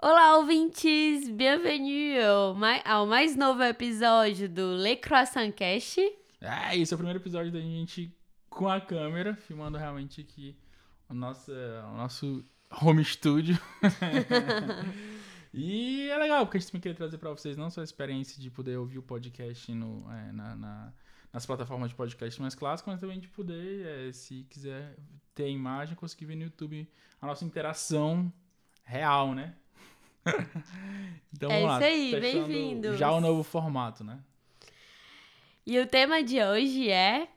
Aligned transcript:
Olá, 0.00 0.36
ouvintes! 0.36 1.28
Bienvenue 1.28 2.22
ao 2.22 2.54
mais, 2.54 2.82
ao 2.86 3.04
mais 3.04 3.34
novo 3.34 3.64
episódio 3.64 4.48
do 4.48 4.76
Le 4.76 4.94
Croissant 4.94 5.50
Cast. 5.50 6.00
É, 6.40 6.76
esse 6.78 6.94
é 6.94 6.94
o 6.94 6.98
primeiro 6.98 7.18
episódio 7.18 7.50
da 7.50 7.58
gente 7.58 8.16
com 8.48 8.68
a 8.68 8.80
câmera, 8.80 9.34
filmando 9.34 9.76
realmente 9.76 10.20
aqui 10.20 10.56
o 11.08 11.14
nosso, 11.14 11.50
o 11.50 11.96
nosso 11.96 12.44
home 12.80 13.04
studio. 13.04 13.58
e 15.52 16.08
é 16.08 16.16
legal, 16.16 16.46
porque 16.46 16.58
a 16.58 16.60
gente 16.60 16.70
também 16.70 16.82
queria 16.82 16.96
trazer 16.96 17.18
para 17.18 17.30
vocês 17.30 17.56
não 17.56 17.68
só 17.68 17.80
a 17.80 17.84
experiência 17.84 18.40
de 18.40 18.52
poder 18.52 18.76
ouvir 18.76 18.98
o 18.98 19.02
podcast 19.02 19.72
no, 19.72 20.08
é, 20.12 20.30
na, 20.30 20.54
na, 20.54 20.92
nas 21.32 21.44
plataformas 21.44 21.90
de 21.90 21.96
podcast 21.96 22.40
mais 22.40 22.54
clássicas, 22.54 22.94
mas 22.94 23.00
também 23.00 23.18
de 23.18 23.26
poder, 23.26 23.84
é, 23.84 24.12
se 24.12 24.44
quiser 24.44 24.96
ter 25.34 25.42
a 25.46 25.48
imagem, 25.48 25.96
conseguir 25.96 26.26
ver 26.26 26.36
no 26.36 26.44
YouTube 26.44 26.88
a 27.20 27.26
nossa 27.26 27.44
interação 27.44 28.32
real, 28.84 29.34
né? 29.34 29.56
então 31.32 31.50
É 31.50 31.54
vamos 31.60 31.68
lá. 31.68 31.76
isso 31.78 31.84
aí, 32.16 32.20
bem-vindos. 32.20 32.98
Já 32.98 33.10
o 33.12 33.20
novo 33.20 33.42
formato, 33.42 34.04
né? 34.04 34.18
E 35.66 35.78
o 35.78 35.86
tema 35.86 36.22
de 36.22 36.42
hoje 36.42 36.90
é 36.90 37.28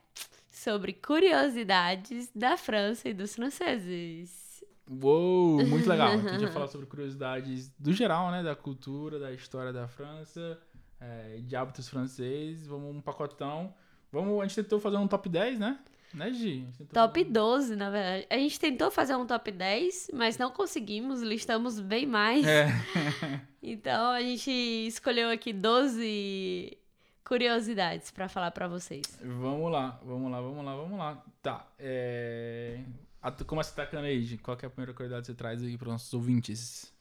sobre 0.50 0.92
curiosidades 0.92 2.30
da 2.34 2.56
França 2.56 3.08
e 3.08 3.14
dos 3.14 3.34
franceses. 3.34 4.64
Uou, 4.88 5.64
muito 5.66 5.88
legal. 5.88 6.12
Aqui 6.12 6.26
a 6.26 6.32
gente 6.32 6.42
vai 6.44 6.52
falar 6.52 6.68
sobre 6.68 6.86
curiosidades 6.86 7.68
do 7.78 7.92
geral, 7.92 8.30
né? 8.30 8.42
Da 8.42 8.54
cultura, 8.56 9.18
da 9.18 9.32
história 9.32 9.72
da 9.72 9.86
França, 9.86 10.58
é, 11.00 11.38
de 11.40 11.54
hábitos 11.56 11.88
franceses. 11.88 12.66
Vamos 12.66 12.94
um 12.94 13.00
pacotão. 13.00 13.74
Vamos, 14.10 14.40
a 14.40 14.46
gente 14.46 14.56
tentou 14.62 14.78
fazer 14.80 14.96
um 14.96 15.06
top 15.08 15.28
10, 15.28 15.58
né? 15.58 15.78
Né, 16.14 16.32
Gi? 16.32 16.66
Tentou 16.76 16.86
Top 16.92 17.18
fazer 17.20 17.28
um- 17.28 17.32
12, 17.32 17.76
na 17.76 17.90
verdade. 17.90 18.26
A 18.28 18.36
gente 18.36 18.60
tentou 18.60 18.90
fazer 18.90 19.14
um 19.16 19.26
top 19.26 19.50
10, 19.50 20.10
mas 20.12 20.36
não 20.36 20.50
conseguimos, 20.50 21.22
listamos 21.22 21.80
bem 21.80 22.06
mais. 22.06 22.46
É, 22.46 22.66
Então 23.62 24.10
a 24.10 24.20
gente 24.20 24.50
escolheu 24.50 25.30
aqui 25.30 25.52
12 25.52 26.76
curiosidades 27.24 28.10
pra 28.10 28.28
falar 28.28 28.50
pra 28.50 28.68
vocês. 28.68 29.02
vamos 29.22 29.70
lá, 29.72 29.98
vamos 30.04 30.30
lá, 30.30 30.40
vamos 30.40 30.64
lá, 30.64 30.76
vamos 30.76 30.98
lá. 30.98 31.24
Tá, 31.40 31.66
é... 31.78 32.80
a- 33.22 33.30
Começa 33.32 33.72
atacando 33.72 34.04
aí, 34.06 34.22
Gi. 34.22 34.36
Qual 34.38 34.56
é 34.60 34.66
a 34.66 34.70
primeira 34.70 34.92
curiosidade 34.92 35.22
que 35.22 35.26
você 35.32 35.34
traz 35.34 35.62
aí 35.62 35.78
para 35.78 35.86
os 35.86 35.92
nossos 35.92 36.12
ouvintes? 36.12 36.91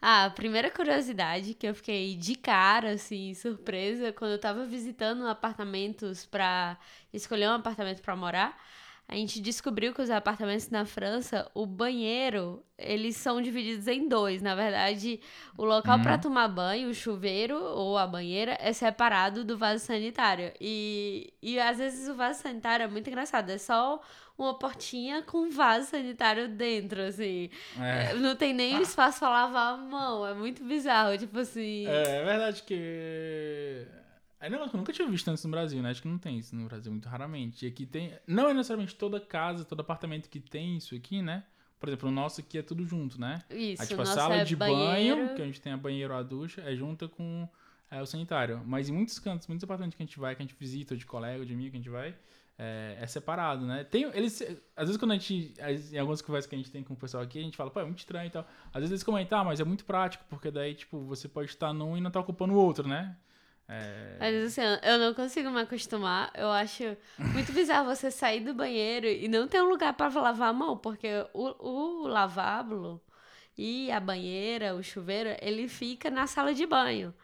Ah, 0.00 0.26
a 0.26 0.30
primeira 0.30 0.70
curiosidade 0.70 1.54
que 1.54 1.66
eu 1.66 1.74
fiquei 1.74 2.14
de 2.16 2.34
cara, 2.36 2.92
assim, 2.92 3.34
surpresa, 3.34 4.12
quando 4.12 4.32
eu 4.32 4.38
tava 4.40 4.64
visitando 4.66 5.26
apartamentos 5.26 6.24
pra 6.26 6.78
escolher 7.12 7.48
um 7.48 7.54
apartamento 7.54 8.02
pra 8.02 8.14
morar, 8.14 8.56
a 9.08 9.14
gente 9.14 9.40
descobriu 9.40 9.94
que 9.94 10.02
os 10.02 10.10
apartamentos 10.10 10.68
na 10.68 10.84
França, 10.84 11.48
o 11.54 11.64
banheiro, 11.64 12.62
eles 12.76 13.16
são 13.16 13.40
divididos 13.40 13.86
em 13.86 14.08
dois. 14.08 14.42
Na 14.42 14.54
verdade, 14.54 15.20
o 15.56 15.64
local 15.64 15.96
Uhum. 15.98 16.02
pra 16.02 16.18
tomar 16.18 16.48
banho, 16.48 16.88
o 16.90 16.94
chuveiro 16.94 17.56
ou 17.56 17.96
a 17.96 18.06
banheira, 18.06 18.56
é 18.60 18.72
separado 18.72 19.44
do 19.44 19.56
vaso 19.56 19.84
sanitário. 19.84 20.52
E, 20.60 21.32
e 21.40 21.58
às 21.60 21.78
vezes 21.78 22.08
o 22.08 22.14
vaso 22.14 22.42
sanitário 22.42 22.82
é 22.84 22.88
muito 22.88 23.08
engraçado, 23.08 23.48
é 23.50 23.58
só 23.58 24.00
uma 24.36 24.58
portinha 24.58 25.22
com 25.22 25.38
um 25.38 25.50
vaso 25.50 25.86
sanitário 25.86 26.48
dentro, 26.48 27.00
assim. 27.02 27.48
É, 27.80 28.10
É, 28.10 28.14
Não 28.14 28.34
tem 28.34 28.52
nem 28.52 28.82
espaço 28.82 29.20
pra 29.20 29.28
lavar 29.30 29.74
a 29.74 29.76
mão. 29.76 30.26
É 30.26 30.34
muito 30.34 30.62
bizarro. 30.64 31.16
Tipo 31.16 31.38
assim. 31.38 31.86
é, 31.86 32.16
é 32.18 32.24
verdade 32.24 32.62
que. 32.64 33.86
É 34.38 34.50
não, 34.50 34.60
eu 34.60 34.70
nunca 34.74 34.92
tinha 34.92 35.08
visto 35.08 35.28
antes 35.28 35.44
no 35.44 35.50
Brasil, 35.50 35.82
né? 35.82 35.90
Acho 35.90 36.02
que 36.02 36.08
não 36.08 36.18
tem 36.18 36.38
isso 36.38 36.54
no 36.54 36.66
Brasil 36.66 36.92
muito 36.92 37.08
raramente. 37.08 37.64
E 37.64 37.68
aqui 37.68 37.86
tem. 37.86 38.12
Não 38.26 38.48
é 38.48 38.54
necessariamente 38.54 38.94
toda 38.94 39.18
casa, 39.18 39.64
todo 39.64 39.80
apartamento 39.80 40.28
que 40.28 40.40
tem 40.40 40.76
isso 40.76 40.94
aqui, 40.94 41.22
né? 41.22 41.44
Por 41.78 41.88
exemplo, 41.88 42.08
o 42.08 42.12
nosso 42.12 42.40
aqui 42.40 42.58
é 42.58 42.62
tudo 42.62 42.84
junto, 42.84 43.20
né? 43.20 43.42
Isso, 43.50 43.82
Aí, 43.82 43.88
tipo, 43.88 44.02
a 44.02 44.06
sala 44.06 44.36
é 44.36 44.44
de 44.44 44.56
banheiro. 44.56 45.16
banho, 45.16 45.36
que 45.36 45.42
a 45.42 45.46
gente 45.46 45.60
tem 45.60 45.72
a 45.72 45.76
banheiro 45.76 46.12
ou 46.12 46.18
a 46.18 46.22
ducha, 46.22 46.62
é 46.62 46.74
junta 46.74 47.08
com 47.08 47.48
é, 47.90 48.00
o 48.00 48.06
sanitário. 48.06 48.62
Mas 48.64 48.88
em 48.88 48.92
muitos 48.92 49.18
cantos, 49.18 49.46
muitos 49.46 49.64
apartamentos 49.64 49.96
que 49.96 50.02
a 50.02 50.06
gente 50.06 50.18
vai, 50.18 50.34
que 50.34 50.42
a 50.42 50.46
gente 50.46 50.56
visita, 50.58 50.94
ou 50.94 50.98
de 50.98 51.06
colega, 51.06 51.40
ou 51.40 51.44
de 51.44 51.52
amigo 51.52 51.70
que 51.70 51.76
a 51.76 51.80
gente 51.80 51.90
vai, 51.90 52.14
é, 52.58 52.96
é 53.00 53.06
separado, 53.06 53.66
né? 53.66 53.84
Tem, 53.84 54.04
eles, 54.14 54.40
às 54.74 54.86
vezes 54.86 54.96
quando 54.96 55.12
a 55.12 55.14
gente, 55.18 55.54
em 55.92 55.98
algumas 55.98 56.22
conversas 56.22 56.48
que 56.48 56.54
a 56.54 56.58
gente 56.58 56.70
tem 56.70 56.82
com 56.82 56.94
o 56.94 56.96
pessoal 56.96 57.22
aqui, 57.22 57.38
a 57.38 57.42
gente 57.42 57.56
fala, 57.56 57.70
pô, 57.70 57.80
é 57.80 57.84
muito 57.84 57.98
estranho 57.98 58.26
e 58.26 58.30
tal. 58.30 58.46
Às 58.68 58.80
vezes 58.80 58.92
eles 58.92 59.02
comentam, 59.02 59.38
ah, 59.38 59.44
mas 59.44 59.60
é 59.60 59.64
muito 59.64 59.84
prático, 59.84 60.24
porque 60.28 60.50
daí, 60.50 60.74
tipo, 60.74 61.00
você 61.00 61.28
pode 61.28 61.50
estar 61.50 61.72
num 61.72 61.96
e 61.96 62.00
não 62.00 62.10
tá 62.10 62.20
ocupando 62.20 62.54
o 62.54 62.56
outro, 62.56 62.88
né? 62.88 63.16
É, 63.68 64.16
Mas 64.20 64.44
assim, 64.46 64.60
eu 64.82 64.98
não 64.98 65.14
consigo 65.14 65.50
me 65.50 65.60
acostumar. 65.60 66.30
Eu 66.34 66.50
acho 66.50 66.96
muito 67.18 67.52
bizarro 67.52 67.86
você 67.86 68.10
sair 68.10 68.40
do 68.40 68.54
banheiro 68.54 69.06
e 69.06 69.28
não 69.28 69.48
ter 69.48 69.60
um 69.62 69.68
lugar 69.68 69.92
pra 69.94 70.08
lavar 70.08 70.50
a 70.50 70.52
mão, 70.52 70.76
porque 70.76 71.08
o, 71.34 72.04
o 72.04 72.06
lavabo 72.08 73.00
e 73.56 73.90
a 73.90 73.98
banheira, 73.98 74.74
o 74.74 74.82
chuveiro, 74.82 75.30
ele 75.40 75.68
fica 75.68 76.10
na 76.10 76.26
sala 76.26 76.54
de 76.54 76.66
banho. 76.66 77.14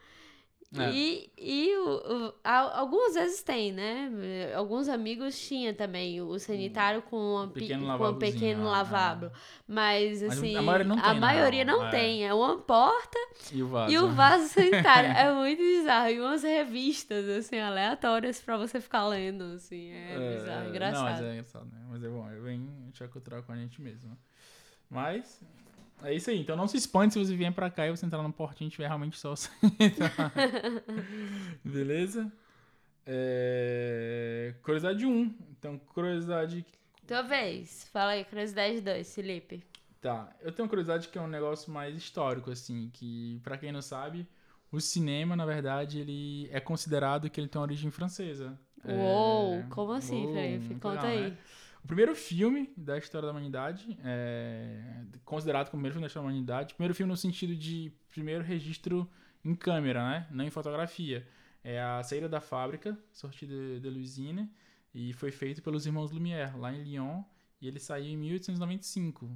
É. 0.79 0.91
E, 0.91 1.31
e 1.37 1.77
o, 1.77 2.29
o- 2.29 2.35
a- 2.43 2.79
algumas 2.81 3.13
vezes 3.13 3.43
tem, 3.43 3.73
né? 3.73 4.11
Alguns 4.55 4.89
amigos 4.89 5.39
tinham 5.39 5.75
também 5.75 6.23
o 6.23 6.39
sanitário 6.39 7.03
com, 7.03 7.51
pe- 7.53 7.61
pequeno 7.61 7.99
com 7.99 8.09
um 8.09 8.15
pequeno 8.19 8.65
lá, 8.65 8.71
lavabo. 8.79 9.31
Mas, 9.69 10.23
Mas 10.23 10.39
assim, 10.39 10.57
a 10.57 10.63
maioria 10.63 10.87
não 10.87 10.97
tem, 10.97 11.05
na 11.05 11.15
maioria 11.15 11.65
não 11.67 11.87
É. 11.87 11.91
tem. 11.91 12.27
É 12.27 12.33
uma 12.33 12.57
porta 12.59 13.19
E 13.53 13.63
o 13.63 13.69
vaso. 13.69 13.93
e 13.93 13.99
o 13.99 14.09
vaso 14.13 14.49
sanitário. 14.49 15.11
é 15.13 15.33
muito 15.35 15.59
bizarro. 15.59 16.09
E 16.09 16.19
umas 16.21 16.43
revistas, 16.43 17.29
assim, 17.29 17.59
aleatórias 17.59 18.41
pra 18.41 18.57
você 18.57 18.81
ficar 18.81 19.07
lendo, 19.07 19.45
assim. 19.55 19.91
É, 19.93 20.37
bizarro, 20.39 20.69
engraçado. 20.71 21.05
Não, 21.05 21.11
mas 21.13 21.23
é 21.23 21.33
engraçado, 21.33 21.65
né? 21.67 21.81
Mas 21.91 22.03
é 22.03 22.09
bom, 22.09 22.31
é 22.31 22.41
bem 22.41 22.67
choque 22.95 23.13
cultural 23.13 23.43
com 23.43 23.53
a 23.53 23.57
gente 23.57 23.79
mesmo. 23.83 24.17
Mas 24.89 25.43
é 26.05 26.15
isso 26.15 26.31
aí. 26.31 26.41
Então 26.41 26.57
não 26.57 26.69
se 26.69 26.77
espante 26.77 27.15
se 27.15 27.19
você 27.25 27.35
vier 27.37 27.53
pra 27.53 27.71
cá 27.71 27.87
e 27.87 27.91
você 27.91 28.07
entrar 28.07 28.23
no 28.23 28.33
portinho 28.33 28.69
e 28.69 28.71
tiver 28.71 28.87
realmente 28.87 29.19
só. 29.19 29.35
Beleza? 31.65 32.31
É... 33.07 34.55
Curiosidade 34.63 35.07
1. 35.07 35.35
Então, 35.59 35.79
curiosidade. 35.79 36.65
Tua 37.07 37.23
vez. 37.23 37.89
Fala 37.93 38.13
aí, 38.13 38.25
curiosidade 38.25 38.81
2, 38.81 39.15
Felipe. 39.15 39.65
Tá. 40.01 40.35
Eu 40.41 40.53
tenho 40.53 40.69
curiosidade 40.69 41.09
que 41.09 41.19
é 41.19 41.21
um 41.21 41.29
negócio 41.29 41.73
mais 41.73 41.95
histórico, 41.97 42.51
assim, 42.51 42.91
que, 42.93 43.41
pra 43.43 43.57
quem 43.57 43.71
não 43.71 43.83
sabe, 43.83 44.27
o 44.71 44.81
cinema, 44.81 45.37
na 45.37 45.47
verdade, 45.47 46.01
ele 46.01 46.49
é 46.51 46.61
considerado 46.61 47.31
que 47.31 47.41
ele 47.41 47.49
tem 47.49 47.61
uma 47.61 47.67
origem 47.67 47.91
francesa. 47.91 48.59
Uou, 48.85 49.55
É, 49.55 49.67
como 49.71 49.93
assim, 49.93 50.33
Felipe? 50.33 50.75
Conta 50.81 51.07
legal, 51.07 51.07
aí. 51.07 51.31
né? 51.31 51.39
O 51.85 51.87
primeiro 51.87 52.15
filme 52.15 52.71
da 52.77 52.97
história 52.97 53.27
da 53.27 53.33
humanidade, 53.33 53.99
é 54.05 55.03
considerado 55.25 55.69
como 55.71 55.81
o 55.81 55.83
primeiro 55.83 55.95
filme 55.95 56.03
da 56.05 56.07
história 56.07 56.27
da 56.27 56.33
humanidade. 56.33 56.75
Primeiro 56.75 56.95
filme 56.95 57.11
no 57.11 57.17
sentido 57.17 57.55
de 57.57 57.93
primeiro 58.09 58.43
registro 58.45 59.09
em 59.45 59.55
câmera, 59.55 60.09
né? 60.09 60.27
Não 60.31 60.45
em 60.45 60.51
fotografia. 60.51 61.27
É 61.65 61.81
a 61.81 62.03
Saída 62.03 62.29
da 62.29 62.41
Fábrica, 62.41 62.97
Sortie 63.13 63.47
de, 63.47 63.89
l'Usine, 63.91 64.49
e 64.95 65.13
foi 65.13 65.31
feito 65.31 65.61
pelos 65.63 65.85
irmãos 65.87 66.11
Lumière, 66.13 66.57
lá 66.57 66.73
em 66.73 66.83
Lyon, 66.83 67.23
e 67.61 67.67
ele 67.69 67.79
saiu 67.79 68.07
em 68.07 68.17
1895. 68.17 69.31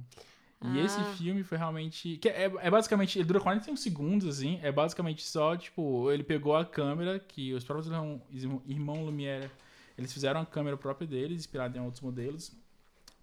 E 0.61 0.79
Ah. 0.79 0.83
esse 0.85 1.03
filme 1.17 1.43
foi 1.43 1.57
realmente. 1.57 2.17
Que 2.17 2.29
é, 2.29 2.45
é 2.45 2.71
basicamente. 2.71 3.19
Ele 3.19 3.27
dura 3.27 3.39
41 3.39 3.75
segundos, 3.75 4.27
assim. 4.27 4.59
É 4.63 4.71
basicamente 4.71 5.23
só, 5.23 5.55
tipo, 5.55 6.09
ele 6.11 6.23
pegou 6.23 6.55
a 6.55 6.65
câmera 6.65 7.19
que 7.19 7.53
os 7.53 7.63
próprios 7.63 7.87
irmão, 7.87 8.21
irmão 8.65 9.05
Lumière. 9.05 9.49
Eles 9.97 10.13
fizeram 10.13 10.41
a 10.41 10.45
câmera 10.45 10.77
própria 10.77 11.07
deles, 11.07 11.39
inspirada 11.39 11.77
em 11.77 11.81
outros 11.81 12.01
modelos, 12.01 12.51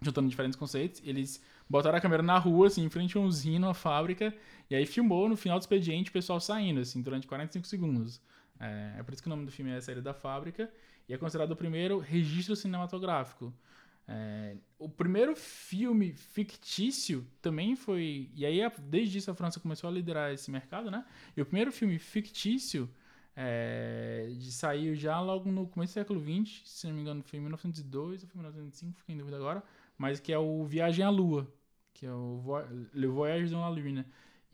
juntando 0.03 0.29
diferentes 0.29 0.57
conceitos. 0.59 1.01
Eles 1.05 1.41
botaram 1.69 1.97
a 1.99 2.01
câmera 2.01 2.23
na 2.23 2.39
rua, 2.39 2.67
assim, 2.67 2.85
em 2.85 2.91
frente 2.91 3.17
a 3.17 3.21
um 3.21 3.25
usina, 3.25 3.69
uma 3.69 3.75
fábrica, 3.75 4.35
e 4.69 4.75
aí 4.75 4.87
filmou 4.87 5.29
no 5.29 5.37
final 5.37 5.59
do 5.59 5.63
expediente 5.63 6.11
o 6.11 6.13
pessoal 6.13 6.41
saindo, 6.41 6.81
assim, 6.81 7.01
durante 7.03 7.27
45 7.27 7.67
segundos. 7.67 8.21
É, 8.59 8.97
é 8.99 9.03
por 9.03 9.13
isso 9.15 9.23
que 9.23 9.29
o 9.29 9.31
nome 9.31 9.45
do 9.47 9.53
filme 9.53 9.71
é 9.71 9.77
A 9.77 9.81
Saída 9.81 10.03
da 10.03 10.15
Fábrica, 10.15 10.71
e 11.09 11.15
é 11.15 11.19
considerado 11.19 11.53
o 11.53 11.57
primeiro 11.57 11.99
registro 11.99 12.57
cinematográfico. 12.57 13.53
É, 14.07 14.57
o 14.79 14.89
primeiro 14.89 15.35
filme 15.35 16.13
fictício 16.13 17.27
também 17.41 17.75
foi. 17.75 18.31
E 18.35 18.45
aí, 18.45 18.63
a- 18.63 18.73
desde 18.79 19.19
isso, 19.19 19.31
a 19.31 19.35
França 19.35 19.59
começou 19.61 19.89
a 19.89 19.93
liderar 19.93 20.33
esse 20.33 20.51
mercado, 20.51 20.91
né? 20.91 21.05
E 21.37 21.41
o 21.41 21.47
primeiro 21.47 21.73
filme 21.73 21.99
fictício 21.99 22.89
é, 23.37 24.29
de- 24.37 24.53
saiu 24.53 24.95
já 24.95 25.21
logo 25.21 25.51
no 25.51 25.67
começo 25.67 25.93
do 25.93 25.95
século 25.95 26.21
XX, 26.21 26.63
se 26.65 26.87
não 26.87 26.95
me 26.95 27.01
engano, 27.01 27.23
foi 27.23 27.39
em 27.39 27.43
1902 27.43 28.23
ou 28.23 28.29
foi 28.29 28.37
em 28.39 28.43
1905, 28.43 28.99
fiquei 28.99 29.15
em 29.15 29.19
dúvida 29.19 29.37
agora, 29.37 29.63
mas 29.99 30.21
que 30.21 30.33
é 30.33 30.39
o 30.39 30.65
Viagem 30.65 31.05
à 31.05 31.11
Lua, 31.11 31.47
que 31.93 32.07
é 32.07 32.13
o 32.13 32.39
Vo 32.39 32.59
Le 32.93 33.07
Voyage 33.07 33.51
dans 33.53 33.61
la 33.61 33.69
Lune. 33.69 34.05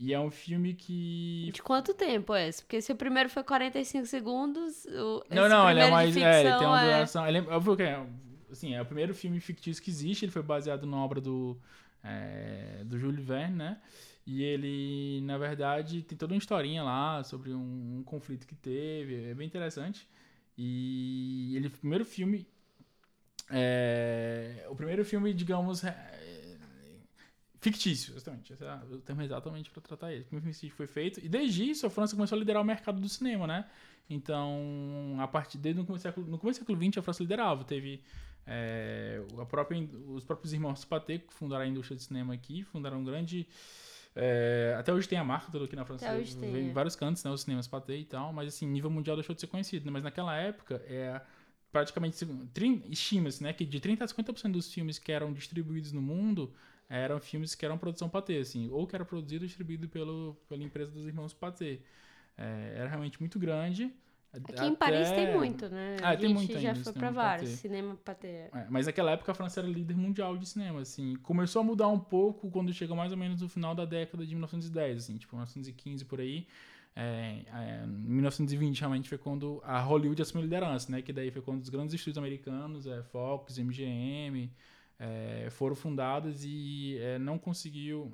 E 0.02 0.14
é 0.14 0.18
um 0.20 0.30
filme 0.30 0.72
que. 0.72 1.50
De 1.52 1.62
quanto 1.62 1.92
tempo 1.92 2.34
é 2.34 2.48
esse? 2.48 2.62
Porque 2.62 2.80
se 2.80 2.90
o 2.90 2.96
primeiro 2.96 3.28
foi 3.28 3.44
45 3.44 4.06
segundos, 4.06 4.86
o 4.86 5.22
Não, 5.28 5.46
não, 5.46 5.70
ele 5.70 5.80
é 5.80 5.90
mais. 5.90 6.14
de 6.14 6.22
É, 6.22 6.40
ele 6.40 6.56
tem 6.56 6.66
uma 6.66 6.82
é- 6.82 6.94
duração. 6.94 7.26
Ele 7.26 7.36
é, 7.38 7.42
que 7.76 7.82
é, 7.82 8.06
assim, 8.50 8.74
é 8.74 8.80
o 8.80 8.86
primeiro 8.86 9.14
filme 9.14 9.38
fictício 9.40 9.82
que 9.82 9.90
existe. 9.90 10.24
Ele 10.24 10.32
foi 10.32 10.42
baseado 10.42 10.86
na 10.86 10.96
obra 10.96 11.20
do, 11.20 11.60
é, 12.02 12.82
do 12.86 12.98
Júlio 12.98 13.22
Verne, 13.22 13.56
né? 13.56 13.78
E 14.30 14.44
ele, 14.44 15.20
na 15.22 15.36
verdade, 15.36 16.02
tem 16.02 16.16
toda 16.16 16.32
uma 16.32 16.38
historinha 16.38 16.84
lá 16.84 17.24
sobre 17.24 17.52
um, 17.52 17.98
um 17.98 18.02
conflito 18.04 18.46
que 18.46 18.54
teve. 18.54 19.24
É 19.24 19.34
bem 19.34 19.44
interessante. 19.44 20.08
E 20.56 21.56
ele, 21.56 21.66
o 21.66 21.70
primeiro 21.72 22.04
filme. 22.04 22.46
É, 23.50 24.64
o 24.70 24.76
primeiro 24.76 25.04
filme, 25.04 25.34
digamos. 25.34 25.82
é, 25.82 26.56
fictício, 27.60 28.14
exatamente. 28.14 28.52
Esse 28.52 28.62
é 28.64 28.80
o 28.92 28.98
termo 28.98 29.20
exatamente 29.20 29.68
para 29.68 29.82
tratar 29.82 30.12
ele. 30.12 30.22
Como 30.22 30.40
fictício 30.40 30.70
foi 30.76 30.86
feito. 30.86 31.18
E 31.18 31.28
desde 31.28 31.68
isso, 31.68 31.84
a 31.84 31.90
França 31.90 32.14
começou 32.14 32.36
a 32.36 32.38
liderar 32.38 32.62
o 32.62 32.64
mercado 32.64 33.00
do 33.00 33.08
cinema, 33.08 33.48
né? 33.48 33.68
Então, 34.08 35.16
a 35.18 35.26
partir 35.26 35.58
desde 35.58 35.80
no 35.80 35.84
começo, 35.84 36.04
do 36.04 36.06
século, 36.08 36.26
no 36.28 36.38
começo 36.38 36.60
do 36.60 36.62
século 36.62 36.80
XX, 36.80 36.98
a 36.98 37.02
França 37.02 37.20
liderava. 37.20 37.64
Teve 37.64 38.00
é, 38.46 39.20
a 39.40 39.44
própria, 39.44 39.76
os 40.06 40.22
próprios 40.22 40.52
irmãos 40.52 40.84
que 40.84 41.20
fundaram 41.30 41.64
a 41.64 41.66
indústria 41.66 41.96
de 41.96 42.04
cinema 42.04 42.32
aqui, 42.32 42.62
fundaram 42.62 43.00
um 43.00 43.04
grande. 43.04 43.48
É, 44.14 44.74
até 44.78 44.92
hoje 44.92 45.08
tem 45.08 45.18
a 45.18 45.24
marca 45.24 45.50
toda 45.50 45.64
aqui 45.64 45.76
na 45.76 45.84
França. 45.84 46.06
Até 46.06 46.18
hoje 46.18 46.36
tem, 46.36 46.52
Vem 46.52 46.66
em 46.66 46.70
é. 46.70 46.72
vários 46.72 46.96
cantos, 46.96 47.22
né? 47.22 47.30
Os 47.30 47.42
cinemas 47.42 47.66
Pathé 47.66 47.96
e 47.96 48.04
tal. 48.04 48.32
Mas, 48.32 48.48
assim, 48.48 48.66
nível 48.66 48.90
mundial 48.90 49.16
deixou 49.16 49.34
de 49.34 49.40
ser 49.40 49.46
conhecido. 49.46 49.86
Né? 49.86 49.90
Mas 49.90 50.02
naquela 50.02 50.36
época, 50.36 50.82
é, 50.86 51.20
praticamente, 51.70 52.26
estima-se, 52.88 53.42
né? 53.42 53.52
Que 53.52 53.64
de 53.64 53.80
30% 53.80 54.02
a 54.02 54.06
50% 54.06 54.52
dos 54.52 54.72
filmes 54.72 54.98
que 54.98 55.12
eram 55.12 55.32
distribuídos 55.32 55.92
no 55.92 56.02
mundo 56.02 56.52
eram 56.88 57.20
filmes 57.20 57.54
que 57.54 57.64
eram 57.64 57.78
produção 57.78 58.08
Pathé, 58.08 58.38
assim. 58.38 58.68
Ou 58.70 58.86
que 58.86 58.96
era 58.96 59.04
produzido 59.04 59.44
e 59.44 59.46
distribuído 59.46 59.88
pelo, 59.88 60.36
pela 60.48 60.62
empresa 60.62 60.90
dos 60.90 61.06
irmãos 61.06 61.32
Pathé. 61.32 61.78
É, 62.36 62.74
era 62.76 62.88
realmente 62.88 63.20
muito 63.20 63.38
grande. 63.38 63.92
Aqui 64.32 64.64
em 64.64 64.74
Paris 64.76 65.10
tem 65.10 65.34
muito, 65.36 65.68
né? 65.68 65.96
Ah, 66.02 66.10
a 66.10 66.16
tem 66.16 66.28
gente 66.28 66.36
muito 66.36 66.58
já 66.60 66.70
ainda, 66.70 66.84
foi 66.84 66.92
pra 66.92 67.10
vários. 67.10 67.50
Cinema 67.50 67.96
patê. 67.96 68.28
É, 68.28 68.66
mas 68.70 68.86
naquela 68.86 69.10
época 69.10 69.32
a 69.32 69.34
França 69.34 69.60
era 69.60 69.68
líder 69.68 69.96
mundial 69.96 70.36
de 70.38 70.48
cinema, 70.48 70.80
assim. 70.80 71.16
Começou 71.16 71.60
a 71.60 71.64
mudar 71.64 71.88
um 71.88 71.98
pouco 71.98 72.48
quando 72.48 72.72
chegou 72.72 72.96
mais 72.96 73.10
ou 73.10 73.18
menos 73.18 73.40
no 73.42 73.48
final 73.48 73.74
da 73.74 73.84
década 73.84 74.24
de 74.24 74.32
1910, 74.32 74.98
assim, 74.98 75.16
tipo 75.16 75.34
1915 75.34 76.04
por 76.04 76.20
aí. 76.20 76.46
É, 76.94 77.42
é, 77.52 77.84
em 77.84 77.88
1920 77.88 78.80
realmente 78.80 79.08
foi 79.08 79.18
quando 79.18 79.60
a 79.64 79.80
Hollywood 79.80 80.22
assumiu 80.22 80.44
liderança, 80.44 80.92
né? 80.92 81.02
Que 81.02 81.12
daí 81.12 81.30
foi 81.32 81.42
quando 81.42 81.62
os 81.62 81.68
grandes 81.68 81.94
estúdios 81.94 82.18
americanos, 82.18 82.86
é, 82.86 83.02
Fox, 83.02 83.58
MGM, 83.58 84.48
é, 84.98 85.48
foram 85.50 85.74
fundados 85.74 86.44
e 86.44 86.98
é, 87.00 87.18
não 87.18 87.36
conseguiu 87.36 88.12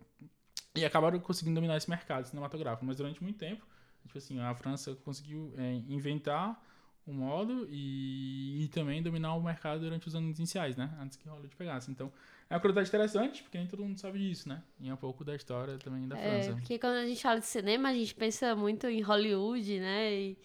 e 0.74 0.84
acabaram 0.84 1.18
conseguindo 1.18 1.54
dominar 1.54 1.76
esse 1.76 1.90
mercado 1.90 2.26
cinematográfico. 2.26 2.84
Mas 2.86 2.96
durante 2.96 3.22
muito 3.22 3.38
tempo, 3.38 3.66
tipo 4.06 4.18
assim, 4.18 4.38
a 4.40 4.54
França 4.54 4.94
conseguiu 5.04 5.52
é, 5.56 5.74
inventar 5.88 6.62
o 7.06 7.12
modo 7.12 7.68
e, 7.70 8.64
e 8.64 8.68
também 8.68 9.00
dominar 9.02 9.34
o 9.34 9.42
mercado 9.42 9.80
durante 9.80 10.08
os 10.08 10.14
anos 10.16 10.38
iniciais, 10.38 10.76
né? 10.76 10.90
Antes 11.00 11.16
que 11.16 11.28
Hollywood 11.28 11.54
pegasse. 11.54 11.88
Então, 11.90 12.12
é 12.50 12.54
uma 12.54 12.60
curiosidade 12.60 12.88
interessante, 12.88 13.42
porque 13.44 13.56
nem 13.58 13.66
todo 13.68 13.84
mundo 13.84 13.98
sabe 14.00 14.18
disso, 14.18 14.48
né? 14.48 14.60
E 14.80 14.88
é 14.88 14.92
um 14.94 14.96
pouco 14.96 15.22
da 15.24 15.34
história 15.34 15.78
também 15.78 16.08
da 16.08 16.18
É, 16.18 16.42
França. 16.42 16.52
porque 16.54 16.78
quando 16.78 16.94
a 16.96 17.06
gente 17.06 17.22
fala 17.22 17.38
de 17.38 17.46
cinema, 17.46 17.90
a 17.90 17.94
gente 17.94 18.14
pensa 18.14 18.56
muito 18.56 18.88
em 18.88 19.02
Hollywood, 19.02 19.78
né? 19.78 20.12
E, 20.14 20.38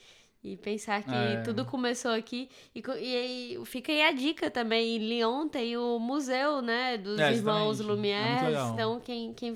e 0.43 0.57
pensar 0.57 1.03
que 1.03 1.13
É. 1.15 1.41
tudo 1.41 1.65
começou 1.65 2.11
aqui. 2.11 2.47
E, 2.75 2.79
e 2.99 3.15
aí 3.15 3.65
fica 3.65 3.91
aí 3.91 4.03
a 4.03 4.11
dica 4.11 4.51
também. 4.51 4.97
Em 4.97 4.99
Lyon 4.99 5.47
tem 5.47 5.77
o 5.77 5.97
museu, 5.97 6.61
né? 6.61 6.95
Dos 6.97 7.19
É, 7.19 7.31
irmãos. 7.33 7.79
É 7.79 7.83
Lumière. 7.83 8.53
então, 8.73 8.99
quem, 8.99 9.33
quem 9.33 9.55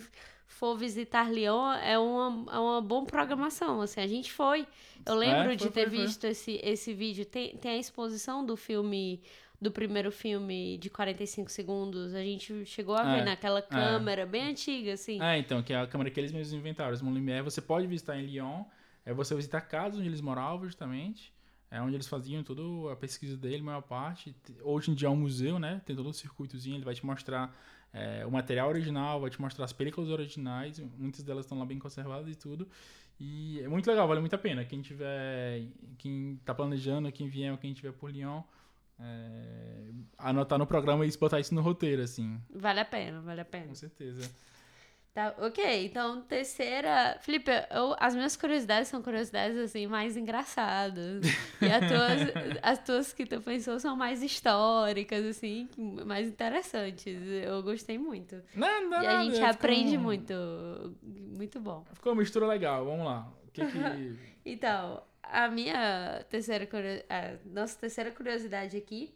for 0.58 0.78
visitar 0.78 1.32
Lyon 1.32 1.72
é 1.74 1.98
uma, 1.98 2.54
é 2.54 2.60
uma 2.60 2.82
boa 2.82 3.06
programação. 3.06 3.82
Assim, 3.82 4.02
a 4.02 4.08
gente 4.08 4.32
foi. 4.32 4.68
Eu 5.06 5.16
lembro 5.16 5.52
É, 5.52 5.56
de 5.56 5.64
foi, 5.64 5.72
ter 5.72 5.90
foi, 5.90 5.98
foi. 5.98 6.06
visto 6.06 6.24
esse, 6.26 6.60
esse 6.64 6.94
vídeo. 6.94 7.26
Tem, 7.26 7.56
tem 7.58 7.72
a 7.72 7.78
exposição 7.78 8.46
do 8.46 8.56
filme. 8.56 9.22
Do 9.62 9.72
primeiro 9.72 10.12
filme 10.12 10.78
de 10.78 10.90
45 10.90 11.50
segundos, 11.50 12.14
a 12.14 12.22
gente 12.22 12.66
chegou 12.66 12.94
a 12.94 13.04
ver 13.04 13.22
É, 13.22 13.24
naquela 13.24 13.62
câmera 13.62 14.26
bem 14.26 14.50
antiga, 14.50 14.94
assim. 14.94 15.20
É, 15.22 15.38
então, 15.40 15.64
que 15.64 15.72
é 15.72 15.80
a 15.80 15.88
câmera 15.88 16.12
que 16.12 16.20
eles 16.20 16.32
mesmos 16.34 16.54
inventaram, 16.54 16.94
os 16.94 17.02
Lumière. 17.02 17.42
Você 17.42 17.62
pode 17.62 17.88
visitar 17.88 18.18
em 18.20 18.26
Lyon, 18.26 18.66
é 19.06 19.14
você 19.14 19.34
visitar 19.34 19.60
a 19.60 19.62
casa 19.62 19.98
onde 19.98 20.08
eles 20.08 20.20
moravam, 20.20 20.66
justamente. 20.66 21.34
É 21.72 21.82
onde 21.82 21.96
eles 21.96 22.06
faziam 22.08 22.44
toda 22.44 22.92
a 22.92 22.96
pesquisa 22.98 23.36
dele, 23.38 23.62
a 23.62 23.64
maior 23.64 23.82
parte. 23.82 24.36
Hoje 24.62 24.92
em 24.92 24.94
dia 24.94 25.08
é 25.08 25.12
um 25.12 25.16
museu, 25.16 25.58
né? 25.58 25.82
Tem 25.86 25.96
todo 25.96 26.08
um 26.10 26.14
circuitozinho, 26.14 26.76
ele 26.76 26.86
vai 26.86 26.94
te 26.94 27.06
mostrar 27.06 27.56
é, 27.96 28.26
o 28.26 28.30
material 28.32 28.68
original, 28.68 29.22
vai 29.22 29.30
te 29.30 29.40
mostrar 29.40 29.64
as 29.64 29.72
películas 29.72 30.10
originais, 30.10 30.80
muitas 30.98 31.24
delas 31.24 31.46
estão 31.46 31.58
lá 31.58 31.66
bem 31.66 31.80
conservadas 31.80 32.28
e 32.30 32.36
tudo. 32.36 32.68
E 33.18 33.62
é 33.62 33.68
muito 33.70 33.88
legal, 33.90 34.06
vale 34.06 34.20
muito 34.20 34.36
a 34.36 34.38
pena. 34.38 34.66
Quem 34.66 34.82
tiver, 34.82 35.64
quem 35.98 36.38
tá 36.44 36.54
planejando, 36.54 37.10
quem 37.14 37.30
vier 37.30 37.54
ou 37.54 37.58
quem 37.58 37.74
tiver 37.74 37.94
por 37.94 38.12
Lyon, 38.12 38.42
é, 39.00 39.92
anotar 40.18 40.60
no 40.60 40.68
programa 40.68 41.06
e 41.06 41.18
botar 41.18 41.40
isso 41.40 41.56
no 41.56 41.62
roteiro, 41.62 42.02
assim, 42.02 42.38
Vale 42.54 42.82
a 42.82 42.86
pena, 42.86 43.22
vale 43.22 43.40
a 43.40 43.46
pena. 43.46 43.68
com 43.68 43.76
certeza. 43.76 44.30
Tá, 45.16 45.34
ok, 45.38 45.86
então 45.86 46.22
terceira. 46.24 47.18
Felipe, 47.22 47.50
eu- 47.72 47.96
as 47.98 48.14
minhas 48.14 48.36
curiosidades 48.36 48.90
são 48.90 49.02
curiosidades 49.02 49.58
assim 49.58 49.88
mais 49.88 50.18
engraçadas. 50.18 51.24
E 51.62 51.66
as 51.66 51.88
tuas, 51.88 52.20
as 52.62 52.80
tuas 52.84 53.14
que 53.14 53.26
tu 53.26 53.40
pensou 53.40 53.80
são 53.80 53.96
mais 53.96 54.22
históricas, 54.22 55.24
assim, 55.26 55.70
mais 56.06 56.28
interessantes. 56.28 57.18
Eu 57.46 57.64
gostei 57.64 57.98
muito. 57.98 58.42
Não, 58.54 58.90
não, 58.90 59.02
e 59.02 59.08
a 59.08 59.24
gente 59.24 59.34
ficou 59.36 59.48
aprende 59.50 59.98
um- 59.98 60.02
muito. 60.02 60.34
Muito 61.02 61.62
bom. 61.62 61.86
Ficou 61.94 62.12
uma 62.12 62.20
mistura 62.22 62.46
legal, 62.46 62.84
vamos 62.84 63.06
lá. 63.06 63.32
O 63.48 63.52
que 63.52 63.66
que... 63.66 63.72
Então, 64.46 65.02
a 65.24 65.48
minha 65.48 66.24
terceira 66.30 66.68
curio- 66.68 67.04
a 67.10 67.36
nossa 67.46 67.80
terceira 67.80 68.12
curiosidade 68.12 68.76
aqui 68.78 69.16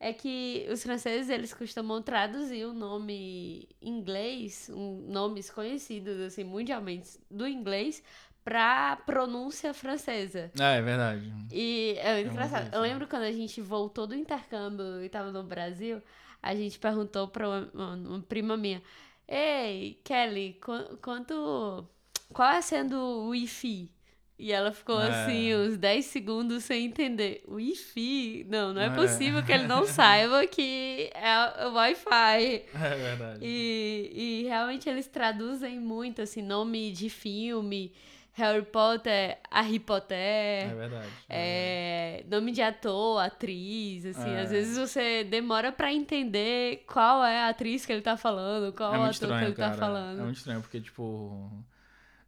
é 0.00 0.12
que 0.12 0.66
os 0.70 0.82
franceses 0.82 1.28
eles 1.28 1.52
costumam 1.52 2.00
traduzir 2.02 2.64
o 2.66 2.72
nome 2.72 3.68
inglês, 3.82 4.70
um, 4.72 5.04
nomes 5.08 5.50
conhecidos 5.50 6.20
assim 6.20 6.44
mundialmente 6.44 7.18
do 7.30 7.46
inglês 7.46 8.02
para 8.44 8.96
pronúncia 9.04 9.74
francesa. 9.74 10.50
Ah, 10.58 10.72
é 10.72 10.80
verdade. 10.82 11.30
E 11.52 11.96
é 11.98 12.20
É 12.20 12.22
engraçado. 12.22 12.72
Eu 12.74 12.80
né? 12.80 12.88
lembro 12.88 13.06
quando 13.06 13.22
a 13.24 13.32
gente 13.32 13.60
voltou 13.60 14.06
do 14.06 14.14
intercâmbio 14.14 15.02
e 15.04 15.08
tava 15.08 15.30
no 15.30 15.42
Brasil, 15.42 16.00
a 16.42 16.54
gente 16.54 16.78
perguntou 16.78 17.28
pra 17.28 17.46
uma, 17.48 17.70
uma- 17.74 17.94
uma 17.94 18.20
prima 18.22 18.56
minha: 18.56 18.82
Ei, 19.26 20.00
Kelly, 20.04 20.54
qu- 20.60 20.96
quanto. 21.02 21.86
Qual 22.32 22.48
é 22.50 22.60
sendo 22.62 22.96
o 22.96 23.28
Wi-Fi? 23.30 23.90
E 24.38 24.52
ela 24.52 24.70
ficou 24.70 25.00
É. 25.02 25.08
assim, 25.24 25.52
uns 25.54 25.76
10 25.76 26.04
segundos 26.04 26.62
sem 26.62 26.86
entender. 26.86 27.42
Wi-Fi? 27.48 28.46
Não, 28.48 28.72
não 28.72 28.80
é, 28.80 28.86
É. 28.86 28.90
possível 28.90 29.42
que 29.42 29.50
ele 29.50 29.66
não 29.66 29.84
saiba 29.86 30.46
que 30.46 31.10
é 31.12 31.66
o 31.66 31.72
Wi-Fi. 31.74 32.62
É 32.72 32.94
verdade. 32.96 33.40
E, 33.42 34.12
e 34.14 34.42
realmente 34.48 34.88
eles 34.88 35.08
traduzem 35.08 35.80
muito, 35.80 36.22
assim, 36.22 36.40
nome 36.40 36.92
de 36.92 37.10
filme, 37.10 37.92
Harry 38.34 38.62
Potter, 38.64 39.38
Harry 39.50 39.80
Potter. 39.80 40.16
É 40.16 40.72
verdade. 40.72 41.08
É, 41.28 42.24
nome 42.30 42.52
de 42.52 42.62
ator, 42.62 43.20
atriz, 43.20 44.06
assim, 44.06 44.30
É. 44.30 44.42
às 44.42 44.52
vezes 44.52 44.78
você 44.78 45.24
demora 45.24 45.72
pra 45.72 45.92
entender 45.92 46.84
qual 46.86 47.24
é 47.24 47.40
a 47.40 47.48
atriz 47.48 47.84
que 47.84 47.92
ele 47.92 48.02
tá 48.02 48.16
falando, 48.16 48.72
qual 48.72 48.94
É 48.94 48.98
o 48.98 49.02
ator 49.02 49.08
que 49.08 49.14
estranho, 49.14 49.46
ele 49.48 49.54
cara. 49.56 49.70
tá 49.72 49.76
falando. 49.76 50.20
É 50.20 50.22
muito 50.22 50.36
estranho, 50.36 50.60
porque, 50.60 50.80
tipo... 50.80 51.50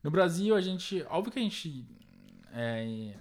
No 0.03 0.11
Brasil, 0.11 0.57
a 0.57 0.61
gente... 0.61 1.05
Óbvio 1.09 1.31
que 1.33 1.39
a 1.39 1.43
gente... 1.43 1.85
é, 2.53 3.15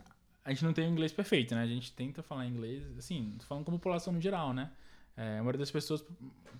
a 0.44 0.50
gente 0.52 0.64
não 0.64 0.74
tem 0.74 0.88
o 0.88 0.92
inglês 0.92 1.12
perfeito, 1.12 1.54
né? 1.56 1.62
A 1.62 1.68
gente 1.68 1.92
tenta 1.92 2.24
falar 2.24 2.46
inglês, 2.46 2.84
assim, 2.98 3.36
falando 3.48 3.66
como 3.66 3.78
população 3.78 4.14
no 4.14 4.22
geral, 4.22 4.54
né? 4.54 4.72
É, 5.16 5.38
a 5.38 5.40
maioria 5.40 5.60
das 5.60 5.72
pessoas, 5.72 6.04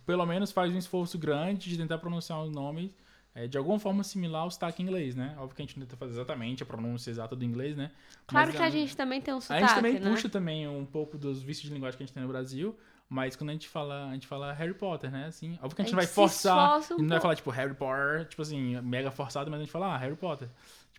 pelo 0.06 0.26
menos, 0.26 0.52
faz 0.52 0.74
um 0.74 0.78
esforço 0.78 1.18
grande 1.18 1.70
de 1.70 1.78
tentar 1.78 1.98
pronunciar 1.98 2.42
os 2.44 2.52
nomes 2.52 2.92
é, 3.34 3.48
de 3.48 3.58
alguma 3.58 3.80
forma 3.80 4.04
similar 4.04 4.42
ao 4.42 4.52
sotaque 4.52 4.82
inglês, 4.82 5.16
né? 5.16 5.36
Óbvio 5.38 5.56
que 5.56 5.62
a 5.62 5.66
gente 5.66 5.80
não 5.80 5.86
tenta 5.86 5.96
fazer 5.96 6.14
exatamente 6.14 6.64
a 6.64 6.66
pronúncia 6.66 7.10
exata 7.10 7.36
do 7.36 7.46
inglês, 7.46 7.78
né? 7.78 7.92
Claro 8.28 8.48
Mas 8.48 8.56
que 8.56 8.62
a 8.62 8.70
gente 8.70 8.98
também 8.98 9.22
tem 9.22 9.34
um 9.34 9.38
A 9.38 9.42
sotaque, 9.42 9.66
gente 9.66 9.76
também 9.76 10.00
né? 10.00 10.10
puxa 10.10 10.30
também 10.30 10.68
um 10.68 10.86
pouco 10.86 11.18
dos 11.18 11.42
vícios 11.42 11.68
de 11.68 11.74
linguagem 11.74 11.98
que 11.98 12.04
a 12.04 12.06
gente 12.06 12.14
tem 12.14 12.24
no 12.24 12.30
Brasil, 12.30 12.76
mas 13.08 13.36
quando 13.36 13.52
a 13.52 13.54
gente 13.54 13.70
fala, 13.70 14.10
a 14.10 14.14
gente 14.14 14.28
fala 14.28 14.52
Harry 14.54 14.74
Potter, 14.74 15.12
né? 15.12 15.28
Assim, 15.28 15.54
óbvio 15.62 15.76
que 15.76 15.82
a 15.82 15.86
gente, 15.86 15.94
A 15.94 15.96
não 15.96 15.98
vai 15.98 16.06
gente 16.06 16.10
se 16.10 16.16
forçar, 16.16 16.80
um 16.92 16.98
não 16.98 17.10
vai 17.10 17.22
falar 17.22 17.36
tipo 17.36 17.50
Harry 17.52 17.74
Potter, 17.74 18.26
tipo 18.28 18.42
assim, 18.42 18.82
mega 18.82 19.12
forçado, 19.12 19.50
mas 19.50 19.60
a 19.60 19.64
gente 19.64 19.72
fala 19.72 19.94
ah, 19.94 19.98
Harry 19.98 20.16
Potter. 20.16 20.50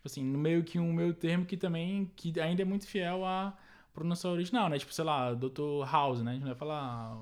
Tipo 0.00 0.06
assim, 0.08 0.24
no 0.24 0.38
meio 0.38 0.64
que 0.64 0.78
um 0.78 0.94
meio 0.94 1.12
termo 1.12 1.44
que 1.44 1.58
também 1.58 2.10
que 2.16 2.40
ainda 2.40 2.62
é 2.62 2.64
muito 2.64 2.86
fiel 2.86 3.22
à 3.22 3.54
pronúncia 3.92 4.30
original, 4.30 4.70
né? 4.70 4.78
Tipo, 4.78 4.94
sei 4.94 5.04
lá, 5.04 5.34
Dr. 5.34 5.84
House, 5.90 6.22
né? 6.22 6.30
A 6.30 6.34
gente 6.34 6.42
não 6.42 6.48
vai 6.48 6.58
falar 6.58 7.18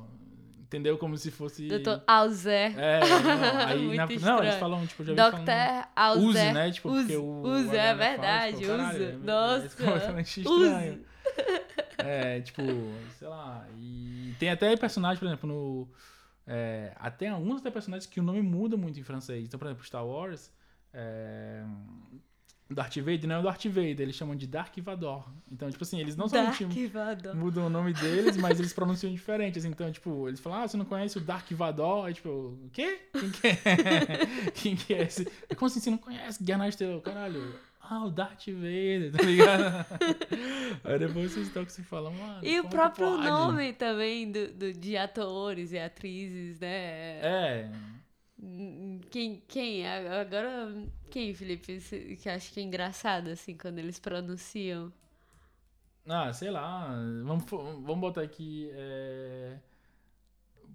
entendeu 0.63 0.97
como 0.97 1.17
se 1.17 1.31
fosse 1.31 1.67
Doutor 1.67 2.05
Alzer. 2.07 2.79
É, 2.79 3.01
não, 3.01 3.67
aí 3.67 3.97
na, 3.97 4.07
não, 4.07 4.43
eles 4.45 4.55
falam, 4.57 4.87
tipo, 4.87 5.03
já 5.03 5.13
vi 5.13 5.19
falando 5.19 5.45
Dr. 5.45 5.89
Alzer. 5.97 6.29
Use, 6.29 6.53
né? 6.53 6.71
Tipo, 6.71 6.89
Use, 6.91 7.01
porque 7.01 7.17
o 7.17 7.43
use, 7.43 7.77
é 7.77 7.83
fala, 7.83 7.95
verdade, 7.95 8.57
tipo, 8.59 8.69
caralho, 8.69 8.95
use. 8.95 9.03
é- 9.05 9.09
é 9.09 9.17
Nossa. 9.17 9.69
completamente 9.77 10.41
estranho. 10.41 11.05
É, 11.99 12.41
tipo, 12.43 12.63
sei 13.19 13.29
lá. 13.29 13.67
E 13.77 14.35
tem 14.39 14.51
até 14.51 14.77
personagem, 14.77 15.19
por 15.19 15.27
exemplo, 15.27 15.49
no. 15.49 15.89
É, 16.47 16.93
até 16.97 17.29
alguns 17.29 17.61
até 17.61 17.71
personagens 17.71 18.07
que 18.07 18.21
o 18.21 18.23
nome 18.23 18.41
muda 18.41 18.77
muito 18.77 19.01
em 19.01 19.03
francês. 19.03 19.47
Então, 19.47 19.59
por 19.59 19.67
exemplo, 19.67 19.85
Star 19.85 20.07
Wars. 20.07 20.53
É, 20.93 21.65
Darth 22.75 22.97
Vader 22.99 23.27
não 23.27 23.37
é 23.37 23.39
o 23.39 23.43
Darth 23.43 23.65
Vader, 23.67 24.01
eles 24.01 24.15
chamam 24.15 24.37
de 24.37 24.47
Dark 24.47 24.77
Vador. 24.79 25.25
Então, 25.51 25.71
tipo 25.71 25.83
assim, 25.83 25.99
eles 26.01 26.17
não 26.17 26.29
somente 26.29 26.65
Dark 26.65 26.93
Vador. 26.93 27.35
mudam 27.37 27.67
o 27.67 27.71
nome 27.71 27.95
deles, 27.95 28.37
mas 28.37 28.59
eles 28.61 28.73
pronunciam 28.75 29.13
diferentes. 29.13 29.65
Então, 29.65 29.91
tipo, 29.91 30.29
eles 30.29 30.39
falam, 30.39 30.63
ah, 30.63 30.69
você 30.69 30.77
não 30.77 30.85
conhece 30.85 31.17
o 31.17 31.21
Dark 31.21 31.51
Vador? 31.53 32.05
Aí, 32.07 32.15
tipo, 32.15 32.29
o 32.29 32.71
quê? 32.73 32.99
Quem 33.13 33.31
que 33.31 33.47
é? 33.47 34.51
Quem 34.55 34.77
que 34.77 34.95
é 34.95 35.03
esse? 35.05 35.25
Como 35.57 35.67
assim 35.67 35.81
você 35.81 35.91
não 35.91 35.99
conhece 35.99 36.43
Guerra 36.45 36.59
nas 36.59 36.69
Estrelas? 36.71 37.03
Caralho. 37.03 37.55
Ah, 37.91 38.05
o 38.05 38.11
Darth 38.11 38.45
Vader, 38.49 39.13
tá 39.13 39.23
ligado? 39.23 39.87
Aí 40.85 40.99
depois 40.99 41.33
vocês 41.33 41.49
tocam 41.49 41.75
e 41.79 41.83
falam, 41.83 42.13
mano. 42.13 42.41
E 42.47 42.61
o 42.61 42.65
que 42.65 42.69
próprio 42.69 43.17
nome 43.17 43.73
também 43.73 44.31
do, 44.31 44.49
do- 44.53 44.73
de 44.75 44.95
atores 44.95 45.73
e 45.73 45.79
atrizes, 45.79 46.61
né? 46.61 46.69
É. 47.23 47.71
Quem, 49.11 49.43
quem? 49.49 49.87
Agora, 49.87 50.73
quem, 51.11 51.35
Felipe? 51.35 51.81
Que 52.21 52.29
acha 52.29 52.53
que 52.53 52.61
é 52.61 52.63
engraçado, 52.63 53.31
assim, 53.31 53.57
quando 53.57 53.79
eles 53.79 53.99
pronunciam? 53.99 54.93
Ah, 56.07 56.33
sei 56.33 56.51
lá. 56.51 56.89
Vamos, 57.25 57.45
vamos 57.51 57.99
botar 58.01 58.23
aqui. 58.23 58.71
É 58.73 59.59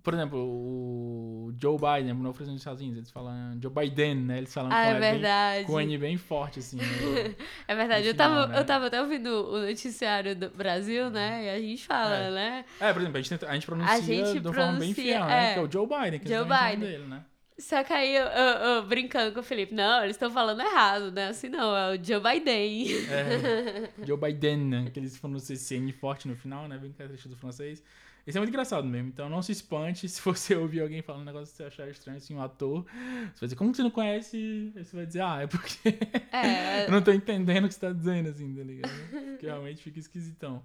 por 0.04 0.14
exemplo, 0.14 0.38
o 0.38 1.54
Joe 1.58 1.78
Biden, 1.78 2.14
no 2.16 2.34
presidente 2.34 2.56
dos 2.56 2.62
Estados 2.62 2.82
Unidos, 2.82 2.98
eles 2.98 3.12
falam 3.12 3.58
Joe 3.62 3.72
Biden, 3.72 4.16
né? 4.16 4.38
Eles 4.40 4.54
falam 4.54 4.70
ah, 4.70 4.84
com, 4.84 4.92
é 4.92 5.00
verdade. 5.00 5.58
Bem, 5.60 5.66
com 5.66 5.80
N 5.80 5.98
bem 5.98 6.18
forte, 6.18 6.60
assim. 6.60 6.76
No, 6.76 6.84
é 7.66 7.74
verdade. 7.74 8.06
eu, 8.06 8.14
tava, 8.14 8.48
né? 8.48 8.60
eu 8.60 8.66
tava 8.66 8.88
até 8.88 9.02
ouvindo 9.02 9.30
o 9.30 9.62
noticiário 9.62 10.36
do 10.36 10.50
Brasil, 10.50 11.10
né? 11.10 11.46
E 11.46 11.50
a 11.50 11.58
gente 11.58 11.86
fala, 11.86 12.18
é. 12.18 12.32
né? 12.32 12.66
É, 12.82 12.92
por 12.92 13.02
exemplo, 13.02 13.18
a 13.18 13.22
gente, 13.22 13.46
a 13.46 13.54
gente 13.54 13.66
pronuncia 13.66 13.94
a 13.94 14.02
gente 14.02 14.40
de 14.42 14.48
uma 14.48 14.54
forma 14.54 14.80
bem 14.80 14.94
fiel, 14.94 15.24
né? 15.24 15.52
É. 15.52 15.54
Que 15.54 15.60
é 15.60 15.64
o 15.64 15.72
Joe 15.72 15.88
Biden, 15.88 16.20
que 16.20 16.28
Joe 16.28 16.44
Biden. 16.44 16.80
dele, 16.80 17.06
né? 17.06 17.24
Só 17.64 17.82
que 17.82 17.94
aí 17.94 18.14
eu, 18.14 18.26
eu, 18.26 18.56
eu, 18.58 18.84
brincando 18.84 19.34
com 19.34 19.40
o 19.40 19.44
Felipe, 19.44 19.74
não, 19.74 20.04
eles 20.04 20.18
estão 20.18 20.30
falando 20.30 20.60
errado, 20.62 21.14
né? 21.14 21.30
Assim 21.30 21.48
não, 21.48 21.74
é 21.76 21.96
o 21.96 22.04
Joe 22.04 22.22
Biden. 22.22 22.88
É, 23.10 24.06
Joe 24.06 24.18
Biden, 24.18 24.58
né? 24.66 24.90
Que 24.92 25.00
eles 25.00 25.18
pronunciam 25.18 25.56
esse 25.56 25.74
N 25.76 25.90
forte 25.94 26.28
no 26.28 26.36
final, 26.36 26.68
né? 26.68 26.78
Bem 26.78 26.92
característico 26.92 27.34
do 27.34 27.40
francês. 27.40 27.82
Isso 28.28 28.38
é 28.38 28.42
muito 28.42 28.50
engraçado 28.50 28.86
mesmo. 28.86 29.08
Então 29.08 29.30
não 29.30 29.42
se 29.42 29.54
espante 29.54 30.10
se 30.10 30.22
você 30.22 30.56
ouvir 30.60 30.82
alguém 30.82 31.02
falando 31.02 31.22
um 31.22 31.26
negócio 31.26 31.54
que 31.54 31.58
você 31.58 31.64
achar 31.64 31.88
estranho, 31.88 32.18
assim, 32.18 32.36
um 32.36 32.42
ator. 32.42 32.84
Você 32.84 33.40
vai 33.40 33.48
dizer, 33.48 33.56
como 33.56 33.72
que 33.72 33.78
você 33.78 33.84
não 33.84 33.92
conhece? 33.92 34.74
Aí 34.76 34.84
você 34.84 34.96
vai 34.98 35.06
dizer, 35.06 35.22
ah, 35.22 35.42
é 35.44 35.48
porque 35.48 35.98
é... 36.36 36.86
eu 36.86 36.92
não 36.92 37.02
tô 37.02 37.14
entendendo 37.14 37.64
o 37.64 37.68
que 37.70 37.76
você 37.76 37.80
tá 37.80 37.94
dizendo, 37.94 38.28
assim, 38.28 38.54
tá 38.54 38.64
ligado? 38.64 38.92
Porque 39.32 39.46
realmente 39.46 39.82
fica 39.82 40.00
esquisitão. 40.00 40.62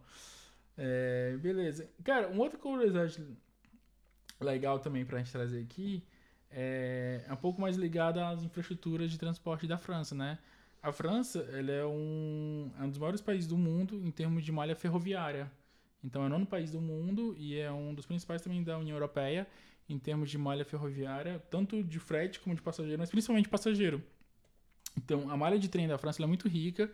É, 0.77 1.37
beleza. 1.41 1.89
Cara, 2.03 2.27
uma 2.27 2.43
outra 2.43 2.59
curiosidade 2.59 3.25
legal 4.41 4.81
também 4.81 5.05
pra 5.05 5.19
gente 5.19 5.31
trazer 5.31 5.61
aqui 5.61 6.03
é, 6.51 7.25
é 7.27 7.33
um 7.33 7.37
pouco 7.37 7.61
mais 7.61 7.77
ligada 7.77 8.29
às 8.29 8.43
infraestruturas 8.43 9.11
de 9.11 9.19
transporte 9.19 9.67
da 9.67 9.79
França, 9.79 10.15
né? 10.15 10.39
A 10.83 10.93
França, 10.93 11.41
ela 11.53 11.73
é 11.73 11.85
um, 11.85 12.71
é 12.79 12.83
um 12.85 12.89
dos 12.89 12.99
maiores 12.99 13.21
países 13.21 13.49
do 13.49 13.57
mundo 13.57 14.01
em 14.05 14.11
termos 14.11 14.45
de 14.45 14.53
malha 14.53 14.77
ferroviária. 14.77 15.51
Então 16.03 16.23
é 16.23 16.27
o 16.27 16.29
nono 16.29 16.47
país 16.47 16.71
do 16.71 16.81
mundo 16.81 17.35
e 17.37 17.59
é 17.59 17.71
um 17.71 17.93
dos 17.93 18.07
principais 18.07 18.41
também 18.41 18.63
da 18.63 18.79
União 18.79 18.97
Europeia 18.97 19.47
em 19.89 19.99
termos 19.99 20.31
de 20.31 20.39
malha 20.39 20.65
ferroviária, 20.65 21.43
tanto 21.51 21.83
de 21.83 21.99
frete 21.99 22.39
como 22.41 22.55
de 22.55 22.63
passageiro, 22.63 22.99
mas 22.99 23.11
principalmente 23.11 23.49
passageiro. 23.49 24.03
Então 24.97 25.31
a 25.31 25.37
malha 25.37 25.59
de 25.59 25.69
trem 25.69 25.89
da 25.89 25.99
França 25.99 26.23
é 26.23 26.27
muito 26.27 26.47
rica, 26.47 26.91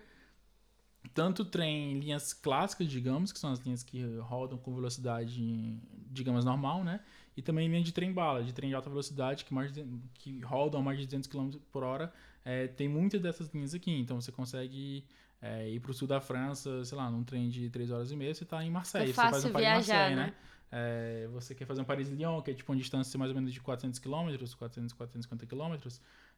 tanto 1.13 1.45
trem 1.45 1.99
linhas 1.99 2.33
clássicas, 2.33 2.89
digamos, 2.89 3.33
que 3.33 3.39
são 3.39 3.51
as 3.51 3.59
linhas 3.61 3.83
que 3.83 4.03
rodam 4.19 4.57
com 4.57 4.75
velocidade, 4.75 5.79
digamos, 6.11 6.45
normal, 6.45 6.83
né? 6.83 7.01
E 7.37 7.43
também 7.43 7.69
linha 7.69 7.83
de 7.83 7.93
trem 7.93 8.13
bala, 8.13 8.43
de 8.45 8.53
trem 8.53 8.71
de 8.71 8.77
alta 8.77 8.89
velocidade, 8.89 9.45
que, 9.45 9.53
mais 9.53 9.73
de, 9.73 9.85
que 10.15 10.41
rodam 10.41 10.81
a 10.81 10.83
mais 10.83 10.99
de 10.99 11.05
200 11.07 11.29
km 11.29 11.59
por 11.73 11.83
hora. 11.83 12.13
É, 12.45 12.69
tem 12.69 12.89
muitas 12.89 13.21
dessas 13.21 13.49
linhas 13.49 13.75
aqui, 13.75 13.91
então 13.91 14.21
você 14.21 14.31
consegue 14.31 15.05
é, 15.41 15.69
ir 15.69 15.81
para 15.81 15.91
o 15.91 15.95
sul 15.95 16.07
da 16.07 16.21
França, 16.21 16.85
sei 16.85 16.97
lá, 16.97 17.11
num 17.11 17.25
trem 17.25 17.49
de 17.49 17.69
3 17.71 17.91
horas 17.91 18.11
e 18.11 18.17
meia, 18.17 18.35
você 18.35 18.45
está 18.45 18.65
em 18.65 18.71
Marseille. 18.71 19.11
É 19.11 19.13
você 19.13 19.21
faz 19.21 19.45
um 19.45 19.53
Paris-Marseille, 19.53 20.17
né? 20.17 20.27
né? 20.27 20.35
É, 20.77 21.29
você 21.29 21.55
quer 21.55 21.67
fazer 21.67 21.81
um 21.81 21.85
Paris-Lyon, 21.85 22.43
que 22.43 22.51
é 22.51 22.55
tipo 22.55 22.73
uma 22.73 22.79
distância 22.79 23.17
mais 23.19 23.31
ou 23.31 23.35
menos 23.37 23.53
de 23.53 23.61
400 23.61 23.99
km, 24.01 24.35
400, 24.59 24.93
450 24.93 25.47
km. 25.47 25.89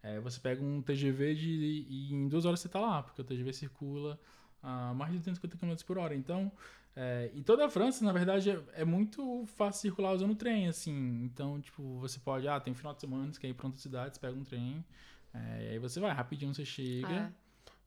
É, 0.03 0.21
você 0.21 0.39
pega 0.39 0.63
um 0.63 0.83
TGV 0.83 1.35
de, 1.35 1.87
e 1.89 2.13
em 2.13 2.29
duas 2.29 2.45
horas 2.45 2.61
você 2.61 2.67
está 2.67 2.79
lá, 2.79 3.03
porque 3.03 3.21
o 3.21 3.25
TGV 3.25 3.53
circula 3.53 4.21
a 4.63 4.93
mais 4.93 5.13
de 5.13 5.19
250 5.19 5.57
km 5.57 5.75
por 5.87 5.99
hora. 5.99 6.15
Então, 6.15 6.53
é, 6.99 7.31
e 7.35 7.43
toda 7.43 7.67
a 7.67 7.69
França, 7.69 8.03
na 8.03 8.13
verdade, 8.13 8.51
é, 8.51 8.59
é, 8.73 8.85
muito 8.85 9.45
fácil 9.45 9.83
circular 9.83 10.15
usando 10.15 10.35
trem, 10.35 10.67
assim. 10.67 11.23
Então, 11.25 11.61
tipo, 11.61 11.99
você 11.99 12.19
pode, 12.19 12.49
ah, 12.49 12.59
tem 12.59 12.73
um 12.73 12.77
final 12.77 12.95
de 12.95 13.03
semana, 13.03 13.31
você 13.31 13.39
quer 13.39 13.49
ir 13.49 13.55
para 13.55 13.67
outra 13.67 13.81
cidade, 13.83 14.15
você 14.15 14.21
pega 14.21 14.35
um 14.35 14.45
trem, 14.45 14.83
é, 15.35 15.73
aí 15.73 15.79
você 15.79 16.01
vai, 16.01 16.11
rapidinho 16.13 16.55
você 16.55 16.65
chega. 16.65 17.31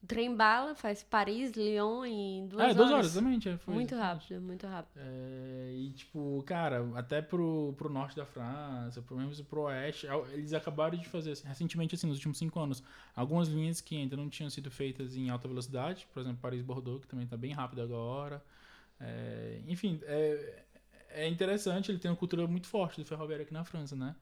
O 0.01 0.07
trem 0.07 0.33
bala 0.33 0.75
faz 0.75 1.03
Paris, 1.03 1.51
Lyon 1.53 2.05
em 2.05 2.47
duas 2.47 2.61
horas. 2.61 2.75
É, 2.75 2.77
duas 2.77 2.91
horas, 2.91 3.05
exatamente. 3.07 3.49
É, 3.49 3.57
foi 3.57 3.73
muito 3.73 3.95
rápido, 3.95 4.41
muito 4.41 4.67
rápido. 4.67 4.97
É, 4.97 5.73
e, 5.75 5.89
tipo, 5.89 6.43
cara, 6.45 6.87
até 6.95 7.19
pro, 7.19 7.73
pro 7.77 7.89
norte 7.89 8.15
da 8.15 8.25
França, 8.25 9.01
pro 9.01 9.17
mesmo 9.17 9.43
pro 9.43 9.63
oeste, 9.63 10.07
eles 10.31 10.53
acabaram 10.53 10.97
de 10.97 11.09
fazer, 11.09 11.31
assim, 11.31 11.47
recentemente, 11.47 11.95
assim, 11.95 12.07
nos 12.07 12.17
últimos 12.17 12.37
cinco 12.37 12.59
anos, 12.59 12.83
algumas 13.15 13.49
linhas 13.49 13.81
que 13.81 13.97
ainda 13.97 14.15
não 14.15 14.29
tinham 14.29 14.51
sido 14.51 14.69
feitas 14.69 15.17
em 15.17 15.31
alta 15.31 15.47
velocidade, 15.47 16.07
por 16.13 16.21
exemplo, 16.21 16.37
Paris-Bordeaux, 16.41 17.01
que 17.01 17.07
também 17.07 17.25
tá 17.25 17.35
bem 17.35 17.51
rápido 17.51 17.81
agora. 17.81 18.41
É, 18.99 19.61
enfim, 19.67 19.99
é, 20.03 20.63
é 21.09 21.27
interessante, 21.27 21.91
ele 21.91 21.99
tem 21.99 22.11
uma 22.11 22.17
cultura 22.17 22.45
muito 22.47 22.67
forte 22.67 22.99
do 22.99 23.05
ferroviário 23.05 23.43
aqui 23.43 23.53
na 23.53 23.63
França, 23.63 23.95
né? 23.95 24.15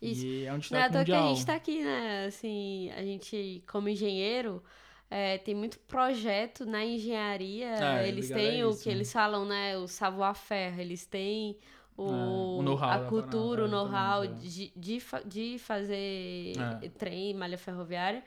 Isso. 0.00 0.26
E 0.26 0.44
é 0.46 0.52
um 0.52 0.58
destaque 0.58 0.92
Não 0.92 1.00
é 1.00 1.04
que 1.04 1.12
a 1.12 1.28
gente 1.28 1.46
tá 1.46 1.54
aqui, 1.54 1.84
né? 1.84 2.26
Assim, 2.26 2.90
a 2.90 3.02
gente, 3.02 3.62
como 3.66 3.88
engenheiro 3.88 4.62
é, 5.10 5.38
tem 5.38 5.54
muito 5.54 5.78
projeto 5.80 6.64
na 6.64 6.84
engenharia. 6.84 7.74
Ah, 7.78 8.06
eles 8.06 8.28
têm 8.28 8.64
o 8.64 8.74
que 8.76 8.88
né? 8.88 8.94
eles 8.94 9.12
falam, 9.12 9.44
né? 9.44 9.76
O 9.76 9.86
savoir-faire. 9.86 10.80
Eles 10.80 11.04
têm 11.04 11.58
o, 11.96 12.08
é, 12.08 12.70
o 12.70 12.78
a 12.82 12.98
cultura, 13.00 13.66
o 13.66 13.68
know-how 13.68 14.26
de, 14.26 14.72
de, 14.74 15.02
de 15.26 15.58
fazer 15.58 16.54
é. 16.82 16.88
trem, 16.88 17.34
malha 17.34 17.58
ferroviária. 17.58 18.24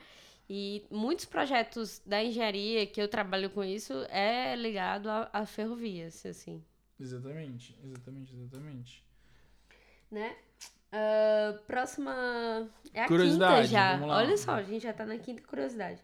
E 0.48 0.84
muitos 0.90 1.24
projetos 1.24 2.00
da 2.06 2.22
engenharia 2.22 2.86
que 2.86 3.00
eu 3.00 3.08
trabalho 3.08 3.50
com 3.50 3.64
isso 3.64 3.92
é 4.08 4.54
ligado 4.54 5.08
a, 5.08 5.28
a 5.32 5.46
ferrovias, 5.46 6.24
assim. 6.24 6.62
Exatamente, 7.00 7.76
exatamente, 7.84 8.34
exatamente. 8.34 9.04
Né? 10.10 10.36
Uh, 10.92 11.58
próxima. 11.66 12.68
É 12.94 13.02
a 13.02 13.08
quinta 13.08 13.64
já. 13.64 14.00
Olha 14.02 14.36
só, 14.36 14.52
a 14.52 14.62
gente 14.62 14.84
já 14.84 14.92
tá 14.92 15.04
na 15.04 15.18
quinta 15.18 15.42
curiosidade 15.42 16.00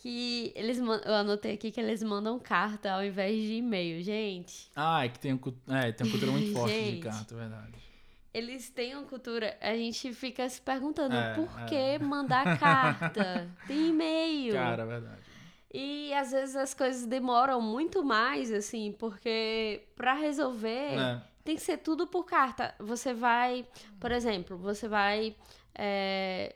que 0.00 0.50
eles 0.56 0.78
eu 0.78 1.14
anotei 1.14 1.54
aqui 1.54 1.70
que 1.70 1.78
eles 1.78 2.02
mandam 2.02 2.38
carta 2.38 2.90
ao 2.90 3.04
invés 3.04 3.36
de 3.36 3.54
e-mail, 3.54 4.02
gente. 4.02 4.70
Ah, 4.74 5.04
é 5.04 5.08
que 5.10 5.18
tem, 5.18 5.34
um, 5.34 5.40
é, 5.68 5.92
tem 5.92 6.06
uma 6.06 6.10
cultura 6.10 6.32
muito 6.32 6.52
forte 6.52 6.72
gente, 6.74 6.96
de 6.96 7.02
carta, 7.02 7.34
é 7.34 7.36
verdade. 7.36 7.89
Eles 8.32 8.70
têm 8.70 8.94
uma 8.94 9.04
cultura, 9.04 9.56
a 9.60 9.74
gente 9.74 10.12
fica 10.14 10.48
se 10.48 10.60
perguntando 10.60 11.16
é, 11.16 11.34
por 11.34 11.48
é. 11.60 11.64
que 11.64 12.04
mandar 12.04 12.58
carta? 12.58 13.48
tem 13.66 13.88
e-mail. 13.88 14.52
Cara, 14.52 14.82
é 14.82 14.86
verdade. 14.86 15.20
E 15.72 16.12
às 16.14 16.32
vezes 16.32 16.56
as 16.56 16.74
coisas 16.74 17.06
demoram 17.06 17.60
muito 17.60 18.04
mais, 18.04 18.52
assim, 18.52 18.94
porque 18.98 19.82
para 19.96 20.14
resolver 20.14 20.98
é. 20.98 21.22
tem 21.44 21.56
que 21.56 21.62
ser 21.62 21.78
tudo 21.78 22.06
por 22.06 22.24
carta. 22.24 22.74
Você 22.78 23.14
vai, 23.14 23.66
por 23.98 24.10
exemplo, 24.12 24.56
você 24.56 24.88
vai 24.88 25.36
é, 25.74 26.54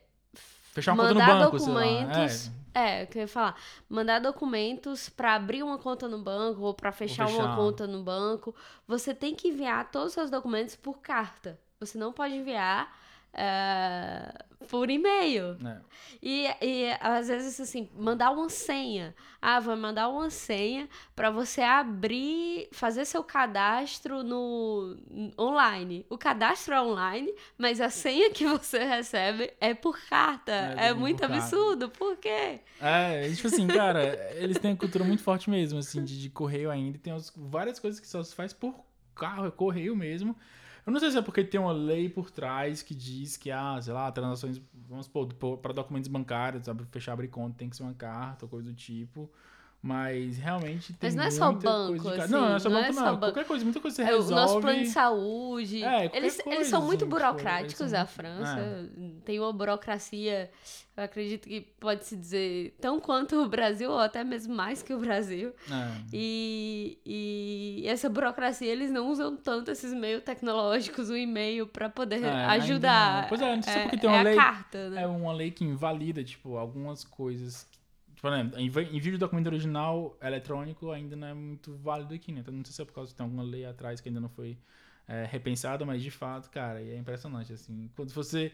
Fechar 0.74 0.92
uma 0.92 1.04
mandar 1.04 1.26
conta 1.26 1.34
no 1.34 1.40
banco, 1.40 1.56
documentos. 1.56 2.50
É. 2.74 2.98
é, 2.98 3.02
eu 3.02 3.06
queria 3.06 3.28
falar. 3.28 3.56
Mandar 3.88 4.18
documentos 4.18 5.08
para 5.08 5.34
abrir 5.36 5.62
uma 5.62 5.78
conta 5.78 6.08
no 6.08 6.18
banco 6.18 6.62
ou 6.62 6.74
para 6.74 6.90
fechar, 6.90 7.28
fechar, 7.28 7.44
uma 7.44 7.54
conta 7.54 7.86
no 7.86 8.02
banco. 8.02 8.52
Você 8.88 9.14
tem 9.14 9.36
que 9.36 9.48
enviar 9.48 9.88
todos 9.92 10.08
os 10.08 10.14
seus 10.14 10.30
documentos 10.30 10.74
por 10.74 10.98
carta. 10.98 11.60
Você 11.80 11.98
não 11.98 12.12
pode 12.12 12.34
enviar 12.34 12.92
uh, 13.34 14.66
por 14.66 14.90
e-mail. 14.90 15.56
É. 15.64 15.80
E, 16.22 16.46
e 16.62 16.96
às 17.00 17.28
vezes, 17.28 17.60
assim, 17.60 17.90
mandar 17.94 18.30
uma 18.30 18.48
senha. 18.48 19.14
Ah, 19.42 19.60
vou 19.60 19.76
mandar 19.76 20.08
uma 20.08 20.30
senha 20.30 20.88
para 21.14 21.30
você 21.30 21.60
abrir, 21.60 22.68
fazer 22.72 23.04
seu 23.04 23.22
cadastro 23.22 24.22
no 24.22 24.96
online. 25.38 26.06
O 26.08 26.16
cadastro 26.16 26.74
é 26.74 26.80
online, 26.80 27.34
mas 27.58 27.80
a 27.80 27.90
senha 27.90 28.30
que 28.30 28.46
você 28.46 28.82
recebe 28.84 29.52
é 29.60 29.74
por 29.74 29.98
carta. 30.08 30.52
É, 30.78 30.88
é 30.88 30.94
muito 30.94 31.22
absurdo. 31.24 31.88
Carta. 31.88 31.98
Por 31.98 32.16
quê? 32.16 32.60
É, 32.80 33.30
tipo 33.32 33.48
assim, 33.48 33.66
cara, 33.66 34.14
eles 34.36 34.58
têm 34.58 34.70
uma 34.70 34.76
cultura 34.78 35.04
muito 35.04 35.22
forte 35.22 35.50
mesmo, 35.50 35.78
assim, 35.78 36.02
de, 36.02 36.20
de 36.20 36.30
correio 36.30 36.70
ainda. 36.70 36.98
Tem 36.98 37.12
várias 37.36 37.78
coisas 37.78 38.00
que 38.00 38.08
só 38.08 38.22
se 38.22 38.34
faz 38.34 38.52
por 38.52 38.74
carro, 39.14 39.46
é 39.46 39.50
correio 39.50 39.94
mesmo. 39.94 40.34
Eu 40.86 40.92
não 40.92 41.00
sei 41.00 41.10
se 41.10 41.16
é 41.18 41.22
porque 41.22 41.42
tem 41.42 41.58
uma 41.58 41.72
lei 41.72 42.08
por 42.08 42.30
trás 42.30 42.82
que 42.82 42.94
diz 42.94 43.36
que, 43.36 43.50
ah, 43.50 43.80
sei 43.80 43.92
lá, 43.94 44.10
transações, 44.12 44.60
vamos 44.88 45.06
supor, 45.06 45.58
para 45.58 45.72
documentos 45.72 46.08
bancários, 46.08 46.66
fechar 46.90 47.12
abrir 47.12 47.28
conta 47.28 47.56
tem 47.56 47.70
que 47.70 47.76
ser 47.76 47.84
uma 47.84 47.94
carta, 47.94 48.46
coisa 48.46 48.68
do 48.68 48.74
tipo. 48.74 49.30
Mas 49.84 50.38
realmente 50.38 50.94
tem 50.94 51.10
Mas 51.10 51.14
não 51.14 51.24
é 51.24 51.30
só 51.30 51.52
banco, 51.52 52.08
assim, 52.08 52.32
Não, 52.32 52.40
não 52.40 52.56
é 52.56 52.58
só 52.58 52.70
não 52.70 52.76
banco, 52.76 52.88
é 52.88 52.92
só 52.94 53.00
não. 53.00 53.12
Banco. 53.16 53.20
Qualquer 53.20 53.44
coisa, 53.44 53.64
muita 53.64 53.80
coisa 53.80 53.96
você 53.96 54.02
resolve. 54.02 54.32
É, 54.32 54.32
o 54.32 54.36
nosso 54.36 54.60
plano 54.62 54.78
de 54.78 54.86
saúde. 54.86 55.84
É, 55.84 56.10
eles, 56.14 56.40
coisa, 56.40 56.56
eles 56.58 56.68
são 56.68 56.80
muito 56.80 57.04
assim, 57.04 57.10
tipo, 57.10 57.10
burocráticos, 57.10 57.90
tipo, 57.90 58.00
a 58.00 58.06
França. 58.06 58.60
É. 58.60 58.86
Tem 59.26 59.38
uma 59.38 59.52
burocracia, 59.52 60.50
eu 60.96 61.04
acredito 61.04 61.46
que 61.46 61.60
pode 61.78 62.06
se 62.06 62.16
dizer, 62.16 62.74
tão 62.80 62.98
quanto 62.98 63.36
o 63.36 63.46
Brasil, 63.46 63.90
ou 63.90 63.98
até 63.98 64.24
mesmo 64.24 64.54
mais 64.54 64.82
que 64.82 64.94
o 64.94 64.98
Brasil. 64.98 65.52
É. 65.70 65.90
E, 66.10 66.98
e 67.04 67.84
essa 67.86 68.08
burocracia, 68.08 68.72
eles 68.72 68.90
não 68.90 69.10
usam 69.10 69.36
tanto 69.36 69.70
esses 69.70 69.92
meios 69.92 70.22
tecnológicos, 70.22 71.10
o 71.10 71.16
e-mail, 71.16 71.66
para 71.66 71.90
poder 71.90 72.24
é, 72.24 72.44
ajudar. 72.46 73.28
Pois 73.28 73.42
é, 73.42 73.54
não 73.54 73.62
sei 73.62 73.74
é, 73.74 73.82
porque 73.82 73.98
tem 73.98 74.08
uma 74.08 74.22
lei. 74.22 74.34
Carta, 74.34 74.88
né? 74.88 75.02
É 75.02 75.06
uma 75.06 75.34
lei 75.34 75.50
que 75.50 75.62
invalida, 75.62 76.24
tipo, 76.24 76.56
algumas 76.56 77.04
coisas 77.04 77.68
por 78.24 78.32
exemplo, 78.32 78.58
envio 78.58 79.12
de 79.12 79.18
documento 79.18 79.48
original 79.48 80.16
eletrônico 80.22 80.90
ainda 80.90 81.14
não 81.14 81.26
é 81.26 81.34
muito 81.34 81.76
válido 81.76 82.14
aqui, 82.14 82.32
né? 82.32 82.40
Então 82.40 82.54
não 82.54 82.64
sei 82.64 82.72
se 82.72 82.80
é 82.80 82.84
por 82.86 82.94
causa 82.94 83.10
que 83.10 83.16
tem 83.18 83.22
alguma 83.22 83.42
lei 83.42 83.66
atrás 83.66 84.00
que 84.00 84.08
ainda 84.08 84.18
não 84.18 84.30
foi 84.30 84.56
é, 85.06 85.26
repensada, 85.30 85.84
mas 85.84 86.02
de 86.02 86.10
fato, 86.10 86.48
cara, 86.48 86.80
é 86.80 86.96
impressionante, 86.96 87.52
assim. 87.52 87.90
Quando 87.94 88.14
você 88.14 88.50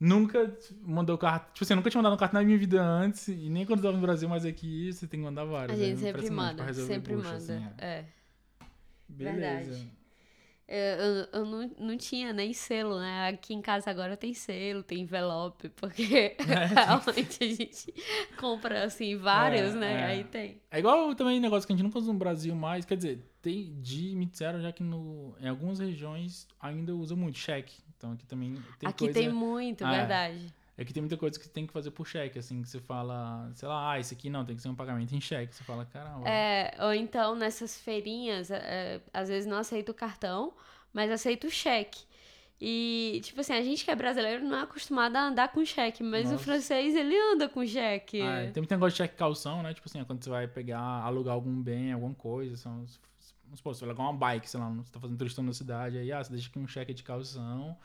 nunca 0.00 0.52
mandou 0.82 1.16
carta. 1.16 1.52
Tipo 1.52 1.62
assim, 1.62 1.72
eu 1.72 1.76
nunca 1.76 1.88
tinha 1.88 2.02
mandado 2.02 2.18
carta 2.18 2.36
na 2.36 2.44
minha 2.44 2.58
vida 2.58 2.82
antes, 2.82 3.28
e 3.28 3.48
nem 3.48 3.64
quando 3.64 3.78
eu 3.78 3.84
tava 3.84 3.96
no 3.96 4.02
Brasil, 4.02 4.28
mas 4.28 4.44
aqui 4.44 4.92
você 4.92 5.06
tem 5.06 5.20
que 5.20 5.24
mandar 5.24 5.44
várias. 5.44 5.78
A 5.78 5.82
é 5.84 5.86
gente 5.86 6.00
sempre 6.00 6.08
impressionante 6.10 6.56
pra 6.56 6.64
manda, 6.64 6.74
sempre 6.74 7.14
bucha, 7.14 7.28
manda. 7.28 7.36
assim, 7.36 7.66
é. 7.78 7.84
é. 7.86 8.04
Beleza. 9.08 9.70
Verdade. 9.70 9.99
Eu, 10.72 11.04
eu, 11.04 11.28
eu 11.32 11.44
não, 11.44 11.70
não 11.78 11.96
tinha 11.96 12.32
nem 12.32 12.52
selo, 12.52 13.00
né? 13.00 13.28
Aqui 13.28 13.52
em 13.52 13.60
casa 13.60 13.90
agora 13.90 14.16
tem 14.16 14.32
selo, 14.32 14.84
tem 14.84 15.00
envelope, 15.00 15.68
porque 15.74 16.36
realmente 16.38 17.42
a 17.42 17.46
gente 17.48 17.92
compra, 18.38 18.84
assim, 18.84 19.16
vários, 19.16 19.74
É, 19.74 19.78
né? 19.78 19.92
é. 19.92 20.04
Aí 20.04 20.24
tem. 20.24 20.60
É 20.70 20.78
igual 20.78 21.12
também 21.16 21.40
negócio 21.40 21.66
que 21.66 21.72
a 21.72 21.76
gente 21.76 21.84
nunca 21.84 21.98
usa 21.98 22.12
no 22.12 22.18
Brasil 22.18 22.54
mais. 22.54 22.84
Quer 22.84 22.96
dizer, 22.96 23.18
tem 23.42 23.74
de 23.80 24.14
me 24.14 24.26
disseram 24.26 24.60
já 24.60 24.70
que 24.70 24.84
no, 24.84 25.34
em 25.40 25.48
algumas 25.48 25.80
regiões 25.80 26.46
ainda 26.60 26.94
usa 26.94 27.16
muito 27.16 27.38
cheque. 27.38 27.74
Então 27.96 28.12
aqui 28.12 28.24
também 28.26 28.54
tem 28.78 28.88
Aqui 28.88 29.06
coisa. 29.06 29.20
tem 29.20 29.28
muito, 29.28 29.84
é. 29.84 29.90
verdade. 29.90 30.54
É 30.80 30.84
que 30.84 30.94
tem 30.94 31.02
muita 31.02 31.18
coisa 31.18 31.38
que 31.38 31.46
tem 31.46 31.66
que 31.66 31.74
fazer 31.74 31.90
por 31.90 32.06
cheque, 32.06 32.38
assim, 32.38 32.62
que 32.62 32.68
você 32.70 32.80
fala, 32.80 33.50
sei 33.54 33.68
lá, 33.68 33.92
ah, 33.92 34.00
esse 34.00 34.14
aqui 34.14 34.30
não, 34.30 34.46
tem 34.46 34.56
que 34.56 34.62
ser 34.62 34.70
um 34.70 34.74
pagamento 34.74 35.14
em 35.14 35.20
cheque. 35.20 35.54
Você 35.54 35.62
fala, 35.62 35.84
caramba. 35.84 36.26
É, 36.26 36.74
ou 36.80 36.94
então 36.94 37.34
nessas 37.34 37.78
feirinhas, 37.78 38.50
é, 38.50 38.98
às 39.12 39.28
vezes 39.28 39.46
não 39.46 39.58
aceito 39.58 39.90
o 39.90 39.94
cartão, 39.94 40.54
mas 40.90 41.10
aceito 41.10 41.48
o 41.48 41.50
cheque. 41.50 42.02
E, 42.58 43.20
tipo 43.22 43.38
assim, 43.42 43.52
a 43.52 43.60
gente 43.62 43.84
que 43.84 43.90
é 43.90 43.94
brasileiro 43.94 44.42
não 44.42 44.56
é 44.56 44.62
acostumado 44.62 45.16
a 45.16 45.26
andar 45.26 45.52
com 45.52 45.62
cheque, 45.66 46.02
mas 46.02 46.28
o 46.28 46.32
Nossa. 46.32 46.44
francês, 46.44 46.94
ele 46.94 47.14
anda 47.30 47.46
com 47.46 47.66
cheque. 47.66 48.22
Ah, 48.22 48.38
é. 48.40 48.50
Tem 48.50 48.62
muito 48.62 48.70
negócio 48.70 48.92
de 48.92 48.96
cheque 49.02 49.16
calção, 49.16 49.62
né? 49.62 49.74
Tipo 49.74 49.86
assim, 49.86 50.00
é 50.00 50.04
quando 50.06 50.24
você 50.24 50.30
vai 50.30 50.48
pegar, 50.48 50.80
alugar 50.80 51.34
algum 51.34 51.60
bem, 51.62 51.92
alguma 51.92 52.14
coisa, 52.14 52.56
são. 52.56 52.84
os- 52.84 52.98
Vamos 53.44 53.58
supor, 53.58 53.74
você 53.74 53.80
vai 53.80 53.90
alugar 53.90 54.06
uma 54.06 54.16
bike, 54.18 54.48
sei 54.48 54.60
lá, 54.60 54.70
você 54.70 54.90
tá 54.90 54.98
fazendo 54.98 55.18
turistão 55.18 55.44
na 55.44 55.52
cidade, 55.52 55.98
aí, 55.98 56.10
ah, 56.10 56.24
você 56.24 56.32
deixa 56.32 56.48
aqui 56.48 56.58
um 56.58 56.66
cheque 56.66 56.94
de 56.94 57.02
calção. 57.02 57.76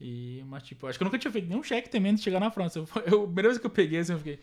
E, 0.00 0.42
mas, 0.46 0.62
tipo, 0.62 0.86
acho 0.86 0.98
que 0.98 1.02
eu 1.02 1.06
nunca 1.06 1.18
tinha 1.18 1.30
feito 1.30 1.48
nenhum 1.48 1.62
cheque 1.62 1.94
antes 1.98 2.16
de 2.16 2.22
chegar 2.22 2.40
na 2.40 2.50
França. 2.50 2.78
Eu, 2.78 2.88
eu, 3.06 3.20
a 3.22 3.26
primeira 3.26 3.48
vez 3.50 3.58
que 3.58 3.66
eu 3.66 3.70
peguei, 3.70 3.98
assim, 3.98 4.12
eu 4.12 4.18
fiquei, 4.18 4.40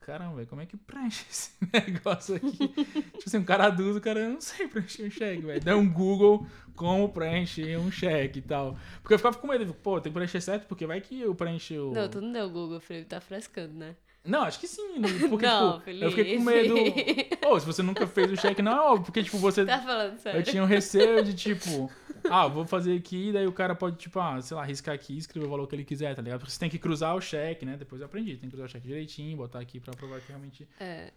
caramba, 0.00 0.44
como 0.46 0.60
é 0.60 0.66
que 0.66 0.76
preenche 0.76 1.24
esse 1.30 1.52
negócio 1.72 2.34
aqui? 2.36 2.68
tipo 2.68 3.22
assim, 3.26 3.38
um 3.38 3.44
cara 3.44 3.66
adulto, 3.66 3.98
o 3.98 4.00
cara, 4.02 4.20
eu 4.20 4.30
não 4.30 4.40
sei 4.40 4.68
preencher 4.68 5.04
um 5.06 5.10
cheque, 5.10 5.42
velho. 5.42 5.60
Dá 5.64 5.76
um 5.76 5.88
Google 5.90 6.46
como 6.76 7.08
preencher 7.08 7.78
um 7.78 7.90
cheque 7.90 8.38
e 8.40 8.42
tal. 8.42 8.76
Porque 9.00 9.14
eu 9.14 9.18
ficava 9.18 9.36
com 9.38 9.46
medo, 9.46 9.72
pô, 9.74 10.00
tem 10.00 10.12
que 10.12 10.14
preencher 10.18 10.40
certo, 10.42 10.66
porque 10.66 10.86
vai 10.86 11.00
que 11.00 11.20
eu 11.20 11.34
preencho. 11.34 11.74
o- 11.74 11.92
Não, 11.94 12.08
tu 12.08 12.20
não 12.20 12.32
deu 12.32 12.50
Google, 12.50 12.78
Felipe, 12.80 13.06
tá 13.08 13.20
frescando, 13.20 13.74
né? 13.74 13.96
Não, 14.24 14.42
acho 14.42 14.60
que 14.60 14.68
sim. 14.68 14.98
não- 14.98 15.28
Porque, 15.30 15.46
Não, 15.46 15.78
tipo, 15.78 15.90
eu 15.90 16.10
fiquei 16.10 16.36
com 16.36 16.42
medo. 16.44 16.74
Pô, 17.40 17.58
se 17.58 17.64
você 17.64 17.82
nunca 17.82 18.06
fez 18.06 18.30
o 18.30 18.36
cheque, 18.36 18.60
não 18.60 18.72
é 18.72 18.80
óbvio. 18.80 19.06
Porque, 19.06 19.22
tipo, 19.22 19.38
você. 19.38 19.64
Tá 19.64 19.78
falando 19.78 20.18
sério. 20.18 20.40
Eu 20.40 20.42
tinha 20.44 20.62
um 20.62 20.66
receio 20.66 21.24
de, 21.24 21.32
tipo, 21.34 21.90
ah, 22.30 22.46
vou 22.46 22.64
fazer 22.64 22.96
aqui, 22.96 23.32
daí 23.32 23.46
o 23.46 23.52
cara 23.52 23.74
pode, 23.74 23.96
tipo, 23.96 24.18
ah, 24.18 24.40
sei 24.40 24.56
lá, 24.56 24.64
riscar 24.64 24.94
aqui 24.94 25.14
e 25.14 25.18
escrever 25.18 25.46
o 25.46 25.50
valor 25.50 25.66
que 25.66 25.74
ele 25.74 25.84
quiser, 25.84 26.14
tá 26.14 26.22
ligado? 26.22 26.40
Porque 26.40 26.52
você 26.52 26.58
tem 26.58 26.70
que 26.70 26.78
cruzar 26.78 27.14
o 27.14 27.20
cheque, 27.20 27.64
né? 27.64 27.76
Depois 27.76 28.00
eu 28.00 28.06
aprendi, 28.06 28.36
tem 28.36 28.48
que 28.48 28.50
cruzar 28.50 28.66
o 28.66 28.68
cheque 28.68 28.86
direitinho, 28.86 29.36
botar 29.36 29.60
aqui 29.60 29.80
pra 29.80 29.94
provar 29.94 30.20
que 30.20 30.28
realmente. 30.28 30.68
É. 30.80 31.12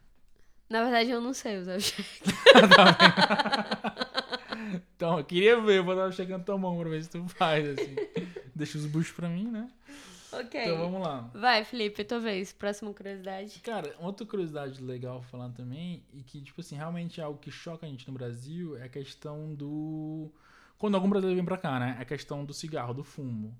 Na 0.69 0.83
verdade, 0.83 1.09
eu 1.09 1.19
não 1.19 1.33
sei 1.33 1.57
usar 1.57 1.77
o 1.77 1.81
cheque. 1.81 2.03
Então, 4.95 5.17
eu 5.17 5.25
queria 5.25 5.59
ver, 5.59 5.79
eu 5.79 5.83
vou 5.83 5.95
dar 5.95 6.07
o 6.07 6.11
cheque 6.11 6.31
na 6.31 6.39
tua 6.39 6.57
mão 6.57 6.77
pra 6.77 6.89
ver 6.89 7.03
se 7.03 7.09
tu 7.09 7.27
faz, 7.29 7.67
assim. 7.67 7.95
Deixa 8.53 8.77
os 8.77 8.85
buchos 8.85 9.11
pra 9.11 9.27
mim, 9.27 9.47
né? 9.49 9.69
Ok. 10.31 10.61
Então 10.61 10.77
vamos 10.77 11.01
lá. 11.01 11.29
Vai, 11.33 11.65
Felipe, 11.65 12.03
tua 12.03 12.19
vez. 12.19 12.53
Próxima 12.53 12.93
curiosidade. 12.93 13.59
Cara, 13.59 13.93
outra 13.99 14.25
curiosidade 14.25 14.81
legal 14.81 15.21
falar 15.23 15.49
também, 15.49 16.03
e 16.13 16.21
que, 16.21 16.41
tipo 16.41 16.61
assim, 16.61 16.75
realmente 16.75 17.19
é 17.19 17.23
algo 17.23 17.39
que 17.39 17.51
choca 17.51 17.85
a 17.85 17.89
gente 17.89 18.07
no 18.07 18.13
Brasil, 18.13 18.77
é 18.77 18.83
a 18.83 18.89
questão 18.89 19.53
do. 19.53 20.31
Quando 20.81 20.95
algum 20.95 21.07
brasileiro 21.09 21.35
vem 21.37 21.45
pra 21.45 21.57
cá, 21.59 21.79
né? 21.79 21.95
É 21.99 22.01
a 22.01 22.05
questão 22.05 22.43
do 22.43 22.53
cigarro, 22.55 22.91
do 22.93 23.03
fumo. 23.03 23.55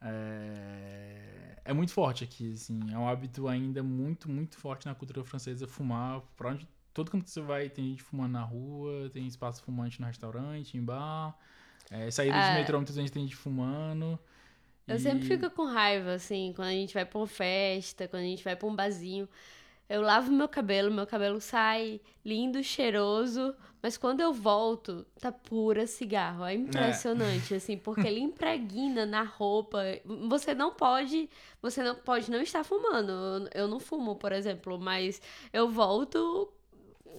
É... 0.00 1.56
é 1.64 1.72
muito 1.72 1.92
forte 1.92 2.22
aqui, 2.24 2.52
assim. 2.52 2.78
É 2.92 2.96
um 2.96 3.08
hábito 3.08 3.48
ainda 3.48 3.82
muito, 3.82 4.30
muito 4.30 4.56
forte 4.56 4.86
na 4.86 4.94
cultura 4.94 5.24
francesa 5.24 5.66
fumar. 5.66 6.20
Pra 6.36 6.50
onde. 6.50 6.68
Todo 6.94 7.10
canto 7.10 7.24
que 7.24 7.30
você 7.30 7.40
vai, 7.40 7.68
tem 7.68 7.86
gente 7.90 8.02
fumando 8.04 8.32
na 8.32 8.42
rua, 8.42 9.10
tem 9.12 9.26
espaço 9.26 9.62
fumante 9.62 10.00
no 10.00 10.06
restaurante, 10.06 10.76
em 10.76 10.82
bar. 10.84 11.36
É, 11.90 12.08
saída 12.10 12.38
de 12.38 12.44
É. 12.46 12.54
metrô, 12.54 12.78
muita 12.78 12.92
gente 12.92 13.10
tem 13.10 13.22
gente 13.24 13.36
fumando. 13.36 14.16
Eu 14.88 14.96
E- 14.96 15.00
sempre 15.00 15.26
fico 15.26 15.50
com 15.50 15.64
raiva, 15.66 16.12
assim, 16.14 16.52
quando 16.54 16.68
a 16.68 16.72
gente 16.72 16.94
vai 16.94 17.04
pra 17.04 17.18
uma 17.18 17.26
festa, 17.26 18.06
quando 18.08 18.22
a 18.22 18.26
gente 18.26 18.44
vai 18.44 18.54
pra 18.56 18.68
um 18.68 18.74
barzinho. 18.76 19.28
Eu 19.88 20.02
lavo 20.02 20.30
meu 20.32 20.48
cabelo, 20.48 20.92
meu 20.92 21.06
cabelo 21.06 21.40
sai 21.40 22.00
lindo, 22.24 22.62
cheiroso, 22.62 23.54
mas 23.82 23.96
quando 23.96 24.20
eu 24.20 24.32
volto, 24.32 25.06
tá 25.20 25.30
pura 25.32 25.86
cigarro. 25.86 26.44
É 26.44 26.54
impressionante, 26.54 27.54
assim, 27.54 27.76
porque 27.76 28.06
ele 28.06 28.20
impregna 28.20 29.04
na 29.06 29.22
roupa. 29.22 29.82
Você 30.28 30.54
não 30.54 30.72
pode, 30.74 31.28
você 31.62 31.82
não 31.82 31.94
pode 31.94 32.30
não 32.30 32.40
estar 32.40 32.64
fumando. 32.64 33.10
Eu- 33.12 33.62
Eu 33.62 33.68
não 33.68 33.80
fumo, 33.80 34.16
por 34.16 34.32
exemplo, 34.32 34.78
mas 34.78 35.20
eu 35.52 35.68
volto 35.70 36.52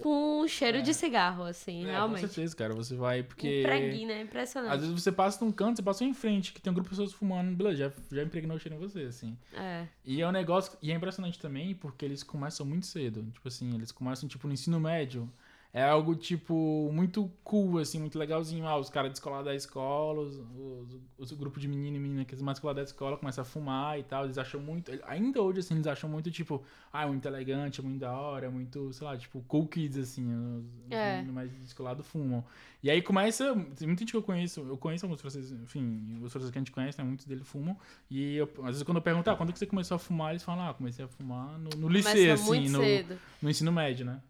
com 0.02 0.40
um 0.40 0.48
cheiro 0.48 0.78
É. 0.78 0.80
de 0.80 0.94
cigarro, 0.94 1.44
assim, 1.44 1.84
É, 1.86 1.90
realmente. 1.92 2.22
Com 2.22 2.26
certeza, 2.28 2.56
cara. 2.56 2.74
Você 2.74 2.96
vai 2.96 3.22
porque. 3.22 3.60
Impregna, 3.60 4.12
é 4.12 4.22
impressionante. 4.22 4.72
Às 4.72 4.80
vezes 4.80 5.02
você 5.02 5.12
passa 5.12 5.44
num 5.44 5.52
canto, 5.52 5.76
você 5.76 5.82
passa 5.82 6.02
em 6.04 6.14
frente, 6.14 6.52
que 6.52 6.60
tem 6.60 6.70
um 6.70 6.74
grupo 6.74 6.88
de 6.88 6.96
pessoas 6.96 7.12
fumando, 7.12 7.54
beleza, 7.54 7.76
já, 7.76 7.92
já 8.16 8.22
impregnou 8.22 8.56
o 8.56 8.60
cheiro 8.60 8.76
em 8.76 8.80
você, 8.80 9.02
assim. 9.02 9.36
É. 9.52 9.86
E 10.04 10.20
é 10.22 10.26
um 10.26 10.32
negócio, 10.32 10.76
e 10.82 10.90
é 10.90 10.94
impressionante 10.94 11.38
também, 11.38 11.74
porque 11.74 12.04
eles 12.04 12.22
começam 12.22 12.64
muito 12.64 12.86
cedo. 12.86 13.22
Tipo 13.32 13.46
assim, 13.46 13.74
eles 13.74 13.92
começam, 13.92 14.28
tipo, 14.28 14.46
no 14.48 14.54
ensino 14.54 14.80
médio. 14.80 15.30
É 15.74 15.82
algo, 15.82 16.14
tipo, 16.14 16.90
muito 16.92 17.30
cool, 17.42 17.78
assim, 17.78 17.98
muito 17.98 18.18
legalzinho. 18.18 18.66
Ah, 18.66 18.76
os 18.78 18.90
caras 18.90 19.10
descolados 19.10 19.46
da 19.46 19.54
escola, 19.54 20.20
os, 20.20 20.36
os, 20.36 20.98
os- 21.16 21.32
grupo 21.32 21.58
de 21.58 21.66
menino 21.66 21.96
e 21.96 21.98
menina 21.98 22.26
que 22.26 22.34
é 22.34 22.38
mais 22.42 22.56
descolados 22.58 22.82
da 22.82 22.84
escola 22.84 23.16
começam 23.16 23.40
a 23.40 23.44
fumar 23.46 23.98
e 23.98 24.02
tal. 24.02 24.24
Eles 24.24 24.36
acham 24.36 24.60
muito. 24.60 24.92
Ainda 25.06 25.40
hoje, 25.40 25.60
assim, 25.60 25.72
eles 25.72 25.86
acham 25.86 26.10
muito, 26.10 26.30
tipo, 26.30 26.62
ah, 26.92 27.04
é 27.04 27.06
muito 27.06 27.26
elegante, 27.26 27.80
é 27.80 27.82
muito 27.82 28.00
da 28.00 28.12
hora, 28.12 28.44
é 28.44 28.48
muito, 28.50 28.92
sei 28.92 29.06
lá, 29.06 29.16
tipo, 29.16 29.40
cool 29.48 29.66
kids, 29.66 29.96
assim. 29.96 30.26
Os, 30.58 30.64
os 30.66 30.90
É. 30.92 31.12
meninos 31.16 31.34
mais 31.34 31.50
descolados 31.52 32.06
fumam. 32.06 32.44
E 32.82 32.90
aí 32.90 33.00
começa. 33.00 33.54
Tem 33.78 33.86
muita 33.88 34.00
gente 34.00 34.10
que 34.10 34.16
eu 34.18 34.22
conheço, 34.22 34.60
eu 34.60 34.76
conheço 34.76 35.06
alguns 35.06 35.22
franceses, 35.22 35.52
enfim, 35.52 36.18
os 36.20 36.30
franceses 36.30 36.50
que 36.50 36.58
a 36.58 36.60
gente 36.60 36.72
conhece, 36.72 36.98
né? 36.98 37.04
Muitos 37.04 37.24
deles 37.24 37.48
fumam. 37.48 37.78
E 38.10 38.36
eu- 38.36 38.50
às 38.58 38.66
vezes 38.66 38.82
quando 38.82 38.98
eu 38.98 39.02
pergunto, 39.02 39.30
ah, 39.30 39.36
quando 39.36 39.50
que 39.54 39.58
você 39.58 39.64
começou 39.66 39.94
a 39.94 39.98
fumar? 39.98 40.32
Eles 40.32 40.42
falam, 40.42 40.68
ah, 40.68 40.74
comecei 40.74 41.02
a 41.02 41.08
fumar 41.08 41.58
no, 41.58 41.70
no 41.78 41.88
liceu, 41.88 42.12
Começa 42.36 42.52
assim, 42.52 42.68
no, 42.68 43.16
no 43.40 43.48
ensino 43.48 43.72
médio, 43.72 44.04
né? 44.04 44.20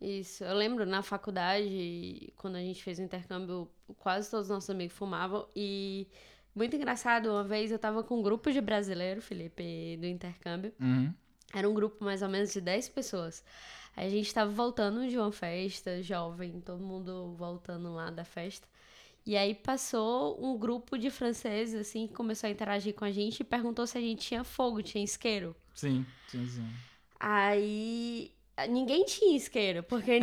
Isso, 0.00 0.44
eu 0.44 0.54
lembro 0.54 0.84
na 0.84 1.02
faculdade, 1.02 2.32
quando 2.36 2.56
a 2.56 2.60
gente 2.60 2.82
fez 2.82 2.98
o 2.98 3.02
intercâmbio, 3.02 3.70
quase 3.98 4.30
todos 4.30 4.46
os 4.46 4.50
nossos 4.50 4.68
amigos 4.68 4.96
fumavam. 4.96 5.48
E 5.56 6.06
muito 6.54 6.76
engraçado, 6.76 7.30
uma 7.30 7.44
vez 7.44 7.70
eu 7.70 7.78
tava 7.78 8.02
com 8.02 8.18
um 8.18 8.22
grupo 8.22 8.52
de 8.52 8.60
brasileiros, 8.60 9.24
Felipe, 9.24 9.96
do 9.98 10.06
intercâmbio. 10.06 10.72
Uhum. 10.80 11.12
Era 11.54 11.68
um 11.68 11.74
grupo 11.74 12.04
mais 12.04 12.20
ou 12.22 12.28
menos 12.28 12.52
de 12.52 12.60
10 12.60 12.88
pessoas. 12.90 13.42
Aí 13.96 14.06
a 14.06 14.10
gente 14.10 14.32
tava 14.32 14.50
voltando 14.50 15.08
de 15.08 15.16
uma 15.16 15.32
festa, 15.32 16.02
jovem, 16.02 16.60
todo 16.60 16.82
mundo 16.82 17.34
voltando 17.34 17.94
lá 17.94 18.10
da 18.10 18.24
festa. 18.24 18.68
E 19.24 19.36
aí 19.36 19.54
passou 19.54 20.38
um 20.44 20.58
grupo 20.58 20.98
de 20.98 21.10
franceses, 21.10 21.74
assim, 21.74 22.06
que 22.06 22.12
começou 22.14 22.46
a 22.46 22.50
interagir 22.50 22.94
com 22.94 23.04
a 23.04 23.10
gente 23.10 23.40
e 23.40 23.44
perguntou 23.44 23.86
se 23.86 23.96
a 23.96 24.00
gente 24.00 24.28
tinha 24.28 24.44
fogo, 24.44 24.82
tinha 24.82 25.02
isqueiro. 25.02 25.56
Sim, 25.74 26.06
sim, 26.28 26.46
sim. 26.46 26.68
Aí 27.18 28.35
ninguém 28.68 29.04
tinha 29.04 29.36
isqueiro, 29.36 29.82
porque 29.82 30.18